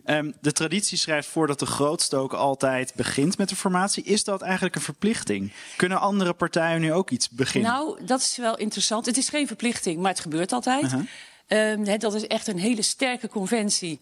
Um, 0.09 0.33
de 0.41 0.51
traditie 0.51 0.97
schrijft 0.97 1.27
voor 1.27 1.47
dat 1.47 1.59
de 1.59 1.65
grootste 1.65 2.15
ook 2.15 2.33
altijd 2.33 2.93
begint 2.95 3.37
met 3.37 3.49
de 3.49 3.55
formatie. 3.55 4.03
Is 4.03 4.23
dat 4.23 4.41
eigenlijk 4.41 4.75
een 4.75 4.81
verplichting? 4.81 5.53
Kunnen 5.75 5.99
andere 5.99 6.33
partijen 6.33 6.81
nu 6.81 6.93
ook 6.93 7.09
iets 7.09 7.29
beginnen? 7.29 7.71
Nou, 7.71 8.05
dat 8.05 8.19
is 8.19 8.37
wel 8.37 8.57
interessant. 8.57 9.05
Het 9.05 9.17
is 9.17 9.29
geen 9.29 9.47
verplichting, 9.47 10.01
maar 10.01 10.11
het 10.11 10.19
gebeurt 10.19 10.51
altijd. 10.51 10.83
Uh 10.83 10.91
-huh. 10.91 11.71
um, 11.71 11.85
he, 11.85 11.97
dat 11.97 12.13
is 12.13 12.27
echt 12.27 12.47
een 12.47 12.59
hele 12.59 12.81
sterke 12.81 13.29
conventie. 13.29 13.99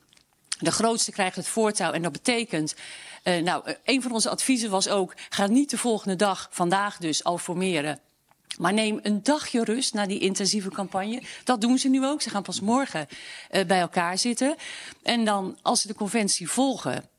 De 0.59 0.71
grootste 0.71 1.11
krijgt 1.11 1.35
het 1.35 1.47
voortouw 1.47 1.91
en 1.91 2.01
dat 2.01 2.11
betekent... 2.11 2.75
Uh, 3.23 3.43
nou, 3.43 3.75
een 3.83 4.01
van 4.01 4.11
onze 4.11 4.29
adviezen 4.29 4.69
was 4.69 4.89
ook... 4.89 5.13
ga 5.29 5.47
niet 5.47 5.69
de 5.69 5.77
volgende 5.77 6.15
dag, 6.15 6.47
vandaag 6.51 6.97
dus, 6.97 7.23
al 7.23 7.37
formeren... 7.37 7.99
Maar 8.57 8.73
neem 8.73 8.99
een 9.01 9.23
dagje 9.23 9.63
rust 9.63 9.93
na 9.93 10.05
die 10.05 10.19
intensieve 10.19 10.69
campagne. 10.69 11.21
Dat 11.43 11.61
doen 11.61 11.77
ze 11.77 11.89
nu 11.89 12.05
ook. 12.05 12.21
Ze 12.21 12.29
gaan 12.29 12.43
pas 12.43 12.59
morgen 12.59 13.07
uh, 13.51 13.65
bij 13.65 13.79
elkaar 13.79 14.17
zitten. 14.17 14.55
En 15.03 15.25
dan, 15.25 15.57
als 15.61 15.81
ze 15.81 15.87
de 15.87 15.93
conventie 15.93 16.49
volgen, 16.49 17.09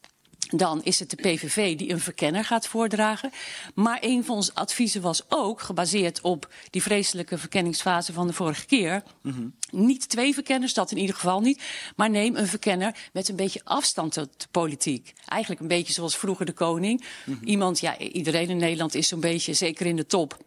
dan 0.51 0.83
is 0.83 0.99
het 0.99 1.11
de 1.11 1.17
PVV 1.17 1.77
die 1.77 1.91
een 1.91 2.01
verkenner 2.01 2.45
gaat 2.45 2.67
voordragen. 2.67 3.31
Maar 3.75 3.99
een 4.01 4.25
van 4.25 4.35
onze 4.35 4.55
adviezen 4.55 5.01
was 5.01 5.23
ook, 5.29 5.61
gebaseerd 5.61 6.21
op 6.21 6.53
die 6.71 6.83
vreselijke 6.83 7.39
verkenningsfase 7.39 8.13
van 8.13 8.27
de 8.27 8.33
vorige 8.33 8.67
keer... 8.67 9.03
Mm 9.23 9.33
-hmm. 9.33 9.55
niet 9.71 10.09
twee 10.09 10.35
verkenners, 10.35 10.75
dat 10.75 10.91
in 10.91 10.99
ieder 10.99 11.15
geval 11.15 11.41
niet... 11.41 11.63
maar 11.97 12.11
neem 12.11 12.37
een 12.37 12.47
verkenner 12.47 12.97
met 13.13 13.29
een 13.29 13.37
beetje 13.37 13.61
afstand 13.65 14.13
tot 14.13 14.41
de 14.41 14.47
politiek. 14.51 15.13
Eigenlijk 15.27 15.61
een 15.61 15.69
beetje 15.69 15.93
zoals 15.93 16.17
vroeger 16.17 16.47
de 16.47 16.53
koning. 16.53 17.05
Mm 17.25 17.35
-hmm. 17.35 17.49
Iemand, 17.49 17.81
ja, 17.81 17.99
iedereen 17.99 18.49
in 18.49 18.57
Nederland 18.57 18.95
is 18.95 19.09
zo'n 19.09 19.21
beetje, 19.21 19.55
zeker 19.55 19.87
in 19.87 19.97
de 19.97 20.07
top 20.07 20.45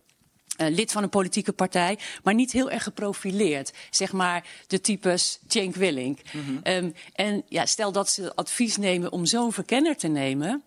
lid 0.59 0.91
van 0.91 1.03
een 1.03 1.09
politieke 1.09 1.53
partij, 1.53 1.97
maar 2.23 2.33
niet 2.33 2.51
heel 2.51 2.71
erg 2.71 2.83
geprofileerd. 2.83 3.73
Zeg 3.89 4.11
maar 4.11 4.47
de 4.67 4.81
types 4.81 5.39
Cenk 5.47 5.75
Willink. 5.75 6.19
Mm 6.31 6.41
-hmm. 6.41 6.59
um, 6.63 6.93
en 7.13 7.43
ja, 7.47 7.65
stel 7.65 7.91
dat 7.91 8.09
ze 8.09 8.35
advies 8.35 8.77
nemen 8.77 9.11
om 9.11 9.25
zo'n 9.25 9.53
verkenner 9.53 9.97
te 9.97 10.07
nemen. 10.07 10.63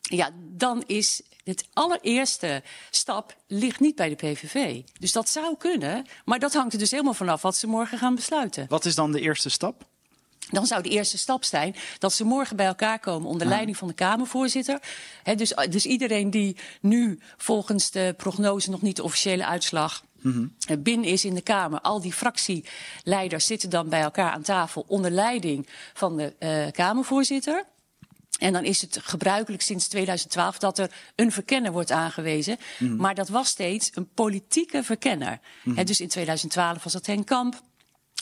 Ja, 0.00 0.30
dan 0.34 0.82
is 0.86 1.22
het 1.44 1.68
allereerste 1.72 2.62
stap 2.90 3.36
ligt 3.46 3.80
niet 3.80 3.94
bij 3.94 4.08
de 4.08 4.14
PVV. 4.14 4.82
Dus 4.98 5.12
dat 5.12 5.28
zou 5.28 5.56
kunnen, 5.56 6.06
maar 6.24 6.38
dat 6.38 6.54
hangt 6.54 6.72
er 6.72 6.78
dus 6.78 6.90
helemaal 6.90 7.14
vanaf 7.14 7.42
wat 7.42 7.56
ze 7.56 7.66
morgen 7.66 7.98
gaan 7.98 8.14
besluiten. 8.14 8.66
Wat 8.68 8.84
is 8.84 8.94
dan 8.94 9.12
de 9.12 9.20
eerste 9.20 9.48
stap? 9.48 9.86
Dan 10.50 10.66
zou 10.66 10.82
de 10.82 10.88
eerste 10.88 11.18
stap 11.18 11.44
zijn 11.44 11.74
dat 11.98 12.12
ze 12.12 12.24
morgen 12.24 12.56
bij 12.56 12.66
elkaar 12.66 12.98
komen 12.98 13.28
onder 13.28 13.46
leiding 13.46 13.76
van 13.76 13.88
de 13.88 13.94
Kamervoorzitter. 13.94 14.80
He, 15.22 15.34
dus, 15.34 15.54
dus 15.70 15.86
iedereen 15.86 16.30
die 16.30 16.56
nu 16.80 17.18
volgens 17.36 17.90
de 17.90 18.14
prognose 18.16 18.70
nog 18.70 18.82
niet 18.82 18.96
de 18.96 19.02
officiële 19.02 19.46
uitslag 19.46 20.06
Mm 20.22 20.32
-hmm. 20.66 20.82
binnen 20.82 21.08
is 21.08 21.24
in 21.24 21.34
de 21.34 21.40
Kamer. 21.40 21.80
Al 21.80 22.00
die 22.00 22.12
fractieleiders 22.12 23.46
zitten 23.46 23.70
dan 23.70 23.88
bij 23.88 24.00
elkaar 24.00 24.30
aan 24.30 24.42
tafel 24.42 24.84
onder 24.86 25.10
leiding 25.10 25.68
van 25.94 26.16
de 26.16 26.34
uh, 26.38 26.72
Kamervoorzitter. 26.72 27.64
En 28.38 28.52
dan 28.52 28.64
is 28.64 28.80
het 28.80 28.98
gebruikelijk 29.02 29.62
sinds 29.62 29.88
2012 29.88 30.58
dat 30.58 30.78
er 30.78 30.90
een 31.14 31.32
verkenner 31.32 31.72
wordt 31.72 31.90
aangewezen. 31.90 32.58
Mm 32.78 32.88
-hmm. 32.88 32.96
Maar 32.96 33.14
dat 33.14 33.28
was 33.28 33.48
steeds 33.48 33.90
een 33.94 34.08
politieke 34.14 34.82
verkenner. 34.82 35.30
Mm 35.30 35.38
-hmm. 35.62 35.76
He, 35.76 35.84
dus 35.84 36.00
in 36.00 36.08
2012 36.08 36.82
was 36.82 36.92
dat 36.92 37.06
Henk 37.06 37.26
Kamp. 37.26 37.62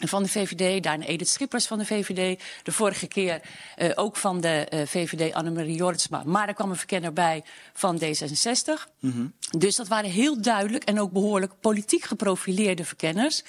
Van 0.04 0.22
de 0.22 0.28
VVD, 0.28 0.82
daarna 0.82 1.04
Edith 1.04 1.28
Schippers 1.28 1.66
van 1.66 1.78
de 1.78 1.86
VVD. 1.86 2.42
De 2.62 2.72
vorige 2.72 3.06
keer 3.06 3.40
uh, 3.78 3.90
ook 3.94 4.16
van 4.16 4.40
de 4.40 4.66
uh, 4.70 4.80
VVD 4.86 5.34
Annemarie 5.34 5.76
Jortsma. 5.76 6.22
Maar 6.24 6.48
er 6.48 6.54
kwam 6.54 6.70
een 6.70 6.76
verkenner 6.76 7.12
bij 7.12 7.44
van 7.72 8.00
D66. 8.00 8.90
Mm 9.00 9.10
-hmm. 9.10 9.32
Dus 9.58 9.76
dat 9.76 9.88
waren 9.88 10.10
heel 10.10 10.42
duidelijk 10.42 10.84
en 10.84 11.00
ook 11.00 11.12
behoorlijk 11.12 11.60
politiek 11.60 12.04
geprofileerde 12.04 12.84
verkenners. 12.84 13.42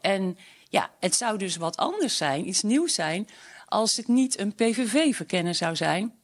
En 0.00 0.38
ja, 0.68 0.90
het 1.00 1.14
zou 1.14 1.38
dus 1.38 1.56
wat 1.56 1.76
anders 1.76 2.16
zijn, 2.16 2.48
iets 2.48 2.62
nieuws 2.62 2.94
zijn, 2.94 3.28
als 3.66 3.96
het 3.96 4.08
niet 4.08 4.38
een 4.38 4.54
PVV-verkenner 4.54 5.54
zou 5.54 5.76
zijn, 5.76 6.14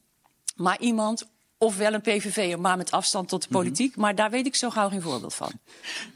maar 0.55 0.79
iemand 0.79 1.27
ofwel 1.57 1.93
een 1.93 2.01
PVV, 2.01 2.55
maar 2.57 2.77
met 2.77 2.91
afstand 2.91 3.29
tot 3.29 3.41
de 3.41 3.47
mhm. 3.49 3.57
politiek. 3.57 3.87
Mm 3.87 3.93
-hmm. 3.93 4.01
Maar 4.01 4.15
daar 4.15 4.29
weet 4.29 4.45
ik 4.45 4.55
zo 4.55 4.69
gauw 4.69 4.89
geen 4.89 5.01
voorbeeld 5.01 5.35
van. 5.35 5.51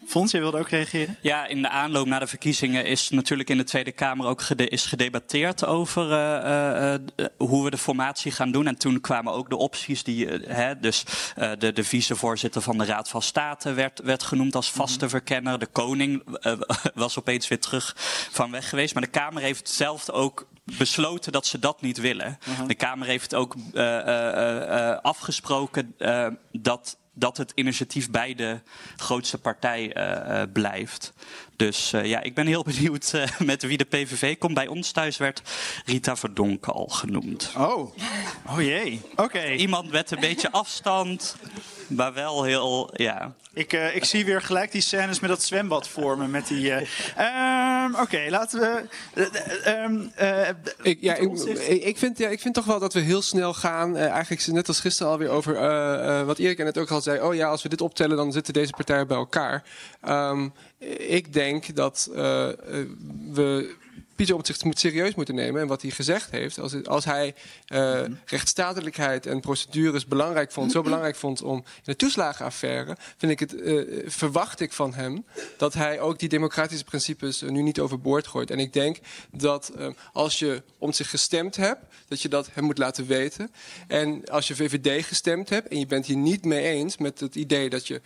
Fons, 0.08 0.32
jij 0.32 0.42
wilde 0.42 0.60
ook 0.60 0.70
reageren? 0.70 1.18
Ja, 1.22 1.48
in 1.48 1.62
de 1.62 1.70
aanloop 1.70 2.08
naar 2.08 2.20
de 2.20 2.28
verkiezingen 2.28 2.86
is 2.86 3.10
natuurlijk 3.10 3.50
in 3.50 3.58
de 3.58 3.64
Tweede 3.64 3.92
Kamer 3.92 4.28
ook 4.28 4.42
gede 4.42 4.68
is 4.68 4.86
gedebatteerd 4.86 5.66
over 5.66 6.12
uh, 6.12 6.94
uh, 7.16 7.26
hoe 7.38 7.64
we 7.64 7.70
de 7.70 7.78
formatie 7.78 8.32
gaan 8.32 8.52
doen. 8.52 8.68
En 8.68 8.78
toen 8.78 9.02
kwamen 9.02 9.34
ook 9.34 9.50
de 9.50 9.58
opties 9.58 10.04
die, 10.04 10.28
hè, 10.28 10.80
dus 10.80 11.04
de, 11.60 11.74
de 11.74 11.84
vicevoorzitter 11.84 12.62
van 12.62 12.78
de 12.78 12.86
Raad 12.86 13.10
van 13.10 13.22
State 13.22 13.74
werd, 13.74 14.02
werd 14.04 14.24
genoemd 14.24 14.56
als 14.56 14.72
vaste 14.72 14.94
mm 14.94 15.00
-hmm. 15.00 15.10
verkenner. 15.10 15.60
De 15.60 15.66
koning 15.66 16.24
was 16.94 17.20
opeens 17.20 17.48
weer 17.48 17.60
terug 17.60 17.94
van 18.32 18.52
weg 18.52 18.70
geweest. 18.70 18.94
Maar 18.94 19.04
de 19.04 19.10
Kamer 19.10 19.42
heeft 19.42 19.70
zelf 19.70 20.10
ook 20.10 20.48
besloten 20.78 21.32
dat 21.32 21.46
ze 21.46 21.60
dat 21.60 21.82
niet 21.82 21.98
willen. 21.98 22.38
-huh. 22.44 22.68
De 22.68 22.76
Kamer 22.76 23.08
heeft 23.08 23.36
ook 23.36 23.56
uh, 23.56 23.84
uh, 23.84 24.98
afgesproken 25.02 25.96
dat, 26.52 26.98
dat 27.14 27.38
het 27.38 27.52
initiatief 27.56 28.10
bij 28.10 28.36
de 28.36 28.60
grootste 28.96 29.38
partij 29.38 29.96
blijft. 30.54 31.14
Dus 31.60 31.90
ja, 31.90 32.22
ik 32.22 32.34
ben 32.34 32.48
heel 32.48 32.64
benieuwd 32.74 33.14
met 33.40 33.64
wie 33.64 33.78
de 33.78 33.84
PVV 33.84 34.38
komt. 34.38 34.54
Bij 34.54 34.68
ons 34.68 34.92
thuis 34.92 35.18
werd 35.18 35.42
Rita 35.86 36.16
Verdonk 36.16 36.66
al 36.66 36.88
genoemd. 36.88 37.52
Oh, 37.58 37.96
oh 38.48 38.62
jee. 38.62 39.02
Oké. 39.16 39.52
Iemand 39.52 39.92
met 39.92 40.12
een 40.12 40.20
beetje 40.20 40.52
afstand, 40.52 41.36
maar 41.88 42.14
wel 42.14 42.44
heel, 42.44 42.90
ja. 42.94 43.34
Ik, 43.54 43.74
uh, 43.74 43.96
ik 43.96 44.06
zie 44.06 44.26
weer 44.26 44.42
gelijk 44.42 44.72
die 44.72 44.82
scènes 44.82 45.20
met 45.20 45.30
dat 45.30 45.44
zwembad 45.44 45.88
vormen. 45.88 46.32
Met 46.32 46.48
die. 46.48 46.70
Uh, 46.70 46.76
um, 47.86 47.94
Oké, 47.94 48.02
okay, 48.02 48.30
laten 48.30 48.60
we. 48.60 48.84
Um, 49.68 50.12
uh, 50.22 50.48
ik, 50.82 50.98
ja, 51.02 51.16
ik, 51.16 51.32
ik, 51.84 51.98
vind, 51.98 52.18
ja, 52.18 52.28
ik 52.28 52.40
vind 52.40 52.54
toch 52.54 52.66
wel 52.66 52.80
dat 52.80 52.94
we 52.94 53.00
heel 53.00 53.22
snel 53.22 53.54
gaan. 53.54 53.98
eigenlijk 53.98 54.48
net 54.48 54.68
als 54.68 54.80
gisteren 54.80 55.12
alweer 55.12 55.30
over 55.30 55.54
wat 56.26 56.38
Erik 56.38 56.58
net 56.58 56.78
ook 56.78 56.92
al 56.92 57.02
zei. 57.02 57.22
Oh 57.22 57.36
ja, 57.36 57.48
als 57.48 57.64
we 57.64 57.70
dit 57.70 57.82
optellen, 57.82 58.18
dan 58.18 58.32
zitten 58.32 58.54
deze 58.54 58.72
partijen 58.72 59.08
bij 59.08 59.18
elkaar. 59.18 59.64
Um, 60.08 60.54
ik 61.08 61.34
denk 61.34 61.76
dat 61.76 62.10
we 63.32 63.76
Pieter 64.20 64.36
Omtzigt 64.36 64.64
moet 64.64 64.80
serieus 64.80 65.16
moeten 65.16 65.36
nemen. 65.36 65.62
En 65.62 65.68
wat 65.68 65.82
hij 65.82 65.92
gezegd 65.92 66.32
heeft, 66.32 66.60
als, 66.60 66.86
als 66.86 67.06
hij 67.06 67.36
uh, 67.68 68.02
rechtsstatelijkheid 68.26 69.26
en 69.26 69.40
procedures 69.40 70.06
belangrijk 70.06 70.52
vond, 70.52 70.72
zo 70.72 70.82
belangrijk 70.82 71.16
vond 71.16 71.42
om 71.42 71.58
in 71.58 71.64
de 71.84 71.96
toeslagenaffaire, 71.96 72.98
vind 73.18 73.32
ik 73.32 73.40
het, 73.40 73.54
uh, 73.54 74.10
verwacht 74.10 74.60
ik 74.60 74.74
van 74.74 74.94
hem 74.94 75.26
dat 75.58 75.74
hij 75.74 76.00
ook 76.00 76.20
die 76.20 76.30
democratische 76.30 76.84
principes 76.84 77.42
nu 77.42 77.62
niet 77.62 77.80
overboord 77.80 78.28
gooit. 78.28 78.52
En 78.52 78.60
ik 78.60 78.74
denk 78.74 78.98
dat 79.32 79.72
uh, 79.78 79.88
als 80.14 80.40
je 80.40 80.64
om 80.78 80.94
zich 80.94 81.10
gestemd 81.10 81.56
hebt, 81.56 81.84
dat 82.08 82.22
je 82.22 82.30
dat 82.30 82.50
hem 82.54 82.64
moet 82.64 82.78
laten 82.78 83.08
weten. 83.08 83.52
En 83.88 84.26
als 84.30 84.48
je 84.48 84.56
VVD 84.56 85.06
gestemd 85.06 85.50
hebt 85.50 85.68
en 85.68 85.80
je 85.80 85.86
bent 85.86 86.06
hier 86.06 86.18
niet 86.18 86.46
mee 86.46 86.64
eens 86.64 86.98
met 86.98 87.20
het 87.20 87.36
idee 87.36 87.70
dat 87.70 87.88
je 87.88 88.02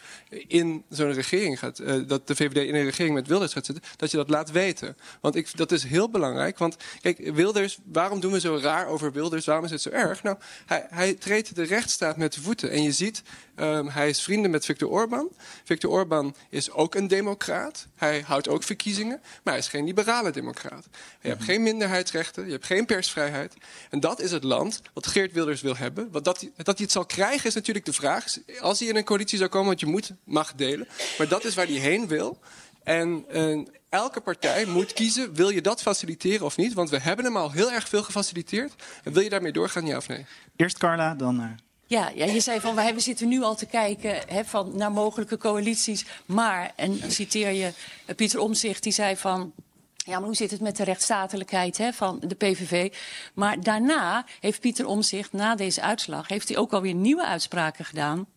in 0.47 0.84
zo'n 0.89 1.14
regering 1.14 1.59
gaat, 1.59 2.07
dat 2.07 2.28
de 2.28 2.36
VVD 2.36 2.68
in 2.68 2.76
een 2.76 2.86
regering 2.86 3.14
met 3.14 3.28
Wilders 3.28 3.53
gaat 3.53 3.66
zitten, 3.66 3.84
dat 3.95 4.11
je 4.11 4.18
dat 4.18 4.30
laat 4.30 4.51
weten. 4.51 4.97
Want 5.22 5.36
ik, 5.36 5.57
dat 5.57 5.72
is 5.72 5.84
heel 5.84 6.01
heel 6.04 6.12
belangrijk. 6.12 6.58
Want 6.58 6.78
kijk, 7.01 7.18
Wilders, 7.34 7.78
waarom 7.91 8.20
doen 8.20 8.32
we 8.32 8.39
zo 8.39 8.60
raar 8.62 8.88
over 8.88 9.12
Wilders? 9.12 9.45
Waarom 9.45 9.66
is 9.66 9.72
het 9.72 9.82
zo 9.82 9.89
erg? 9.89 10.24
Nou, 10.24 10.38
hij, 10.66 10.88
hij 10.89 11.14
treedt 11.14 11.56
de 11.56 11.64
rechtsstaat 11.64 12.18
met 12.18 12.34
de 12.34 12.41
voeten. 12.41 12.72
En 12.72 12.84
je 12.84 12.91
ziet, 12.91 13.22
um, 13.56 13.88
hij 13.88 14.10
is 14.10 14.22
vrienden 14.22 14.51
met 14.51 14.66
Viktor 14.66 14.89
Orban. 14.89 15.30
Viktor 15.64 15.91
Orban 15.91 16.36
is 16.49 16.72
ook 16.72 16.95
een 16.95 17.08
democraat. 17.08 17.88
Hij 17.95 18.24
houdt 18.26 18.47
ook 18.47 18.64
verkiezingen. 18.64 19.22
Maar 19.43 19.54
hij 19.54 19.58
is 19.58 19.68
geen 19.68 19.86
liberale 19.86 20.32
democraat. 20.32 20.88
Je 21.22 21.28
hebt 21.28 21.43
geen 21.43 21.64
minderheidsrechten. 21.64 22.45
Je 22.45 22.51
hebt 22.51 22.66
geen 22.66 22.86
persvrijheid. 22.86 23.54
En 23.89 23.99
dat 23.99 24.20
is 24.20 24.32
het 24.32 24.43
land 24.43 24.82
wat 24.93 25.08
Geert 25.08 25.32
Wilders 25.32 25.62
wil 25.62 25.78
hebben. 25.78 26.12
Wat 26.12 26.24
dat, 26.24 26.39
dat 26.56 26.78
hij 26.78 26.84
het 26.84 26.91
zal 26.91 27.06
krijgen 27.06 27.47
is 27.47 27.54
natuurlijk 27.54 27.86
de 27.86 27.93
vraag. 27.93 28.26
Als 28.60 28.80
hij 28.80 28.88
in 28.88 28.95
een 28.95 29.04
coalitie 29.04 29.38
zou 29.38 29.49
komen, 29.49 29.68
want 29.68 29.80
je 29.80 29.86
moet 29.86 30.12
macht 30.24 30.58
delen. 30.58 30.88
Maar 31.18 31.28
dat 31.28 31.45
is 31.45 31.56
waar 31.56 31.68
hij 31.68 31.76
heen 31.76 32.08
wil. 32.08 32.39
En 32.84 33.26
uh, 33.32 33.66
elke 33.90 34.22
partij 34.22 34.66
moet 34.66 34.94
kiezen, 34.94 35.34
wil 35.34 35.50
je 35.50 35.62
dat 35.62 35.82
faciliteren 35.82 36.46
of 36.46 36.58
niet? 36.58 36.74
Want 36.74 36.90
we 36.90 37.00
hebben 37.00 37.26
hem 37.26 37.38
al 37.38 37.52
heel 37.52 37.72
erg 37.72 37.90
veel 37.90 38.04
gefaciliteerd. 38.04 38.74
En 39.04 39.14
wil 39.14 39.24
je 39.24 39.30
daarmee 39.30 39.52
doorgaan, 39.52 39.86
ja 39.86 39.98
of 39.98 40.08
nee? 40.08 40.26
Eerst 40.56 40.78
Carla, 40.78 41.16
dan... 41.16 41.42
Uh... 41.42 41.46
Ja, 41.86 42.12
ja, 42.16 42.26
je 42.26 42.40
zei 42.40 42.60
van 42.60 42.76
we 42.76 43.00
zitten 43.00 43.28
nu 43.28 43.42
al 43.42 43.56
te 43.56 43.66
kijken 43.66 44.20
hè, 44.28 44.46
van, 44.46 44.72
naar 44.76 44.92
mogelijke 44.92 45.38
coalities. 45.38 46.06
Maar, 46.26 46.72
en 46.76 47.12
citeer 47.12 47.52
je 47.52 47.74
uh, 48.06 48.16
Pieter 48.16 48.40
Omzicht, 48.40 48.84
die 48.84 48.94
zei 48.94 49.18
van... 49.18 49.54
Ja, 49.96 50.18
maar 50.18 50.28
hoe 50.28 50.36
zit 50.36 50.52
het 50.52 50.62
met 50.62 50.78
de 50.78 50.84
rechtsstatelijkheid 50.84 51.78
hè, 51.78 51.94
van 51.94 52.22
de 52.28 52.36
PVV? 52.36 52.94
Maar 53.34 53.62
daarna 53.62 54.26
heeft 54.40 54.60
Pieter 54.60 54.86
Omzicht, 54.86 55.34
na 55.34 55.56
deze 55.56 55.82
uitslag, 55.82 56.28
heeft 56.28 56.48
hij 56.48 56.58
ook 56.58 56.74
alweer 56.74 56.94
nieuwe 56.94 57.26
uitspraken 57.26 57.86
gedaan. 57.86 58.28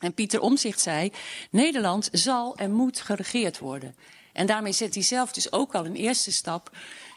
En 0.00 0.14
Pieter 0.14 0.40
Omzicht 0.40 0.80
zei: 0.80 1.12
Nederland 1.50 2.08
zal 2.12 2.56
en 2.56 2.72
moet 2.72 3.00
geregeerd 3.00 3.58
worden. 3.58 3.94
En 4.32 4.46
daarmee 4.46 4.72
zet 4.72 4.94
hij 4.94 5.02
zelf 5.02 5.32
dus 5.32 5.52
ook 5.52 5.74
al 5.74 5.84
een 5.84 5.96
eerste 5.96 6.32
stap 6.32 6.70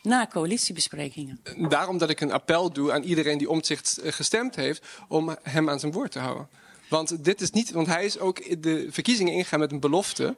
naar 0.04 0.30
coalitiebesprekingen. 0.30 1.42
Daarom 1.70 1.98
dat 1.98 2.10
ik 2.10 2.22
een 2.22 2.32
appel 2.32 2.72
doe 2.74 2.92
aan 2.92 3.04
iedereen 3.04 3.38
die 3.38 3.50
Omtzigt 3.50 3.98
eh, 3.98 4.12
gestemd 4.12 4.56
heeft... 4.56 4.86
om 5.08 5.36
hem 5.44 5.70
aan 5.70 5.80
zijn 5.80 5.92
woord 5.92 6.12
te 6.12 6.20
houden. 6.20 6.50
Want 6.90 7.24
dit 7.24 7.42
is 7.42 7.52
niet, 7.52 7.72
want 7.72 7.88
hij 7.88 8.06
is 8.06 8.20
ook 8.20 8.62
de 8.64 8.88
verkiezingen 8.90 9.34
ingegaan 9.34 9.60
met 9.60 9.72
een 9.72 9.80
belofte 9.80 10.36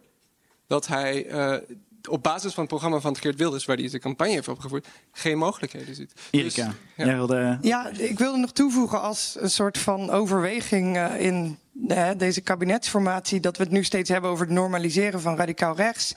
dat 0.67 0.87
hij 0.87 1.25
uh, 1.25 1.55
op 2.09 2.23
basis 2.23 2.53
van 2.53 2.63
het 2.63 2.71
programma 2.71 2.99
van 2.99 3.17
Geert 3.17 3.37
Wilders, 3.37 3.65
waar 3.65 3.77
hij 3.77 3.89
zijn 3.89 4.01
campagne 4.01 4.33
heeft 4.33 4.47
opgevoerd, 4.47 4.87
geen 5.11 5.37
mogelijkheden 5.37 5.95
ziet. 5.95 6.13
Erika, 6.31 6.65
dus, 6.65 6.75
ja. 6.95 7.05
jij 7.05 7.15
wilde. 7.15 7.57
Ja, 7.61 7.89
ik 7.89 8.17
wilde 8.17 8.37
nog 8.37 8.51
toevoegen 8.51 9.01
als 9.01 9.37
een 9.39 9.49
soort 9.49 9.77
van 9.77 10.09
overweging 10.09 10.95
uh, 10.97 11.19
in 11.19 11.57
uh, 11.87 12.09
deze 12.17 12.41
kabinetsformatie 12.41 13.39
dat 13.39 13.57
we 13.57 13.63
het 13.63 13.71
nu 13.71 13.83
steeds 13.83 14.09
hebben 14.09 14.29
over 14.29 14.45
het 14.45 14.53
normaliseren 14.53 15.21
van 15.21 15.35
radicaal 15.35 15.75
rechts. 15.75 16.13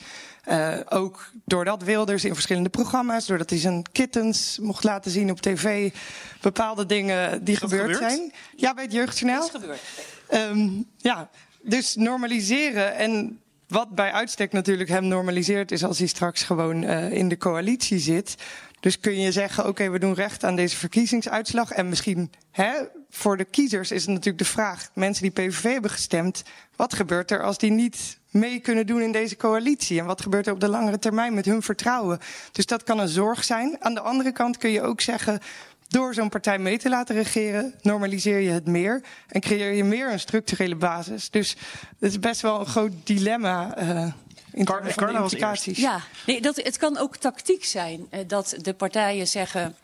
Uh, 0.49 0.77
ook 0.89 1.31
doordat 1.45 1.83
Wilders 1.83 2.25
in 2.25 2.35
verschillende 2.35 2.69
programma's, 2.69 3.27
doordat 3.27 3.51
hij 3.51 3.59
zijn 3.59 3.83
kittens 3.93 4.59
mocht 4.63 4.85
laten 4.85 5.11
zien 5.11 5.31
op 5.31 5.41
tv, 5.41 5.93
bepaalde 6.41 6.87
dingen 6.87 7.45
die 7.45 7.57
gebeurd, 7.57 7.93
gebeurd, 7.93 8.13
zijn. 8.13 8.33
Ja, 8.57 8.75
bij 8.75 8.85
het 8.85 8.93
jeugdjournaal. 8.93 9.41
Dat 9.41 9.55
is 9.55 9.61
gebeurd. 9.61 10.51
Um, 10.51 10.87
ja, 10.97 11.31
dus 11.63 11.95
normaliseren 11.95 12.95
en 12.95 13.41
wat 13.75 13.95
bij 13.95 14.13
uitstek 14.13 14.53
natuurlijk 14.53 14.89
hem 14.89 15.07
normaliseert, 15.07 15.73
is 15.73 15.85
als 15.85 15.99
hij 15.99 16.07
straks 16.07 16.43
gewoon 16.43 16.83
uh, 16.83 17.13
in 17.13 17.29
de 17.29 17.37
coalitie 17.37 17.99
zit. 17.99 18.35
Dus 18.81 19.01
kun 19.01 19.21
je 19.21 19.33
zeggen, 19.33 19.67
oké, 19.67 19.91
we 19.91 19.99
doen 19.99 20.15
recht 20.15 20.45
aan 20.45 20.57
deze 20.57 20.77
verkiezingsuitslag. 20.77 21.71
En 21.71 21.89
misschien 21.89 22.31
hè, 22.51 22.73
voor 23.11 23.37
de 23.37 23.45
kiezers 23.45 23.91
is 23.91 24.01
het 24.01 24.11
natuurlijk 24.11 24.39
de 24.39 24.45
vraag, 24.45 24.91
mensen 24.93 25.23
die 25.23 25.33
PVV 25.33 25.63
hebben 25.63 25.91
gestemd, 25.91 26.43
wat 26.77 26.95
gebeurt 26.95 27.31
er 27.31 27.43
als 27.43 27.59
die 27.59 27.71
niet 27.71 28.19
mee 28.31 28.61
kunnen 28.61 28.87
doen 28.87 29.01
in 29.01 29.13
deze 29.13 29.37
coalitie? 29.37 30.01
En 30.01 30.07
wat 30.07 30.21
gebeurt 30.21 30.47
er 30.47 30.53
op 30.53 30.61
de 30.61 30.69
langere 30.69 30.99
termijn 30.99 31.35
met 31.35 31.45
hun 31.45 31.63
vertrouwen? 31.63 32.19
Dus 32.53 32.67
dat 32.67 32.83
kan 32.83 32.99
een 32.99 33.09
zorg 33.09 33.45
zijn. 33.45 33.77
Aan 33.81 33.95
de 33.95 34.01
andere 34.01 34.33
kant 34.33 34.57
kun 34.57 34.71
je 34.71 34.83
ook 34.83 35.01
zeggen, 35.01 35.41
door 35.89 36.15
zo'n 36.15 36.29
partij 36.29 36.59
mee 36.59 36.79
te 36.79 36.89
laten 36.89 37.15
regeren, 37.15 37.75
normaliseer 37.83 38.39
je 38.39 38.51
het 38.51 38.67
meer 38.67 39.03
en 39.29 39.41
creëer 39.41 39.73
je 39.73 39.85
meer 39.85 40.13
een 40.13 40.21
structurele 40.21 40.77
basis. 40.77 41.31
Dus 41.31 41.57
het 41.99 42.11
is 42.11 42.19
best 42.19 42.41
wel 42.41 42.61
een 42.61 42.67
groot 42.67 42.93
dilemma. 43.05 43.83
Uh, 43.83 44.13
in 44.53 44.65
Car 44.65 44.93
van 44.93 45.07
de 45.07 45.13
implicaties. 45.13 45.79
Ja, 45.79 46.01
nee, 46.27 46.41
dat, 46.41 46.57
het 46.57 46.77
kan 46.77 46.99
ook 46.99 47.17
tactiek 47.17 47.65
zijn 47.65 48.07
uh, 48.11 48.21
dat 48.27 48.57
de 48.61 48.75
partijen 48.75 49.27
zeggen. 49.27 49.77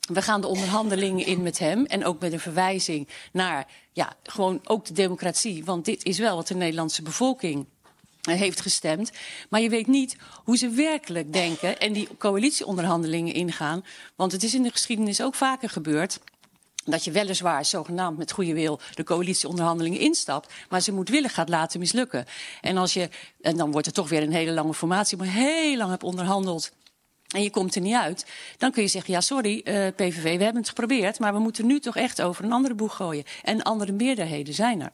We 0.00 0.22
gaan 0.22 0.40
de 0.40 0.46
onderhandelingen 0.46 1.26
in 1.26 1.42
met 1.42 1.58
hem. 1.58 1.84
En 1.84 2.04
ook 2.04 2.20
met 2.20 2.32
een 2.32 2.40
verwijzing 2.40 3.08
naar 3.32 3.66
ja, 3.92 4.12
gewoon 4.22 4.60
ook 4.64 4.84
de 4.84 4.92
democratie. 4.92 5.64
Want 5.64 5.84
dit 5.84 6.04
is 6.04 6.18
wel 6.18 6.36
wat 6.36 6.46
de 6.46 6.54
Nederlandse 6.54 7.02
bevolking 7.02 7.66
heeft 8.36 8.60
gestemd. 8.60 9.10
Maar 9.48 9.60
je 9.60 9.68
weet 9.68 9.86
niet 9.86 10.16
hoe 10.44 10.56
ze 10.56 10.68
werkelijk 10.68 11.32
denken 11.32 11.78
en 11.78 11.92
die 11.92 12.08
coalitieonderhandelingen 12.18 13.34
ingaan. 13.34 13.84
Want 14.16 14.32
het 14.32 14.42
is 14.42 14.54
in 14.54 14.62
de 14.62 14.70
geschiedenis 14.70 15.22
ook 15.22 15.34
vaker 15.34 15.70
gebeurd 15.70 16.18
dat 16.90 17.04
je 17.04 17.10
weliswaar 17.10 17.64
zogenaamd 17.64 18.18
met 18.18 18.32
goede 18.32 18.54
wil 18.54 18.80
de 18.94 19.04
coalitieonderhandelingen 19.04 20.00
instapt, 20.00 20.52
maar 20.68 20.80
ze 20.80 20.92
moet 20.92 21.10
gaat 21.22 21.48
laten 21.48 21.80
mislukken. 21.80 22.26
En 22.60 22.76
als 22.76 22.92
je, 22.92 23.08
en 23.40 23.56
dan 23.56 23.70
wordt 23.70 23.86
het 23.86 23.94
toch 23.94 24.08
weer 24.08 24.22
een 24.22 24.32
hele 24.32 24.52
lange 24.52 24.74
formatie, 24.74 25.16
maar 25.16 25.26
heel 25.26 25.76
lang 25.76 25.90
hebt 25.90 26.02
onderhandeld. 26.02 26.72
En 27.28 27.42
je 27.42 27.50
komt 27.50 27.74
er 27.74 27.80
niet 27.80 27.94
uit, 27.94 28.26
dan 28.58 28.72
kun 28.72 28.82
je 28.82 28.88
zeggen: 28.88 29.12
ja, 29.12 29.20
sorry, 29.20 29.60
uh, 29.64 29.86
PVV, 29.96 30.22
we 30.22 30.44
hebben 30.44 30.56
het 30.56 30.68
geprobeerd, 30.68 31.18
maar 31.18 31.32
we 31.32 31.38
moeten 31.38 31.66
nu 31.66 31.80
toch 31.80 31.96
echt 31.96 32.22
over 32.22 32.44
een 32.44 32.52
andere 32.52 32.74
boeg 32.74 32.96
gooien. 32.96 33.24
En 33.42 33.62
andere 33.62 33.92
meerderheden 33.92 34.54
zijn 34.54 34.80
er. 34.80 34.92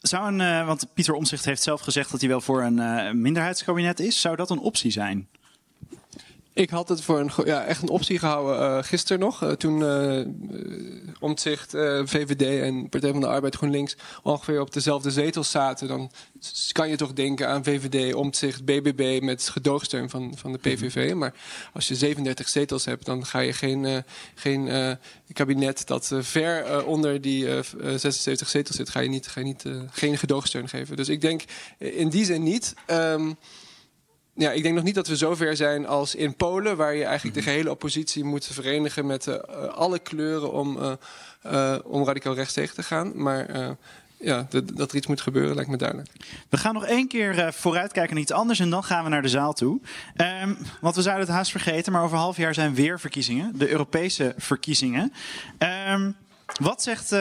Zou 0.00 0.26
een, 0.26 0.40
uh, 0.40 0.66
want 0.66 0.94
Pieter 0.94 1.14
Omzicht 1.14 1.44
heeft 1.44 1.62
zelf 1.62 1.80
gezegd 1.80 2.10
dat 2.10 2.20
hij 2.20 2.28
wel 2.28 2.40
voor 2.40 2.62
een 2.62 2.76
uh, 2.76 3.10
minderheidskabinet 3.10 4.00
is. 4.00 4.20
Zou 4.20 4.36
dat 4.36 4.50
een 4.50 4.58
optie 4.58 4.90
zijn? 4.90 5.28
Ik 6.60 6.70
had 6.70 6.88
het 6.88 7.02
voor 7.02 7.20
een, 7.20 7.30
ja, 7.44 7.64
echt 7.64 7.82
een 7.82 7.88
optie 7.88 8.18
gehouden 8.18 8.60
uh, 8.60 8.82
gisteren 8.82 9.18
nog. 9.18 9.42
Uh, 9.42 9.50
toen 9.50 9.80
uh, 9.80 10.26
Omtzigt, 11.20 11.70
VVD 12.04 12.62
en 12.62 12.88
Partij 12.88 13.10
van 13.10 13.20
de 13.20 13.26
Arbeid 13.26 13.56
GroenLinks 13.56 13.96
ongeveer 14.22 14.60
op 14.60 14.72
dezelfde 14.72 15.10
zetels 15.10 15.50
zaten. 15.50 15.88
Dan 15.88 16.10
kan 16.72 16.88
je 16.88 16.96
toch 16.96 17.12
denken 17.12 17.48
aan 17.48 17.64
VVD, 17.64 18.14
Omtzigt, 18.14 18.64
BBB 18.64 19.22
met 19.22 19.48
gedoogsteun 19.48 20.10
van, 20.10 20.32
van 20.36 20.52
de 20.52 20.58
PVV. 20.58 21.08
Mhm. 21.08 21.18
Maar 21.18 21.34
als 21.72 21.88
je 21.88 21.94
37 21.94 22.48
zetels 22.48 22.84
hebt, 22.84 23.04
dan 23.04 23.26
ga 23.26 23.38
je 23.38 23.52
geen, 23.52 24.04
geen 24.34 24.98
kabinet 25.32 25.86
dat 25.86 26.12
ver 26.18 26.84
onder 26.84 27.20
die 27.20 27.48
76 27.96 28.48
zetels 28.48 28.76
zit, 28.76 28.88
ga 28.88 29.00
je, 29.00 29.08
niet, 29.08 29.26
ga 29.26 29.40
je 29.40 29.46
niet, 29.46 29.64
geen 29.90 30.18
gedoogsteun 30.18 30.68
geven. 30.68 30.96
Dus 30.96 31.08
ik 31.08 31.20
denk 31.20 31.42
in 31.78 32.08
die 32.08 32.24
zin 32.24 32.42
niet. 32.42 32.74
Um, 32.86 33.36
ja, 34.40 34.50
ik 34.50 34.62
denk 34.62 34.74
nog 34.74 34.84
niet 34.84 34.94
dat 34.94 35.08
we 35.08 35.16
zover 35.16 35.56
zijn 35.56 35.86
als 35.86 36.14
in 36.14 36.34
Polen, 36.34 36.76
waar 36.76 36.94
je 36.94 37.04
eigenlijk 37.04 37.36
de 37.36 37.42
mhm. 37.42 37.50
gehele 37.50 37.70
oppositie 37.70 38.24
moet 38.24 38.46
verenigen 38.46 39.06
met 39.06 39.26
uh, 39.26 39.34
alle 39.74 39.98
kleuren 39.98 40.52
om, 40.52 40.76
uh, 40.76 40.92
uh, 41.46 41.76
om 41.84 42.04
radicaal 42.04 42.34
rechts 42.34 42.52
tegen 42.52 42.74
te 42.74 42.82
gaan. 42.82 43.22
Maar 43.22 43.76
ja, 44.18 44.46
dat 44.74 44.90
er 44.90 44.96
iets 44.96 45.06
moet 45.06 45.20
gebeuren 45.20 45.54
lijkt 45.54 45.70
me 45.70 45.76
duidelijk. 45.76 46.10
We 46.48 46.56
gaan 46.56 46.74
nog 46.74 46.86
één 46.86 47.08
keer 47.08 47.52
vooruitkijken 47.52 48.14
naar 48.14 48.22
iets 48.22 48.32
anders 48.32 48.58
en 48.58 48.70
dan 48.70 48.84
gaan 48.84 49.04
we 49.04 49.10
naar 49.10 49.22
de 49.22 49.28
zaal 49.28 49.52
toe. 49.52 49.80
Um, 50.42 50.58
want 50.80 50.94
we 50.94 51.02
zouden 51.02 51.26
het 51.26 51.34
haast 51.34 51.50
vergeten, 51.50 51.92
maar 51.92 52.02
over 52.02 52.16
half 52.16 52.36
jaar 52.36 52.54
zijn 52.54 52.74
weer 52.74 53.00
verkiezingen, 53.00 53.58
de 53.58 53.70
Europese 53.70 54.34
verkiezingen. 54.36 55.12
Um, 55.88 56.16
wat 56.60 56.82
zegt, 56.82 57.14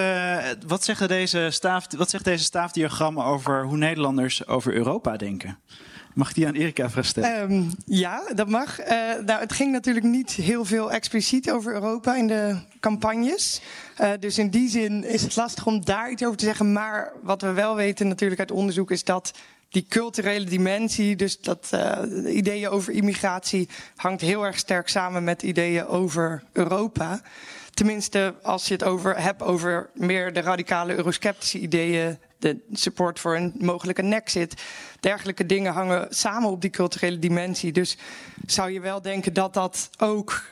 wat, 0.67 0.83
zeggen 0.83 1.07
deze 1.07 1.47
staaf, 1.51 1.85
wat 1.97 2.09
zegt 2.09 2.23
deze 2.23 2.43
staafdiagram 2.43 3.19
over 3.19 3.63
hoe 3.65 3.77
Nederlanders 3.77 4.47
over 4.47 4.73
Europa 4.73 5.17
denken? 5.17 5.57
Mag 6.19 6.33
die 6.33 6.47
aan 6.47 6.53
Erika 6.53 6.89
vragen? 6.89 7.51
Um, 7.51 7.71
ja, 7.85 8.21
dat 8.35 8.49
mag. 8.49 8.79
Uh, 8.79 8.87
nou, 9.25 9.39
het 9.39 9.53
ging 9.53 9.71
natuurlijk 9.71 10.05
niet 10.05 10.31
heel 10.31 10.65
veel 10.65 10.91
expliciet 10.91 11.51
over 11.51 11.73
Europa 11.73 12.15
in 12.15 12.27
de 12.27 12.57
campagnes. 12.79 13.61
Uh, 14.01 14.11
dus 14.19 14.37
in 14.37 14.49
die 14.49 14.69
zin 14.69 15.03
is 15.03 15.21
het 15.21 15.35
lastig 15.35 15.65
om 15.65 15.85
daar 15.85 16.11
iets 16.11 16.23
over 16.23 16.37
te 16.37 16.45
zeggen. 16.45 16.73
Maar 16.73 17.11
wat 17.21 17.41
we 17.41 17.51
wel 17.51 17.75
weten 17.75 18.07
natuurlijk 18.07 18.39
uit 18.39 18.51
onderzoek 18.51 18.91
is 18.91 19.03
dat 19.03 19.31
die 19.69 19.85
culturele 19.89 20.45
dimensie, 20.45 21.15
dus 21.15 21.41
dat 21.41 21.69
uh, 21.73 22.35
ideeën 22.35 22.69
over 22.69 22.93
immigratie, 22.93 23.69
hangt 23.95 24.21
heel 24.21 24.45
erg 24.45 24.57
sterk 24.57 24.87
samen 24.87 25.23
met 25.23 25.43
ideeën 25.43 25.85
over 25.85 26.43
Europa. 26.51 27.21
Tenminste, 27.79 28.35
als 28.41 28.67
je 28.67 28.73
het 28.73 28.83
over 28.83 29.21
hebt 29.21 29.43
over 29.43 29.89
meer 29.93 30.33
de 30.33 30.41
radicale 30.41 30.95
eurosceptische 30.95 31.59
ideeën, 31.59 32.19
de 32.39 32.59
support 32.71 33.19
voor 33.19 33.35
een 33.35 33.53
mogelijke 33.57 34.01
nexit. 34.01 34.61
Dergelijke 34.99 35.45
dingen 35.45 35.73
hangen 35.73 36.07
samen 36.09 36.49
op 36.49 36.61
die 36.61 36.69
culturele 36.69 37.19
dimensie. 37.19 37.71
Dus 37.71 37.97
zou 38.45 38.71
je 38.71 38.79
wel 38.79 39.01
denken 39.01 39.33
dat 39.33 39.53
dat 39.53 39.89
ook 39.97 40.43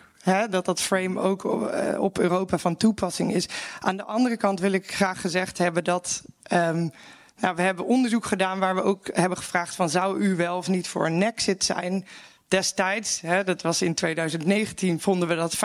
dat 0.50 0.66
dat 0.66 0.82
frame 0.82 1.20
ook 1.20 1.44
uh, 1.44 2.00
op 2.00 2.20
Europa 2.20 2.58
van 2.58 2.78
toepassing 2.78 3.34
is. 3.34 3.48
Aan 3.80 3.98
de 3.98 4.04
andere 4.04 4.38
kant 4.38 4.60
wil 4.60 4.72
ik 4.72 4.94
graag 4.94 5.22
gezegd 5.22 5.58
hebben 5.58 5.84
dat. 5.84 6.24
Um, 6.52 6.92
nou, 7.40 7.56
we 7.56 7.62
hebben 7.62 7.86
onderzoek 7.86 8.26
gedaan 8.26 8.60
waar 8.60 8.76
we 8.76 8.82
ook 8.82 9.10
hebben 9.14 9.38
gevraagd 9.38 9.76
van 9.76 9.90
zou 9.90 10.20
u 10.20 10.36
wel 10.36 10.58
of 10.58 10.68
niet 10.68 10.88
voor 10.88 11.06
een 11.06 11.18
nexit 11.18 11.64
zijn? 11.64 12.06
Destijds, 12.48 13.22
hè, 13.22 13.44
dat 13.44 13.62
was 13.62 13.82
in 13.82 13.94
2019, 13.94 15.00
vonden 15.00 15.28
we 15.28 15.36
dat 15.36 15.56
25% 15.56 15.60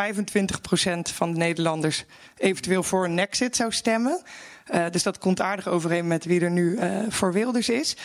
van 1.13 1.33
de 1.33 1.39
Nederlanders 1.39 2.05
eventueel 2.37 2.83
voor 2.83 3.05
een 3.05 3.19
exit 3.19 3.57
zou 3.57 3.73
stemmen. 3.73 4.23
Uh, 4.75 4.87
dus 4.91 5.03
dat 5.03 5.19
komt 5.19 5.41
aardig 5.41 5.69
overeen 5.69 6.07
met 6.07 6.25
wie 6.25 6.41
er 6.41 6.51
nu 6.51 6.77
uh, 6.77 6.99
voor 7.09 7.33
Wilders 7.33 7.69
is. 7.69 7.97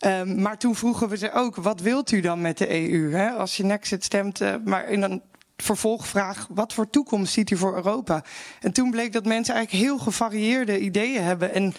Um, 0.00 0.40
maar 0.40 0.58
toen 0.58 0.74
vroegen 0.74 1.08
we 1.08 1.16
ze 1.16 1.32
ook, 1.32 1.56
wat 1.56 1.80
wilt 1.80 2.10
u 2.10 2.20
dan 2.20 2.40
met 2.40 2.58
de 2.58 2.90
EU? 2.90 3.12
Hè? 3.12 3.30
Als 3.30 3.56
je 3.56 3.64
Nexit 3.64 4.04
stemt, 4.04 4.40
uh, 4.40 4.54
maar 4.64 4.88
in 4.88 5.02
een 5.02 5.22
vervolgvraag, 5.56 6.46
wat 6.50 6.72
voor 6.72 6.90
toekomst 6.90 7.32
ziet 7.32 7.50
u 7.50 7.56
voor 7.56 7.74
Europa? 7.74 8.24
En 8.60 8.72
toen 8.72 8.90
bleek 8.90 9.12
dat 9.12 9.24
mensen 9.24 9.54
eigenlijk 9.54 9.84
heel 9.84 9.98
gevarieerde 9.98 10.78
ideeën 10.78 11.22
hebben. 11.22 11.54
En 11.54 11.74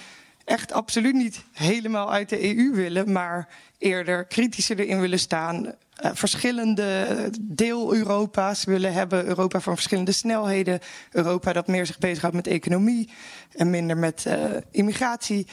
echt 0.45 0.71
absoluut 0.71 1.13
niet 1.13 1.43
helemaal 1.51 2.11
uit 2.11 2.29
de 2.29 2.55
EU 2.55 2.71
willen, 2.73 3.11
maar 3.11 3.47
eerder 3.77 4.25
kritischer 4.25 4.79
erin 4.79 4.99
willen 4.99 5.19
staan. 5.19 5.65
Uh, 5.65 5.71
verschillende 6.13 7.29
deel-Europa's 7.41 8.63
willen 8.63 8.93
hebben. 8.93 9.25
Europa 9.25 9.59
van 9.59 9.73
verschillende 9.73 10.11
snelheden. 10.11 10.79
Europa 11.11 11.53
dat 11.53 11.67
meer 11.67 11.85
zich 11.85 11.97
bezighoudt 11.97 12.35
met 12.35 12.47
economie 12.47 13.09
en 13.51 13.69
minder 13.69 13.97
met 13.97 14.25
uh, 14.27 14.43
immigratie. 14.71 15.47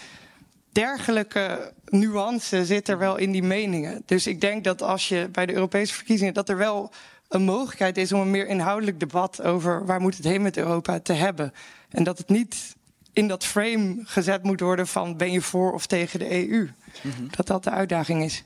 Dergelijke 0.72 1.72
nuance 1.88 2.66
zit 2.66 2.88
er 2.88 2.98
wel 2.98 3.16
in 3.16 3.32
die 3.32 3.42
meningen. 3.42 4.02
Dus 4.06 4.26
ik 4.26 4.40
denk 4.40 4.64
dat 4.64 4.82
als 4.82 5.08
je 5.08 5.28
bij 5.32 5.46
de 5.46 5.54
Europese 5.54 5.94
verkiezingen 5.94 6.34
dat 6.34 6.48
er 6.48 6.56
wel 6.56 6.92
een 7.28 7.42
mogelijkheid 7.42 7.96
is 7.96 8.12
om 8.12 8.20
een 8.20 8.30
meer 8.30 8.46
inhoudelijk 8.46 9.00
debat 9.00 9.42
over 9.42 9.86
waar 9.86 10.00
moet 10.00 10.16
het 10.16 10.24
heen 10.24 10.42
met 10.42 10.56
Europa 10.56 11.00
te 11.00 11.12
hebben. 11.12 11.52
En 11.88 12.04
dat 12.04 12.18
het 12.18 12.28
niet 12.28 12.74
in 13.12 13.28
dat 13.28 13.44
frame 13.44 13.96
gezet 14.04 14.42
moet 14.42 14.60
worden 14.60 14.86
van 14.86 15.16
ben 15.16 15.32
je 15.32 15.40
voor 15.40 15.72
of 15.72 15.86
tegen 15.86 16.18
de 16.18 16.48
EU. 16.48 16.70
Mm 17.02 17.10
-hmm. 17.16 17.28
Dat 17.36 17.46
dat 17.46 17.64
de 17.64 17.70
uitdaging 17.70 18.22
is. 18.22 18.44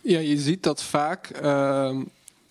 Ja, 0.00 0.18
je 0.18 0.38
ziet 0.38 0.62
dat 0.62 0.82
vaak. 0.82 1.30
Uh, 1.42 2.00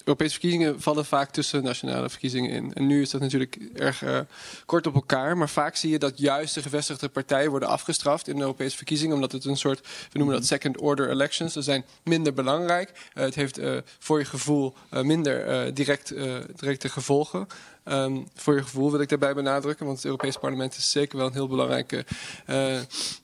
Europese 0.03 0.31
verkiezingen 0.31 0.81
vallen 0.81 1.05
vaak 1.05 1.31
tussen 1.31 1.63
nationale 1.63 2.09
verkiezingen 2.09 2.49
in. 2.49 2.73
En 2.73 2.87
nu 2.87 3.01
is 3.01 3.09
dat 3.09 3.21
natuurlijk 3.21 3.57
erg 3.73 4.01
uh, 4.01 4.19
kort 4.65 4.87
op 4.87 4.95
elkaar. 4.95 5.37
Maar 5.37 5.49
vaak 5.49 5.75
zie 5.75 5.91
je 5.91 5.99
dat 5.99 6.17
juist 6.17 6.53
de 6.53 6.61
gevestigde 6.61 7.09
partijen 7.09 7.49
worden 7.49 7.69
afgestraft 7.69 8.27
in 8.27 8.35
de 8.35 8.41
Europese 8.41 8.77
verkiezingen. 8.77 9.15
Omdat 9.15 9.31
het 9.31 9.45
een 9.45 9.57
soort, 9.57 9.79
we 10.11 10.17
noemen 10.17 10.35
dat 10.35 10.45
second 10.45 10.77
order 10.77 11.09
elections. 11.09 11.53
Ze 11.53 11.61
zijn 11.61 11.85
minder 12.03 12.33
belangrijk. 12.33 12.89
Uh, 12.89 13.23
het 13.23 13.35
heeft 13.35 13.59
uh, 13.59 13.77
voor 13.99 14.19
je 14.19 14.25
gevoel 14.25 14.73
minder 14.89 15.73
direct, 15.73 16.13
directe 16.55 16.89
gevolgen. 16.89 17.47
Um, 17.85 18.27
voor 18.35 18.55
je 18.55 18.61
gevoel 18.61 18.91
wil 18.91 18.99
ik 18.99 19.09
daarbij 19.09 19.33
benadrukken, 19.33 19.85
want 19.85 19.97
het 19.97 20.05
Europees 20.05 20.37
Parlement 20.37 20.75
is 20.75 20.91
zeker 20.91 21.17
wel 21.17 21.27
een 21.27 21.33
heel 21.33 21.47
belangrijke 21.47 22.05
uh, 22.49 22.79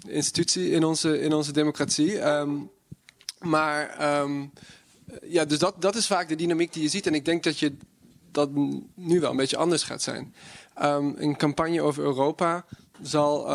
institutie 0.07 0.71
in 0.71 0.83
onze, 0.83 1.19
in 1.21 1.33
onze 1.33 1.51
democratie. 1.51 2.27
Um, 2.27 2.69
maar 3.39 4.11
um, 4.21 4.51
ja, 5.23 5.45
dus 5.45 5.59
dat, 5.59 5.81
dat 5.81 5.95
is 5.95 6.07
vaak 6.07 6.29
de 6.29 6.35
dynamiek 6.35 6.73
die 6.73 6.83
je 6.83 6.89
ziet. 6.89 7.07
En 7.07 7.13
ik 7.13 7.25
denk 7.25 7.43
dat 7.43 7.59
je 7.59 7.77
dat 8.31 8.49
nu 8.93 9.19
wel 9.19 9.31
een 9.31 9.37
beetje 9.37 9.57
anders 9.57 9.83
gaat 9.83 10.01
zijn. 10.01 10.33
een 11.15 11.37
campagne 11.37 11.81
over 11.81 12.03
Europa 12.03 12.65
zal 13.01 13.47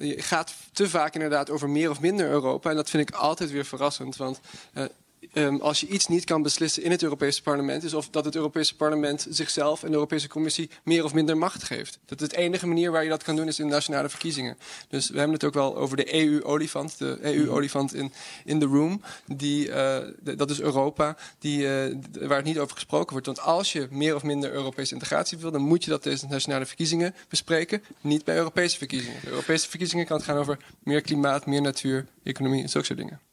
gaat 0.00 0.54
te 0.72 0.88
vaak 0.88 1.14
inderdaad 1.14 1.50
over 1.50 1.70
meer 1.70 1.90
of 1.90 2.00
minder 2.00 2.28
Europa. 2.28 2.70
En 2.70 2.76
dat 2.76 2.90
vind 2.90 3.08
ik 3.08 3.14
altijd 3.14 3.50
weer 3.50 3.64
verrassend. 3.64 4.16
Want 4.16 4.40
uh, 4.74 4.84
Um, 5.32 5.60
als 5.60 5.80
je 5.80 5.86
iets 5.86 6.06
niet 6.06 6.24
kan 6.24 6.42
beslissen 6.42 6.82
in 6.82 6.90
het 6.90 7.02
Europese 7.02 7.42
parlement, 7.42 7.84
is 7.84 7.94
of 7.94 8.08
dat 8.08 8.24
het 8.24 8.34
Europese 8.34 8.76
parlement 8.76 9.26
zichzelf 9.30 9.82
en 9.82 9.88
de 9.88 9.94
Europese 9.94 10.28
Commissie 10.28 10.70
meer 10.82 11.04
of 11.04 11.14
minder 11.14 11.36
macht 11.36 11.62
geeft. 11.62 11.98
Dat 12.04 12.20
is 12.20 12.28
de 12.28 12.36
enige 12.36 12.66
manier 12.66 12.90
waar 12.90 13.02
je 13.02 13.08
dat 13.08 13.22
kan 13.22 13.36
doen 13.36 13.46
is 13.46 13.58
in 13.58 13.68
nationale 13.68 14.08
verkiezingen. 14.08 14.56
Dus 14.88 15.08
we 15.08 15.16
hebben 15.16 15.34
het 15.34 15.44
ook 15.44 15.54
wel 15.54 15.76
over 15.76 15.96
de 15.96 16.14
EU-olifant, 16.14 16.98
de 16.98 17.18
EU-olifant 17.20 17.94
in, 17.94 18.12
in 18.44 18.58
the 18.58 18.66
room. 18.66 19.02
Die, 19.26 19.66
de, 19.66 20.34
dat 20.36 20.50
is 20.50 20.60
Europa, 20.60 21.16
die, 21.38 21.58
uh, 21.58 21.96
waar 22.26 22.36
het 22.36 22.46
niet 22.46 22.58
over 22.58 22.74
gesproken 22.74 23.12
wordt. 23.12 23.26
Want 23.26 23.40
als 23.40 23.72
je 23.72 23.88
meer 23.90 24.14
of 24.14 24.22
minder 24.22 24.52
Europese 24.52 24.94
integratie 24.94 25.38
wil, 25.38 25.50
dan 25.50 25.62
moet 25.62 25.84
je 25.84 25.90
dat 25.90 26.02
tijdens 26.02 26.22
de 26.22 26.28
nationale 26.28 26.66
verkiezingen 26.66 27.14
bespreken, 27.28 27.82
niet 28.00 28.24
bij 28.24 28.36
Europese 28.36 28.78
verkiezingen. 28.78 29.20
Europese 29.26 29.68
verkiezingen 29.68 30.06
kan 30.06 30.16
het 30.16 30.26
gaan 30.26 30.36
over 30.36 30.58
meer 30.82 31.00
klimaat, 31.00 31.46
meer 31.46 31.62
natuur, 31.62 32.06
economie 32.22 32.62
en 32.62 32.68
zulke 32.68 32.86
soort 32.86 32.98
dingen. 32.98 33.25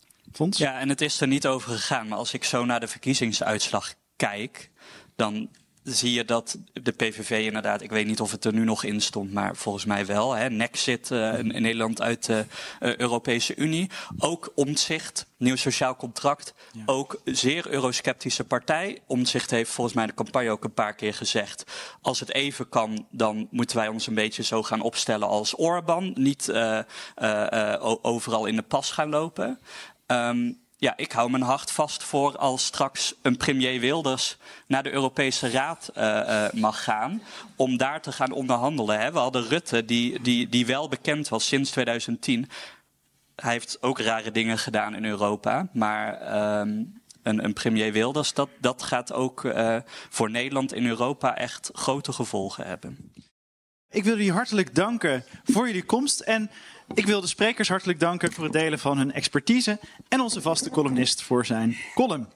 Ja, 0.57 0.79
en 0.79 0.89
het 0.89 1.01
is 1.01 1.21
er 1.21 1.27
niet 1.27 1.47
over 1.47 1.71
gegaan. 1.71 2.07
Maar 2.07 2.17
als 2.17 2.33
ik 2.33 2.43
zo 2.43 2.65
naar 2.65 2.79
de 2.79 2.87
verkiezingsuitslag 2.87 3.93
kijk, 4.15 4.69
dan 5.15 5.49
zie 5.83 6.13
je 6.13 6.25
dat 6.25 6.57
de 6.73 6.91
PVV 6.91 7.45
inderdaad, 7.45 7.81
ik 7.81 7.89
weet 7.89 8.05
niet 8.05 8.19
of 8.19 8.31
het 8.31 8.45
er 8.45 8.53
nu 8.53 8.63
nog 8.63 8.83
in 8.83 9.01
stond, 9.01 9.33
maar 9.33 9.55
volgens 9.55 9.85
mij 9.85 10.05
wel. 10.05 10.33
Hè, 10.33 10.49
Nexit 10.49 11.09
uh, 11.09 11.37
in, 11.37 11.47
Nederland 11.47 12.01
uit 12.01 12.25
de 12.25 12.45
uh, 12.79 12.95
Europese 12.95 13.55
Unie. 13.55 13.89
Ook 14.17 14.51
Omtzigt, 14.55 15.25
nieuw 15.37 15.55
sociaal 15.55 15.95
contract. 15.95 16.53
Ja. 16.71 16.81
Ook 16.85 17.21
zeer 17.23 17.67
eurosceptische 17.67 18.43
partij. 18.43 18.99
Omtzigt 19.07 19.51
heeft 19.51 19.71
volgens 19.71 19.95
mij 19.95 20.05
de 20.05 20.13
campagne 20.13 20.49
ook 20.49 20.63
een 20.63 20.73
paar 20.73 20.95
keer 20.95 21.13
gezegd. 21.13 21.63
Als 22.01 22.19
het 22.19 22.33
even 22.33 22.69
kan, 22.69 23.07
dan 23.09 23.47
moeten 23.51 23.77
wij 23.77 23.87
ons 23.87 24.07
een 24.07 24.13
beetje 24.13 24.43
zo 24.43 24.63
gaan 24.63 24.81
opstellen 24.81 25.27
als 25.27 25.57
Orbán. 25.57 26.11
Niet 26.15 26.47
uh, 26.47 26.79
overal 28.01 28.45
in 28.45 28.55
de 28.55 28.61
pas 28.61 28.91
gaan 28.91 29.09
lopen. 29.09 29.59
Um, 30.13 30.61
ja, 30.83 30.97
ik 30.97 31.11
hou 31.11 31.29
mijn 31.29 31.43
hart 31.43 31.71
vast 31.71 32.03
voor 32.03 32.37
als 32.37 32.65
straks 32.65 33.13
een 33.21 33.37
premier 33.37 33.79
Wilders 33.79 34.37
naar 34.67 34.83
de 34.83 34.91
Europese 34.91 35.49
Raad 35.49 35.91
uh, 35.97 36.03
uh, 36.03 36.45
mag 36.51 36.83
gaan. 36.83 37.21
Om 37.55 37.77
daar 37.77 38.01
te 38.01 38.11
gaan 38.11 38.31
onderhandelen. 38.31 38.99
Hè. 38.99 39.11
We 39.11 39.19
hadden 39.19 39.47
Rutte, 39.47 39.85
die, 39.85 40.21
die, 40.21 40.49
die 40.49 40.65
wel 40.65 40.87
bekend 40.87 41.29
was 41.29 41.47
sinds 41.47 41.71
2010. 41.71 42.49
Hij 43.35 43.51
heeft 43.51 43.77
ook 43.81 43.99
rare 43.99 44.31
dingen 44.31 44.57
gedaan 44.57 44.95
in 44.95 45.05
Europa. 45.05 45.67
Maar 45.73 46.11
um, 46.59 47.01
een, 47.23 47.43
een, 47.43 47.53
premier 47.53 47.91
Wilders, 47.91 48.33
dat, 48.33 48.49
dat 48.59 48.83
gaat 48.83 49.13
ook 49.13 49.43
uh, 49.43 49.77
voor 50.09 50.31
Nederland 50.31 50.73
in 50.73 50.87
Europa 50.87 51.37
echt 51.37 51.69
grote 51.73 52.13
gevolgen 52.13 52.65
hebben. 52.65 53.11
Ik 53.89 54.03
wil 54.03 54.17
jullie 54.17 54.31
hartelijk 54.31 54.75
danken 54.75 55.25
voor 55.43 55.67
jullie 55.67 55.83
komst. 55.83 56.19
En 56.19 56.51
ik 56.93 57.05
wil 57.05 57.21
de 57.21 57.27
sprekers 57.27 57.69
hartelijk 57.69 57.99
danken 57.99 58.33
voor 58.33 58.43
het 58.43 58.53
delen 58.53 58.79
van 58.79 58.97
hun 58.97 59.11
expertise. 59.11 59.79
En 60.07 60.21
onze 60.21 60.41
vaste 60.41 60.69
columnist 60.69 61.21
voor 61.21 61.45
zijn 61.45 61.77
column. 61.93 62.27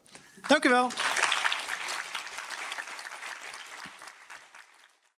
Dank 0.48 0.66
u 0.66 0.70
wel. 0.70 0.92